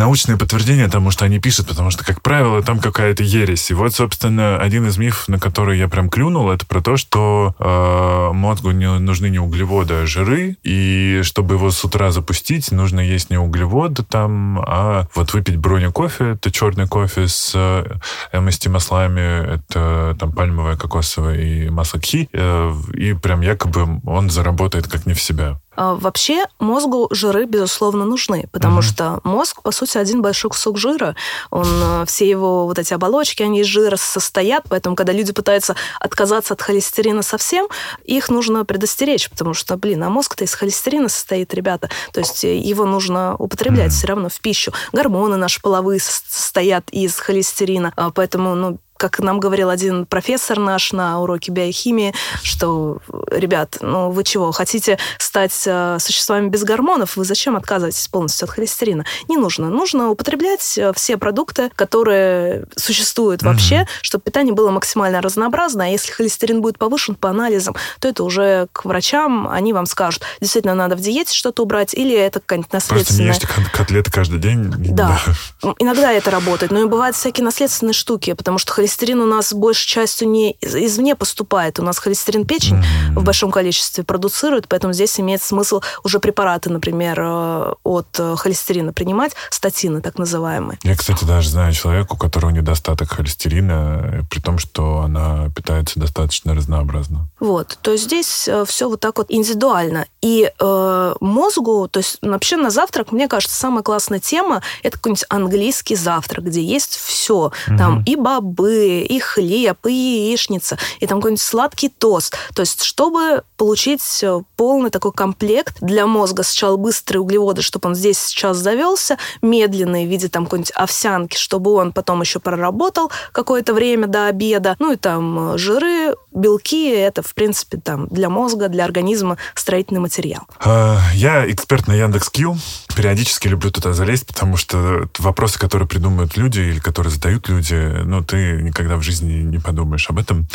научные 0.00 0.38
подтверждения 0.38 0.88
тому, 0.88 1.10
что 1.10 1.26
они 1.26 1.38
пишут, 1.38 1.68
потому 1.68 1.90
что, 1.90 2.06
как 2.06 2.22
правило, 2.22 2.62
там 2.62 2.78
какая-то 2.78 3.22
ересь. 3.22 3.70
И 3.70 3.74
вот, 3.74 3.92
собственно, 3.94 4.58
один 4.58 4.86
из 4.88 4.96
мифов, 4.96 5.28
на 5.28 5.38
который 5.38 5.78
я 5.78 5.88
прям 5.88 6.08
клюнул, 6.08 6.50
это 6.50 6.64
про 6.64 6.80
то, 6.80 6.96
что 6.96 7.54
э, 7.58 8.34
мозгу 8.34 8.70
не, 8.70 8.88
нужны 8.98 9.28
не 9.28 9.38
углеводы, 9.38 9.94
а 9.94 10.06
жиры, 10.06 10.56
и 10.62 11.20
чтобы 11.22 11.56
его 11.56 11.70
с 11.70 11.84
утра 11.84 12.10
запустить, 12.12 12.72
нужно 12.72 13.00
есть 13.00 13.28
не 13.28 13.36
углеводы 13.36 14.02
там, 14.02 14.60
а 14.66 15.06
вот 15.14 15.34
выпить 15.34 15.56
броня 15.56 15.90
кофе, 15.90 16.32
это 16.32 16.50
черный 16.50 16.88
кофе 16.88 17.28
с 17.28 17.52
э, 17.54 17.84
MST-маслами, 18.32 19.56
это 19.56 20.16
там 20.18 20.32
пальмовое, 20.32 20.76
кокосовое 20.76 21.36
и 21.36 21.68
масло 21.68 21.98
кхи, 21.98 22.26
э, 22.32 22.74
и 22.94 23.12
прям 23.12 23.42
якобы 23.42 24.00
он 24.06 24.30
заработает 24.30 24.88
как 24.88 25.04
не 25.04 25.12
в 25.12 25.20
себя. 25.20 25.60
А, 25.80 25.94
вообще 25.94 26.44
мозгу 26.58 27.08
жиры, 27.10 27.46
безусловно, 27.46 28.04
нужны, 28.04 28.46
потому 28.52 28.80
mm-hmm. 28.80 28.82
что 28.82 29.20
мозг, 29.24 29.62
по 29.62 29.72
сути, 29.72 29.96
один 29.96 30.20
большой 30.20 30.50
кусок 30.50 30.76
жира. 30.76 31.16
Он, 31.50 31.66
э, 31.66 32.04
все 32.06 32.28
его 32.28 32.66
вот 32.66 32.78
эти 32.78 32.92
оболочки, 32.92 33.42
они 33.42 33.60
из 33.60 33.66
жира 33.66 33.96
состоят, 33.96 34.64
поэтому, 34.68 34.94
когда 34.94 35.14
люди 35.14 35.32
пытаются 35.32 35.76
отказаться 35.98 36.52
от 36.52 36.60
холестерина 36.60 37.22
совсем, 37.22 37.66
их 38.04 38.28
нужно 38.28 38.66
предостеречь, 38.66 39.30
потому 39.30 39.54
что, 39.54 39.78
блин, 39.78 40.02
а 40.02 40.10
мозг-то 40.10 40.44
из 40.44 40.52
холестерина 40.52 41.08
состоит, 41.08 41.54
ребята. 41.54 41.88
То 42.12 42.20
есть 42.20 42.44
э, 42.44 42.58
его 42.58 42.84
нужно 42.84 43.34
употреблять 43.38 43.90
mm-hmm. 43.90 43.96
все 43.96 44.06
равно 44.06 44.28
в 44.28 44.38
пищу. 44.38 44.74
Гормоны 44.92 45.38
наши 45.38 45.62
половые 45.62 45.98
состоят 45.98 46.90
из 46.90 47.18
холестерина, 47.18 47.94
а, 47.96 48.10
поэтому, 48.10 48.54
ну, 48.54 48.78
как 49.00 49.18
нам 49.20 49.40
говорил 49.40 49.70
один 49.70 50.04
профессор 50.04 50.58
наш 50.58 50.92
на 50.92 51.20
уроке 51.20 51.50
биохимии, 51.50 52.14
что, 52.42 52.98
ребят, 53.30 53.78
ну 53.80 54.10
вы 54.10 54.24
чего, 54.24 54.52
хотите 54.52 54.98
стать 55.18 55.62
э, 55.64 55.96
существами 55.98 56.48
без 56.48 56.64
гормонов, 56.64 57.16
вы 57.16 57.24
зачем 57.24 57.56
отказываетесь 57.56 58.06
полностью 58.08 58.44
от 58.44 58.50
холестерина? 58.50 59.06
Не 59.26 59.38
нужно. 59.38 59.70
Нужно 59.70 60.10
употреблять 60.10 60.76
э, 60.76 60.92
все 60.94 61.16
продукты, 61.16 61.70
которые 61.76 62.66
существуют 62.76 63.40
mm-hmm. 63.40 63.46
вообще, 63.46 63.88
чтобы 64.02 64.22
питание 64.22 64.52
было 64.52 64.70
максимально 64.70 65.22
разнообразно, 65.22 65.84
а 65.84 65.86
если 65.86 66.12
холестерин 66.12 66.60
будет 66.60 66.78
повышен 66.78 67.14
по 67.14 67.30
анализам, 67.30 67.76
то 68.00 68.08
это 68.08 68.22
уже 68.22 68.68
к 68.72 68.84
врачам, 68.84 69.48
они 69.48 69.72
вам 69.72 69.86
скажут, 69.86 70.24
действительно 70.42 70.74
надо 70.74 70.94
в 70.94 71.00
диете 71.00 71.34
что-то 71.34 71.62
убрать, 71.62 71.94
или 71.94 72.14
это 72.14 72.40
какая-нибудь 72.40 72.72
наследственная... 72.72 73.32
Просто 73.32 73.46
не 73.46 73.56
ешьте 73.56 73.70
котлеты 73.72 74.10
каждый 74.10 74.40
день. 74.40 74.70
Да. 74.94 75.18
да. 75.62 75.74
Иногда 75.78 76.12
это 76.12 76.30
работает, 76.30 76.70
но 76.70 76.82
и 76.82 76.84
бывают 76.84 77.16
всякие 77.16 77.46
наследственные 77.46 77.94
штуки, 77.94 78.34
потому 78.34 78.58
что 78.58 78.72
холестерин 78.72 78.89
холестерин 78.90 79.20
у 79.20 79.26
нас 79.26 79.52
большей 79.52 79.86
частью 79.86 80.28
не 80.28 80.56
извне 80.60 81.14
поступает. 81.14 81.78
У 81.78 81.82
нас 81.82 81.98
холестерин 81.98 82.44
печень 82.44 82.76
mm-hmm. 82.76 83.20
в 83.20 83.22
большом 83.22 83.52
количестве 83.52 84.02
продуцирует, 84.02 84.66
поэтому 84.66 84.92
здесь 84.92 85.20
имеет 85.20 85.42
смысл 85.42 85.80
уже 86.02 86.18
препараты, 86.18 86.70
например, 86.70 87.20
э, 87.20 87.74
от 87.84 88.08
э, 88.18 88.34
холестерина 88.36 88.92
принимать, 88.92 89.32
статины 89.50 90.00
так 90.00 90.18
называемые. 90.18 90.78
Я, 90.82 90.96
кстати, 90.96 91.24
даже 91.24 91.50
знаю 91.50 91.72
человека, 91.72 92.14
у 92.14 92.16
которого 92.16 92.50
недостаток 92.50 93.12
холестерина, 93.12 94.26
при 94.28 94.40
том, 94.40 94.58
что 94.58 95.00
она 95.00 95.50
питается 95.54 96.00
достаточно 96.00 96.54
разнообразно. 96.54 97.28
Вот, 97.38 97.78
то 97.82 97.92
есть 97.92 98.04
здесь 98.04 98.48
э, 98.48 98.64
все 98.66 98.88
вот 98.88 99.00
так 99.00 99.18
вот 99.18 99.26
индивидуально. 99.30 100.06
И 100.20 100.50
э, 100.58 101.14
мозгу, 101.20 101.88
то 101.88 102.00
есть 102.00 102.18
вообще 102.22 102.56
на 102.56 102.70
завтрак, 102.70 103.12
мне 103.12 103.28
кажется, 103.28 103.56
самая 103.56 103.84
классная 103.84 104.18
тема 104.18 104.62
это 104.82 104.96
какой-нибудь 104.96 105.26
английский 105.28 105.94
завтрак, 105.94 106.46
где 106.46 106.62
есть 106.62 106.96
все. 106.96 107.52
Mm-hmm. 107.68 107.78
Там 107.78 108.02
и 108.04 108.16
бобы, 108.16 108.79
и 108.80 109.18
хлеб, 109.18 109.86
и 109.86 109.92
яичница, 109.92 110.78
и 111.00 111.06
там 111.06 111.18
какой-нибудь 111.18 111.42
сладкий 111.42 111.88
тост. 111.88 112.34
То 112.54 112.60
есть, 112.62 112.82
чтобы 112.82 113.42
получить 113.56 114.02
э, 114.22 114.40
полный 114.56 114.90
такой 114.90 115.12
комплект 115.12 115.76
для 115.80 116.06
мозга, 116.06 116.42
сначала 116.42 116.76
быстрые 116.76 117.20
углеводы, 117.20 117.62
чтобы 117.62 117.88
он 117.88 117.94
здесь 117.94 118.18
сейчас 118.18 118.56
завелся, 118.56 119.18
медленные 119.42 120.06
в 120.06 120.10
виде 120.10 120.28
там 120.28 120.44
какой-нибудь 120.44 120.72
овсянки, 120.74 121.36
чтобы 121.36 121.72
он 121.72 121.92
потом 121.92 122.20
еще 122.20 122.40
проработал 122.40 123.10
какое-то 123.32 123.74
время 123.74 124.06
до 124.06 124.26
обеда. 124.26 124.76
Ну 124.78 124.92
и 124.92 124.96
там 124.96 125.54
э, 125.54 125.58
жиры, 125.58 126.14
белки, 126.32 126.90
это, 126.90 127.22
в 127.22 127.34
принципе, 127.34 127.78
там 127.78 128.06
для 128.08 128.28
мозга, 128.28 128.68
для 128.68 128.84
организма 128.84 129.36
строительный 129.54 130.00
материал. 130.00 130.42
А, 130.64 130.98
я 131.14 131.50
эксперт 131.50 131.86
на 131.88 131.92
Яндекс.Кью. 131.92 132.56
Периодически 132.94 133.48
люблю 133.48 133.70
туда 133.70 133.92
залезть, 133.92 134.26
потому 134.26 134.56
что 134.56 135.08
вопросы, 135.18 135.58
которые 135.58 135.88
придумывают 135.88 136.36
люди 136.36 136.60
или 136.60 136.78
которые 136.78 137.12
задают 137.12 137.48
люди, 137.48 137.74
ну, 138.04 138.22
ты 138.22 138.62
никогда 138.62 138.96
в 138.96 139.02
жизни 139.02 139.42
не 139.42 139.58
подумаешь 139.58 140.08
об 140.10 140.18
этом. 140.18 140.46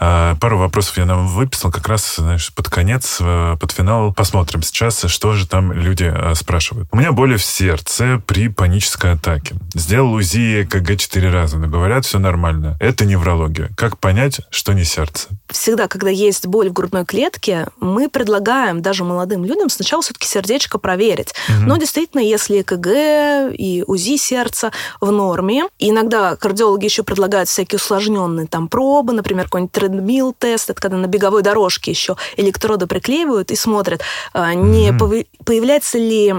А, 0.00 0.36
пару 0.36 0.58
вопросов 0.58 0.98
я 0.98 1.04
нам 1.04 1.28
выписал 1.28 1.70
как 1.70 1.88
раз, 1.88 2.16
знаешь, 2.16 2.52
под 2.54 2.68
конец, 2.68 3.18
э, 3.20 3.56
под 3.60 3.72
финал. 3.72 4.12
Посмотрим 4.12 4.62
сейчас, 4.62 5.04
что 5.06 5.32
же 5.32 5.46
там 5.46 5.72
люди 5.72 6.10
э, 6.12 6.34
спрашивают. 6.34 6.88
У 6.92 6.96
меня 6.96 7.12
боли 7.12 7.36
в 7.36 7.44
сердце 7.44 8.22
при 8.26 8.48
панической 8.48 9.12
атаке. 9.12 9.56
Сделал 9.74 10.12
УЗИ 10.12 10.66
КГ 10.68 10.96
четыре 10.96 11.30
раза, 11.30 11.58
но 11.58 11.68
говорят, 11.68 12.04
все 12.04 12.18
нормально. 12.18 12.76
Это 12.80 13.04
неврология. 13.04 13.70
Как 13.76 13.98
понять, 13.98 14.40
что 14.50 14.72
не 14.72 14.84
сердце? 14.84 15.21
Всегда, 15.48 15.88
когда 15.88 16.10
есть 16.10 16.46
боль 16.46 16.70
в 16.70 16.72
грудной 16.72 17.04
клетке, 17.04 17.66
мы 17.78 18.08
предлагаем 18.08 18.82
даже 18.82 19.04
молодым 19.04 19.44
людям 19.44 19.68
сначала 19.68 20.02
все-таки 20.02 20.26
сердечко 20.26 20.78
проверить. 20.78 21.34
Угу. 21.48 21.66
Но 21.66 21.76
действительно, 21.76 22.20
если 22.20 22.62
КГ 22.62 23.52
и 23.52 23.84
УЗИ 23.86 24.16
сердца 24.16 24.72
в 25.00 25.10
норме, 25.10 25.64
иногда 25.78 26.36
кардиологи 26.36 26.84
еще 26.84 27.02
предлагают 27.02 27.48
всякие 27.48 27.76
усложненные 27.76 28.46
там 28.46 28.68
пробы, 28.68 29.12
например, 29.12 29.44
какой-нибудь 29.44 29.72
тредмил 29.72 30.34
тест, 30.38 30.70
это 30.70 30.80
когда 30.80 30.96
на 30.96 31.06
беговой 31.06 31.42
дорожке 31.42 31.90
еще 31.90 32.16
электроды 32.36 32.86
приклеивают 32.86 33.50
и 33.50 33.56
смотрят, 33.56 34.02
а, 34.32 34.54
не 34.54 34.90
mm-hmm. 34.90 35.26
появляется 35.44 35.98
ли 35.98 36.34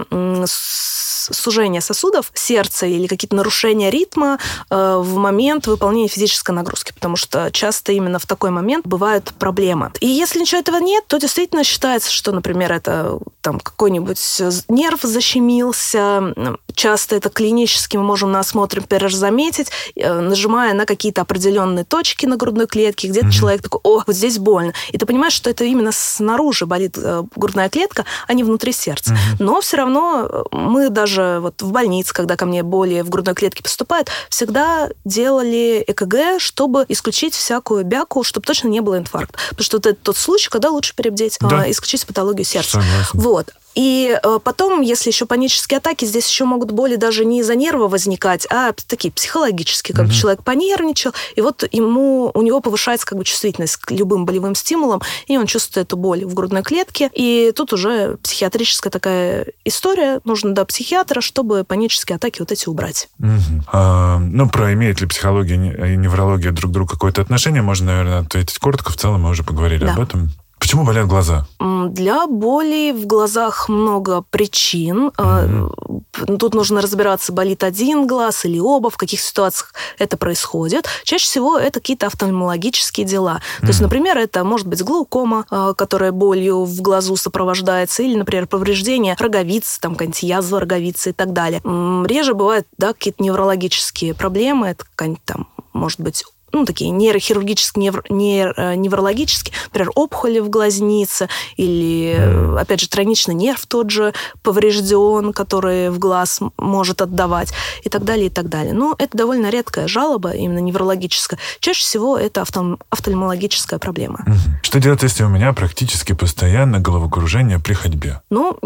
сужение 1.32 1.82
сосудов 1.82 2.32
сердца 2.34 2.86
или 2.86 3.07
какие-то 3.07 3.36
нарушения 3.36 3.89
ритма 3.89 4.39
э, 4.69 4.95
в 4.97 5.15
момент 5.17 5.67
выполнения 5.67 6.07
физической 6.07 6.51
нагрузки, 6.51 6.93
потому 6.93 7.15
что 7.15 7.49
часто 7.51 7.91
именно 7.91 8.19
в 8.19 8.26
такой 8.26 8.49
момент 8.49 8.86
бывают 8.86 9.34
проблемы. 9.39 9.91
И 9.99 10.07
если 10.07 10.39
ничего 10.39 10.59
этого 10.59 10.78
нет, 10.78 11.05
то 11.07 11.17
действительно 11.17 11.63
считается, 11.63 12.11
что, 12.11 12.32
например, 12.32 12.71
это 12.71 13.19
там 13.41 13.59
какой-нибудь 13.59 14.41
нерв 14.69 15.01
защемился. 15.01 16.34
Часто 16.74 17.15
это 17.15 17.30
клинически 17.30 17.97
мы 17.97 18.03
можем 18.03 18.32
на 18.32 18.39
осмотре, 18.39 18.82
например, 18.82 19.13
заметить, 19.13 19.69
э, 19.95 20.19
нажимая 20.19 20.74
на 20.74 20.86
какие-то 20.86 21.21
определенные 21.21 21.86
точки 21.86 22.26
на 22.26 22.38
грудной 22.38 22.67
клетке, 22.67 23.07
где-то 23.07 23.28
mm-hmm. 23.28 23.32
человек 23.32 23.61
такой, 23.61 23.82
о, 23.84 24.03
вот 24.05 24.15
здесь 24.15 24.39
больно. 24.39 24.74
И 24.91 24.97
ты 24.97 25.05
понимаешь, 25.05 25.34
что 25.34 25.49
это 25.49 25.63
именно 25.65 25.91
снаружи 25.91 26.65
болит 26.65 26.97
э, 26.97 27.24
грудная 27.36 27.69
клетка, 27.69 28.05
а 28.28 28.34
не 28.34 28.43
внутри 28.43 28.71
сердца. 28.71 29.13
Mm-hmm. 29.13 29.36
Но 29.39 29.61
все 29.61 29.78
равно 29.78 30.45
мы 30.51 30.89
даже 30.89 31.12
вот 31.22 31.61
в 31.61 31.72
больнице, 31.72 32.14
когда 32.14 32.36
ко 32.36 32.45
мне 32.45 32.64
боли 32.64 33.01
в 33.01 33.09
грудной 33.09 33.36
клетке 33.36 33.64
поступают, 33.64 34.09
всегда 34.30 34.89
делали 35.05 35.84
ЭКГ, 35.88 36.39
чтобы 36.39 36.86
исключить 36.89 37.34
всякую 37.34 37.84
бяку, 37.84 38.24
чтобы 38.24 38.45
точно 38.45 38.68
не 38.68 38.82
было 38.82 38.97
инфаркта. 38.97 39.38
Потому 39.49 39.64
что 39.64 39.78
вот 39.78 39.86
это 39.86 39.99
тот 40.01 40.18
случай, 40.18 40.49
когда 40.49 40.70
лучше 40.70 40.95
перебдеть, 40.95 41.38
да. 41.39 41.70
исключить 41.70 42.05
патологию 42.05 42.45
сердца. 42.45 42.82
Согласен. 42.82 43.20
Вот. 43.20 43.53
И 43.76 44.17
э, 44.21 44.39
потом, 44.43 44.82
если 44.82 45.09
еще 45.09 45.26
панические 45.26 45.78
атаки, 45.78 46.05
здесь 46.05 46.30
еще 46.30 46.45
могут 46.45 46.71
боли 46.71 46.95
даже 46.95 47.26
не 47.26 47.39
из-за 47.39 47.55
нерва 47.55 47.88
возникать, 47.88 48.47
а 48.51 48.74
такие 48.88 49.11
психологические, 49.11 49.95
как 49.95 50.07
mm-hmm. 50.07 50.11
человек 50.11 50.43
понервничал, 50.43 51.13
и 51.36 51.41
вот 51.41 51.63
ему, 51.71 52.32
у 52.34 52.41
него 52.41 52.61
повышается 52.61 53.05
как 53.05 53.17
бы 53.17 53.24
чувствительность 53.24 53.78
к 53.78 53.91
любым 53.91 54.26
болевым 54.26 54.55
стимулам, 54.55 55.01
и 55.28 55.38
он 55.38 55.47
чувствует 55.47 55.88
эту 55.88 55.97
боль 55.97 56.26
в 56.26 56.34
грудной 56.34 56.63
клетке. 56.63 57.09
И 57.13 57.51
тут 57.55 57.74
уже 57.74 58.17
психиатрическая 58.17 58.91
такая 58.91 59.47
история, 59.65 60.19
нужно 60.24 60.53
до 60.53 60.65
психиатра, 60.65 61.21
чтобы 61.21 61.63
панические 61.63 62.17
атаки 62.17 62.39
вот 62.39 62.51
эти 62.51 62.67
убрать. 62.69 63.09
Mm-hmm. 63.19 63.61
А, 63.71 64.19
ну, 64.19 64.49
про 64.49 64.74
имеет 64.74 65.01
ли 65.01 65.07
психология 65.07 65.55
и 65.55 65.97
неврология 65.97 66.51
друг 66.51 66.71
к 66.71 66.74
другу 66.74 66.89
какое-то 66.89 67.21
отношение, 67.21 67.61
можно, 67.61 67.88
наверное, 67.88 68.19
ответить 68.19 68.57
коротко. 68.59 68.91
В 68.91 68.97
целом 68.97 69.21
мы 69.21 69.30
уже 69.30 69.43
поговорили 69.43 69.86
да. 69.86 69.93
об 69.93 69.99
этом. 69.99 70.32
Почему 70.64 70.86
болят 70.86 71.07
глаза? 71.07 71.45
Для 71.59 72.26
боли 72.26 72.93
в 72.93 73.05
глазах 73.05 73.68
много 73.68 74.24
причин. 74.30 75.11
Mm-hmm. 75.18 76.38
Тут 76.39 76.55
нужно 76.55 76.82
разбираться, 76.82 77.34
болит 77.34 77.66
один 77.66 78.07
глаз 78.07 78.45
или 78.45 78.59
оба, 78.59 78.89
в 78.89 78.95
каких 78.95 79.20
ситуациях 79.20 79.74
это 79.99 80.16
происходит. 80.16 80.88
Чаще 81.03 81.26
всего 81.26 81.57
это 81.57 81.82
какие-то 81.82 82.07
офтальмологические 82.07 83.05
дела. 83.05 83.41
Mm-hmm. 83.41 83.59
То 83.59 83.68
есть, 83.68 83.82
например, 83.82 84.18
это 84.18 84.45
может 84.45 84.66
быть 84.66 84.82
глаукома, 84.82 85.45
а, 85.49 85.74
которая 85.74 86.14
болью 86.14 86.64
в 86.64 86.82
глазу 86.82 87.18
сопровождается, 87.18 88.01
или, 88.01 88.16
например, 88.16 88.47
повреждение 88.47 89.18
роговицы, 89.20 89.82
там, 89.82 89.95
какая-нибудь 89.95 90.24
язва 90.24 90.61
роговицы 90.61 91.09
и 91.09 91.14
так 91.14 91.34
далее. 91.34 91.59
Реже 92.05 92.36
бывают 92.36 92.66
да, 92.78 92.93
какие-то 92.93 93.22
неврологические 93.22 94.14
проблемы, 94.14 94.68
это 94.68 94.86
какая-нибудь 94.86 95.26
там, 95.26 95.49
может 95.74 95.99
быть, 95.99 96.24
ну, 96.54 96.66
такие 96.66 96.91
нейрохирургические, 96.91 97.84
невр, 97.84 98.04
нейр, 98.10 98.54
э, 98.56 98.76
неврологические, 98.76 99.54
например, 99.66 99.91
опухоли 99.95 100.39
в 100.39 100.49
глазнице 100.49 101.28
или, 101.58 102.58
опять 102.58 102.80
же, 102.80 102.88
тройничный 102.88 103.34
нерв 103.34 103.66
тот 103.66 103.89
же 103.89 104.14
поврежден, 104.43 105.34
который 105.34 105.89
в 105.89 105.99
глаз 105.99 106.39
может 106.58 107.01
отдавать 107.01 107.54
и 107.84 107.89
так 107.89 108.04
далее, 108.04 108.28
и 108.28 108.30
так 108.30 108.49
далее. 108.49 108.74
Но 108.74 108.95
это 108.97 109.18
довольно 109.18 109.49
редкая 109.49 109.88
жалоба, 109.88 110.32
именно 110.32 110.60
неврологическая. 110.60 111.39
Чаще 111.60 111.82
всего 111.82 112.18
это 112.18 112.41
автом, 112.41 112.80
офтальмологическая 112.89 113.80
проблема. 113.80 114.24
Что 114.62 114.80
делать, 114.80 115.04
если 115.04 115.24
у 115.24 115.30
меня 115.30 115.54
практически 115.54 116.14
постоянно 116.14 116.80
головокружение 116.80 117.60
при 117.60 117.74
ходьбе? 117.74 118.22
Ну, 118.30 118.58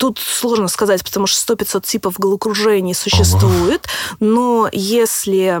Тут 0.00 0.18
сложно 0.18 0.68
сказать, 0.68 1.04
потому 1.04 1.26
что 1.26 1.52
100-500 1.52 1.86
типов 1.86 2.18
головокружений 2.18 2.94
существует, 2.94 3.86
но 4.18 4.66
если 4.72 5.60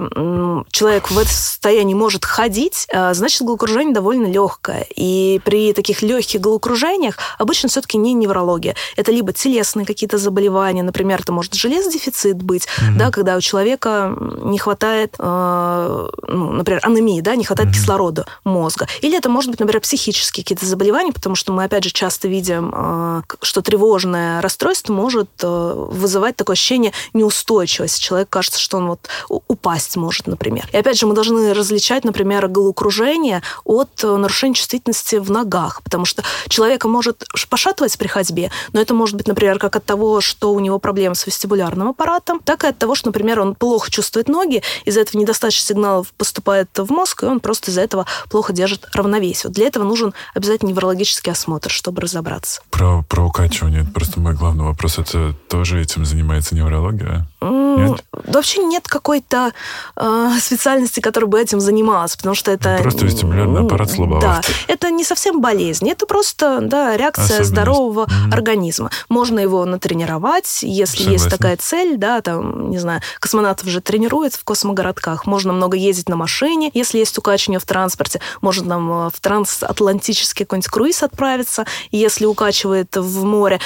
человек 0.70 1.10
в 1.10 1.18
этом 1.18 1.30
состоянии 1.30 1.92
может 1.92 2.24
ходить, 2.24 2.86
э, 2.90 3.12
значит, 3.12 3.42
головокружение 3.42 3.92
довольно 3.92 4.24
легкое. 4.24 4.86
И 4.96 5.42
при 5.44 5.74
таких 5.74 6.00
легких 6.00 6.40
головокружениях 6.40 7.18
обычно 7.36 7.68
все-таки 7.68 7.98
не 7.98 8.14
неврология. 8.14 8.74
Это 8.96 9.12
либо 9.12 9.34
телесные 9.34 9.84
какие-то 9.84 10.16
заболевания, 10.16 10.82
например, 10.82 11.20
это 11.20 11.32
может 11.32 11.52
железодефицит 11.52 12.42
быть, 12.42 12.64
mm-hmm. 12.64 12.96
да, 12.96 13.10
когда 13.10 13.36
у 13.36 13.42
человека 13.42 14.16
не 14.42 14.56
хватает, 14.56 15.16
э, 15.18 16.08
ну, 16.28 16.52
например, 16.52 16.80
анемии, 16.82 17.20
да, 17.20 17.36
не 17.36 17.44
хватает 17.44 17.68
mm-hmm. 17.68 17.74
кислорода 17.74 18.26
мозга. 18.44 18.86
Или 19.02 19.18
это 19.18 19.28
может 19.28 19.50
быть, 19.50 19.60
например, 19.60 19.82
психические 19.82 20.44
какие-то 20.44 20.64
заболевания, 20.64 21.12
потому 21.12 21.34
что 21.34 21.52
мы, 21.52 21.64
опять 21.64 21.84
же, 21.84 21.90
часто 21.90 22.26
видим, 22.26 22.72
э, 22.74 23.22
что 23.42 23.60
тревожное 23.60 24.29
расстройство 24.40 24.92
может 24.92 25.30
э, 25.42 25.74
вызывать 25.90 26.36
такое 26.36 26.54
ощущение 26.54 26.92
неустойчивости. 27.12 28.00
Человек 28.00 28.28
кажется, 28.28 28.60
что 28.60 28.78
он 28.78 28.88
вот 28.88 29.08
упасть 29.48 29.96
может, 29.96 30.26
например. 30.26 30.68
И 30.72 30.76
опять 30.76 30.98
же, 30.98 31.06
мы 31.06 31.14
должны 31.14 31.52
различать, 31.54 32.04
например, 32.04 32.48
головокружение 32.48 33.42
от 33.64 34.04
э, 34.04 34.16
нарушения 34.16 34.54
чувствительности 34.54 35.16
в 35.16 35.30
ногах, 35.30 35.82
потому 35.82 36.04
что 36.04 36.22
человека 36.48 36.88
может 36.88 37.24
пошатывать 37.48 37.96
при 37.98 38.06
ходьбе, 38.06 38.50
но 38.72 38.80
это 38.80 38.94
может 38.94 39.16
быть, 39.16 39.26
например, 39.26 39.58
как 39.58 39.76
от 39.76 39.84
того, 39.84 40.20
что 40.20 40.52
у 40.52 40.60
него 40.60 40.78
проблемы 40.78 41.14
с 41.14 41.26
вестибулярным 41.26 41.88
аппаратом, 41.88 42.40
так 42.44 42.64
и 42.64 42.68
от 42.68 42.78
того, 42.78 42.94
что, 42.94 43.08
например, 43.08 43.40
он 43.40 43.54
плохо 43.54 43.90
чувствует 43.90 44.28
ноги, 44.28 44.62
из-за 44.84 45.00
этого 45.00 45.20
недостаточно 45.20 45.66
сигналов 45.66 46.12
поступает 46.16 46.68
в 46.76 46.90
мозг, 46.90 47.22
и 47.22 47.26
он 47.26 47.40
просто 47.40 47.70
из-за 47.70 47.80
этого 47.80 48.06
плохо 48.28 48.52
держит 48.52 48.86
равновесие. 48.92 49.50
Для 49.50 49.66
этого 49.66 49.84
нужен 49.84 50.14
обязательно 50.34 50.70
неврологический 50.70 51.32
осмотр, 51.32 51.70
чтобы 51.70 52.02
разобраться. 52.02 52.62
Про, 52.70 53.02
про 53.08 53.26
укачивание 53.26 53.84
просто 53.84 54.19
мой 54.20 54.34
главный 54.34 54.64
вопрос, 54.64 54.98
это 54.98 55.34
тоже 55.48 55.80
этим 55.80 56.04
занимается 56.04 56.54
неврология? 56.54 57.26
Нет? 57.42 58.04
Вообще 58.12 58.62
нет 58.62 58.86
какой-то 58.86 59.52
э, 59.96 60.30
специальности, 60.40 61.00
которая 61.00 61.28
бы 61.28 61.40
этим 61.40 61.60
занималась, 61.60 62.16
потому 62.16 62.34
что 62.34 62.50
это... 62.50 62.78
Просто 62.82 63.06
вестибулярный 63.06 63.62
аппарат 63.62 63.90
слабоват. 63.90 64.22
Да, 64.22 64.40
это 64.68 64.90
не 64.90 65.04
совсем 65.04 65.40
болезнь, 65.40 65.88
это 65.88 66.06
просто 66.06 66.58
да, 66.60 66.96
реакция 66.96 67.44
здорового 67.44 68.04
mm-hmm. 68.04 68.32
организма. 68.32 68.90
Можно 69.08 69.40
его 69.40 69.64
натренировать, 69.64 70.62
если 70.62 70.98
Согласен. 70.98 71.12
есть 71.12 71.30
такая 71.30 71.56
цель, 71.56 71.96
да, 71.96 72.20
там, 72.20 72.70
не 72.70 72.78
знаю, 72.78 73.00
космонавтов 73.18 73.68
же 73.68 73.80
тренируют 73.80 74.34
в 74.34 74.44
космогородках, 74.44 75.26
можно 75.26 75.52
много 75.52 75.76
ездить 75.76 76.08
на 76.08 76.16
машине, 76.16 76.70
если 76.74 76.98
есть 76.98 77.16
укачивание 77.16 77.60
в 77.60 77.64
транспорте, 77.64 78.20
можно 78.42 78.68
там 78.68 79.06
э, 79.06 79.10
в 79.14 79.20
трансатлантический 79.20 80.44
какой-нибудь 80.44 80.70
круиз 80.70 81.02
отправиться, 81.02 81.64
если 81.90 82.26
укачивает 82.26 82.96
в 82.96 83.24
море. 83.24 83.60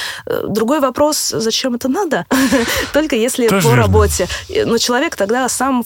Другой 0.49 0.81
вопрос, 0.81 1.29
зачем 1.29 1.75
это 1.75 1.89
надо? 1.89 2.27
Только 2.93 3.17
если 3.17 3.49
по 3.49 3.55
верно. 3.55 3.77
работе. 3.77 4.29
Но 4.65 4.79
человек 4.79 5.17
тогда 5.17 5.49
сам 5.49 5.85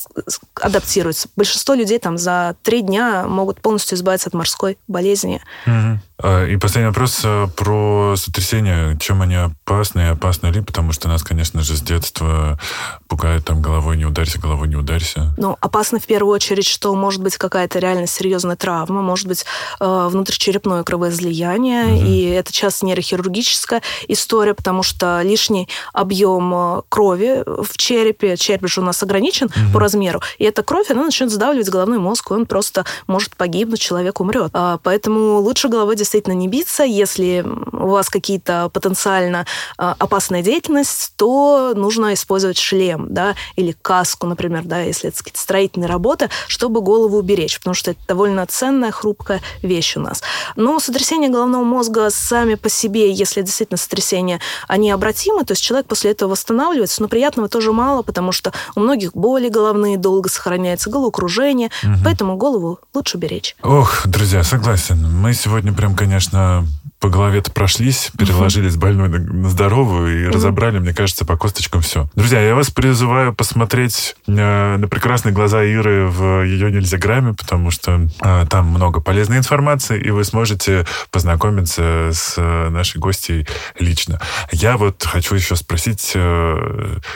адаптируется. 0.55 1.29
Большинство 1.37 1.75
людей 1.75 1.99
там 1.99 2.19
за 2.19 2.57
три 2.63 2.81
дня 2.83 3.25
могут 3.27 3.61
полностью 3.61 3.97
избавиться 3.97 4.29
от 4.29 4.35
морской 4.35 4.79
болезни. 4.89 5.41
Угу. 5.67 6.01
И 6.21 6.57
последний 6.57 6.89
вопрос 6.89 7.21
э, 7.23 7.47
про 7.55 8.15
сотрясения. 8.17 8.97
Чем 8.99 9.23
они 9.23 9.37
опасны 9.37 10.01
и 10.01 10.05
опасны 10.07 10.49
ли? 10.49 10.61
Потому 10.61 10.91
что 10.91 11.07
нас, 11.07 11.23
конечно 11.23 11.63
же, 11.63 11.77
с 11.77 11.81
детства 11.81 12.59
пугают 13.07 13.45
там 13.45 13.63
головой 13.63 13.97
не 13.97 14.05
ударься, 14.05 14.41
головой 14.41 14.67
не 14.67 14.75
ударься. 14.75 15.33
Ну, 15.37 15.57
опасно 15.61 16.01
в 16.01 16.07
первую 16.07 16.35
очередь, 16.35 16.67
что 16.67 16.93
может 16.97 17.23
быть 17.23 17.37
какая-то 17.37 17.79
реально 17.79 18.09
серьезная 18.09 18.57
травма, 18.57 19.01
может 19.01 19.29
быть 19.29 19.45
э, 19.79 20.09
внутричерепное 20.11 20.83
кровоизлияние, 20.83 21.85
угу. 21.85 22.07
и 22.07 22.23
это 22.25 22.53
часто 22.53 22.87
нейрохирургическая 22.87 23.83
история, 24.09 24.55
потому 24.55 24.83
что 24.83 25.21
лишний 25.23 25.69
объем 25.93 26.53
э, 26.53 26.83
крови 26.89 27.45
в 27.47 27.77
черепе, 27.77 28.37
череп 28.37 28.67
же 28.69 28.81
у 28.81 28.85
нас 28.85 29.01
ограничен 29.05 29.47
угу. 29.47 29.73
по 29.73 29.81
размеру, 29.81 30.21
и 30.39 30.45
эта 30.45 30.65
кровь, 30.65 30.91
она 30.91 31.05
начнет 31.05 31.31
задавливать 31.31 31.71
головной 31.71 31.99
мозг, 31.99 32.33
и 32.33 32.35
он 32.35 32.47
просто 32.47 32.85
может 33.07 33.37
погибнуть, 33.37 33.81
человек 33.81 34.21
умрет. 34.21 34.51
А, 34.53 34.79
поэтому 34.83 35.39
лучше 35.39 35.69
головой 35.69 35.97
действительно 36.09 36.35
не 36.35 36.49
биться. 36.49 36.85
Если 36.85 37.45
у 37.73 37.89
вас 37.89 38.09
какие-то 38.09 38.71
потенциально 38.73 39.45
а, 39.77 39.95
опасная 39.99 40.43
деятельность, 40.43 41.13
то 41.17 41.75
нужно 41.77 42.15
использовать 42.15 42.57
шлем, 42.57 43.09
да, 43.11 43.35
или 43.57 43.73
каску, 43.73 44.27
например, 44.27 44.63
да, 44.65 44.81
если 44.81 45.11
это 45.11 45.19
какие-то 45.19 45.41
строительные 45.41 45.87
работы, 45.87 46.31
чтобы 46.47 46.81
голову 46.81 47.19
уберечь, 47.19 47.59
потому 47.59 47.75
что 47.75 47.91
это 47.91 48.01
довольно 48.09 48.47
ценная, 48.47 48.91
хрупкая 48.91 49.43
вещь 49.61 49.97
у 49.99 50.01
нас. 50.01 50.23
Но 50.57 50.81
сотрясение 50.81 51.29
головного 51.29 51.65
мозга 51.65 52.09
сами 52.11 52.55
по 52.55 52.71
себе, 52.71 53.13
если 53.13 53.43
действительно 53.43 53.77
сотрясение, 53.77 54.41
они 54.67 54.91
обратимы, 54.91 55.45
то 55.45 55.53
есть 55.53 55.63
человек 55.63 55.87
после 55.87 56.13
этого 56.13 56.31
восстанавливается, 56.31 57.03
но 57.03 57.09
приятного 57.09 57.51
тоже 57.51 57.73
мало, 57.73 58.03
потому 58.03 58.33
что 58.33 58.53
у 58.75 58.81
многих 58.81 59.13
боли 59.13 59.51
головные 59.51 59.99
долго 59.99 60.31
сохраняются, 60.31 60.89
головокружение, 60.89 61.69
угу. 61.83 61.93
поэтому 62.03 62.37
голову 62.37 62.79
лучше 62.95 63.19
беречь. 63.19 63.57
Ох, 63.63 64.07
друзья, 64.07 64.43
согласен. 64.43 65.07
Мы 65.21 65.35
сегодня 65.35 65.75
прям 65.75 65.98
конечно, 65.99 66.65
по 67.01 67.09
голове-то 67.09 67.53
прошлись, 67.53 68.11
переложили 68.19 68.69
с 68.69 68.77
больной 68.77 69.09
на 69.09 69.49
здоровую 69.49 70.25
и 70.25 70.29
разобрали, 70.29 70.79
мне 70.79 70.93
кажется, 70.93 71.25
по 71.25 71.37
косточкам 71.37 71.81
все. 71.81 72.09
Друзья, 72.15 72.41
я 72.41 72.55
вас 72.55 72.71
призываю 72.71 73.33
посмотреть 73.33 74.17
э, 74.27 74.77
на 74.77 74.89
прекрасные 74.89 75.33
глаза 75.33 75.63
Иры 75.63 76.09
в 76.09 76.43
ее 76.45 76.73
нельзяграмме, 76.73 77.35
потому 77.35 77.71
что 77.71 78.09
э, 78.21 78.47
там 78.51 78.67
много 78.67 79.01
полезной 79.01 79.39
информации, 79.39 80.01
и 80.01 80.11
вы 80.11 80.25
сможете 80.25 80.87
познакомиться 81.11 82.11
с 82.13 82.35
э, 82.37 82.69
нашей 82.71 82.99
гостьей 82.99 83.47
лично. 83.79 84.21
Я 84.51 84.77
вот 84.77 85.05
хочу 85.05 85.37
еще 85.37 85.55
спросить, 85.55 86.17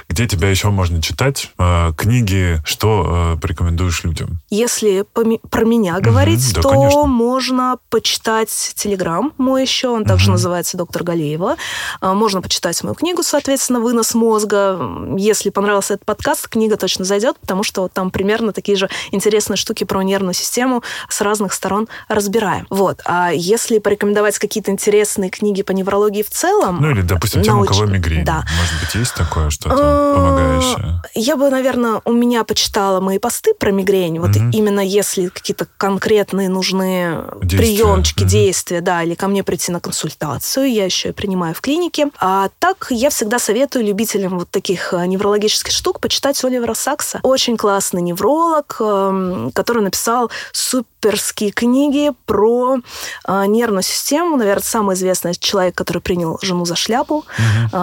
где 0.09 0.28
тебя 0.28 0.49
еще 0.49 0.70
можно 0.70 1.03
читать? 1.03 1.51
Книги, 1.97 2.61
что 2.64 3.39
порекомендуешь 3.41 4.05
людям? 4.05 4.41
Если 4.51 5.05
про 5.51 5.64
меня 5.64 5.99
говорить, 6.01 6.45
угу, 6.47 6.55
да, 6.55 6.62
то 6.62 6.68
конечно. 6.70 7.07
можно 7.07 7.76
почитать 7.91 8.74
Телеграм 8.76 9.33
мой 9.39 9.66
еще, 9.73 9.89
он 9.89 10.05
также 10.05 10.27
угу. 10.27 10.33
называется 10.33 10.77
«Доктор 10.77 11.03
Галеева». 11.03 11.57
А, 12.01 12.14
можно 12.14 12.43
почитать 12.43 12.83
мою 12.83 12.95
книгу, 12.95 13.23
соответственно, 13.23 13.81
«Вынос 13.81 14.14
мозга». 14.14 14.79
Если 15.16 15.51
понравился 15.51 15.95
этот 15.95 16.07
подкаст, 16.07 16.49
книга 16.49 16.77
точно 16.77 17.05
зайдет, 17.05 17.39
потому 17.41 17.62
что 17.62 17.89
там 17.89 18.11
примерно 18.11 18.53
такие 18.53 18.77
же 18.77 18.89
интересные 19.11 19.57
штуки 19.57 19.85
про 19.85 20.03
нервную 20.03 20.35
систему 20.35 20.83
с 21.09 21.20
разных 21.20 21.53
сторон 21.53 21.89
разбираем. 22.09 22.66
Вот. 22.70 23.01
А 23.05 23.31
если 23.33 23.79
порекомендовать 23.79 24.39
какие-то 24.39 24.70
интересные 24.70 25.31
книги 25.31 25.62
по 25.62 25.73
неврологии 25.73 26.23
в 26.23 26.31
целом... 26.31 26.79
Ну 26.81 26.91
или, 26.91 27.03
допустим, 27.03 27.43
тем, 27.43 27.57
науч... 27.57 27.70
у 27.70 27.73
кого 27.73 27.87
мигрень. 27.87 28.25
Да. 28.25 28.45
Может 28.59 28.81
быть, 28.81 28.95
есть 28.95 29.14
такое 29.14 29.51
что-то 29.51 29.77
а, 29.79 30.14
помогающее? 30.14 31.03
Я 31.14 31.37
бы, 31.37 31.49
наверное, 31.49 32.03
у 32.05 32.12
меня 32.12 32.45
почитала 32.45 33.01
мои 33.01 33.18
посты 33.18 33.55
про 33.55 33.70
мигрень. 33.70 34.18
Вот 34.18 34.37
именно 34.37 34.81
если 34.81 35.29
какие-то 35.29 35.66
конкретные 35.77 36.49
нужны 36.49 37.23
приемчики, 37.41 38.25
действия, 38.25 38.81
да, 38.81 39.03
или 39.03 39.14
ко 39.14 39.29
мне 39.29 39.45
прийти 39.45 39.62
на 39.71 39.81
консультацию, 39.81 40.71
я 40.71 40.85
еще 40.85 41.11
и 41.11 41.13
принимаю 41.13 41.55
в 41.55 41.61
клинике. 41.61 42.09
А 42.19 42.49
так 42.59 42.89
я 42.91 43.11
всегда 43.11 43.39
советую 43.39 43.85
любителям 43.85 44.39
вот 44.39 44.51
таких 44.51 44.93
э, 44.93 45.07
неврологических 45.07 45.73
штук 45.73 46.01
почитать 46.01 46.43
Оливера 46.45 46.75
Сакса. 46.75 47.21
Очень 47.23 47.57
классный 47.57 48.03
невролог, 48.03 48.77
эм, 48.81 49.53
который 49.53 49.83
написал 49.83 50.31
суперские 50.53 51.53
книги 51.53 52.13
про 52.27 52.79
э, 53.27 53.47
нервную 53.47 53.83
систему. 53.83 54.37
Наверное, 54.37 54.63
самый 54.63 54.95
известный 54.95 55.35
человек, 55.35 55.75
который 55.75 56.03
принял 56.03 56.39
жену 56.43 56.65
за 56.65 56.77
шляпу. 56.77 57.19
Угу. 57.19 57.77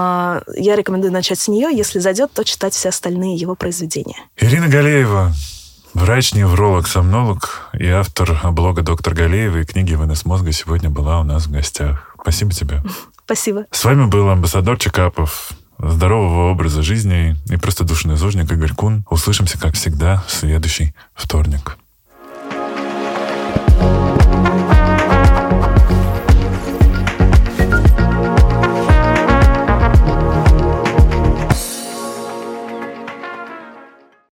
Я 0.58 0.76
рекомендую 0.76 1.12
начать 1.14 1.40
с 1.40 1.48
нее. 1.48 1.70
Если 1.72 2.00
зайдет, 2.00 2.32
то 2.34 2.44
читать 2.44 2.74
все 2.74 2.90
остальные 2.90 3.36
его 3.36 3.56
произведения. 3.56 4.18
Ирина 4.38 4.68
Галеева, 4.68 5.34
Врач-невролог, 5.94 6.88
сомнолог 6.88 7.70
и 7.74 7.88
автор 7.88 8.38
блога 8.52 8.84
«Доктор 8.84 9.16
Галеева» 9.16 9.58
и 9.58 9.66
книги 9.66 9.96
«Вынос 9.96 10.24
мозга» 10.24 10.52
сегодня 10.52 10.90
была 10.90 11.20
у 11.20 11.24
нас 11.24 11.48
в 11.48 11.52
гостях. 11.52 12.16
Спасибо 12.22 12.52
тебе. 12.52 12.84
Спасибо. 13.26 13.66
С 13.72 13.84
вами 13.84 14.06
был 14.06 14.30
амбассадор 14.30 14.78
Чекапов, 14.78 15.52
здорового 15.80 16.52
образа 16.52 16.84
жизни 16.84 17.36
и 17.50 17.58
просто 17.58 17.84
душный 17.84 18.18
зожник 18.18 18.52
Игорь 18.52 18.74
Кун. 18.74 19.04
Услышимся, 19.10 19.60
как 19.60 19.74
всегда, 19.74 20.24
в 20.28 20.32
следующий 20.32 20.94
вторник. 21.16 21.78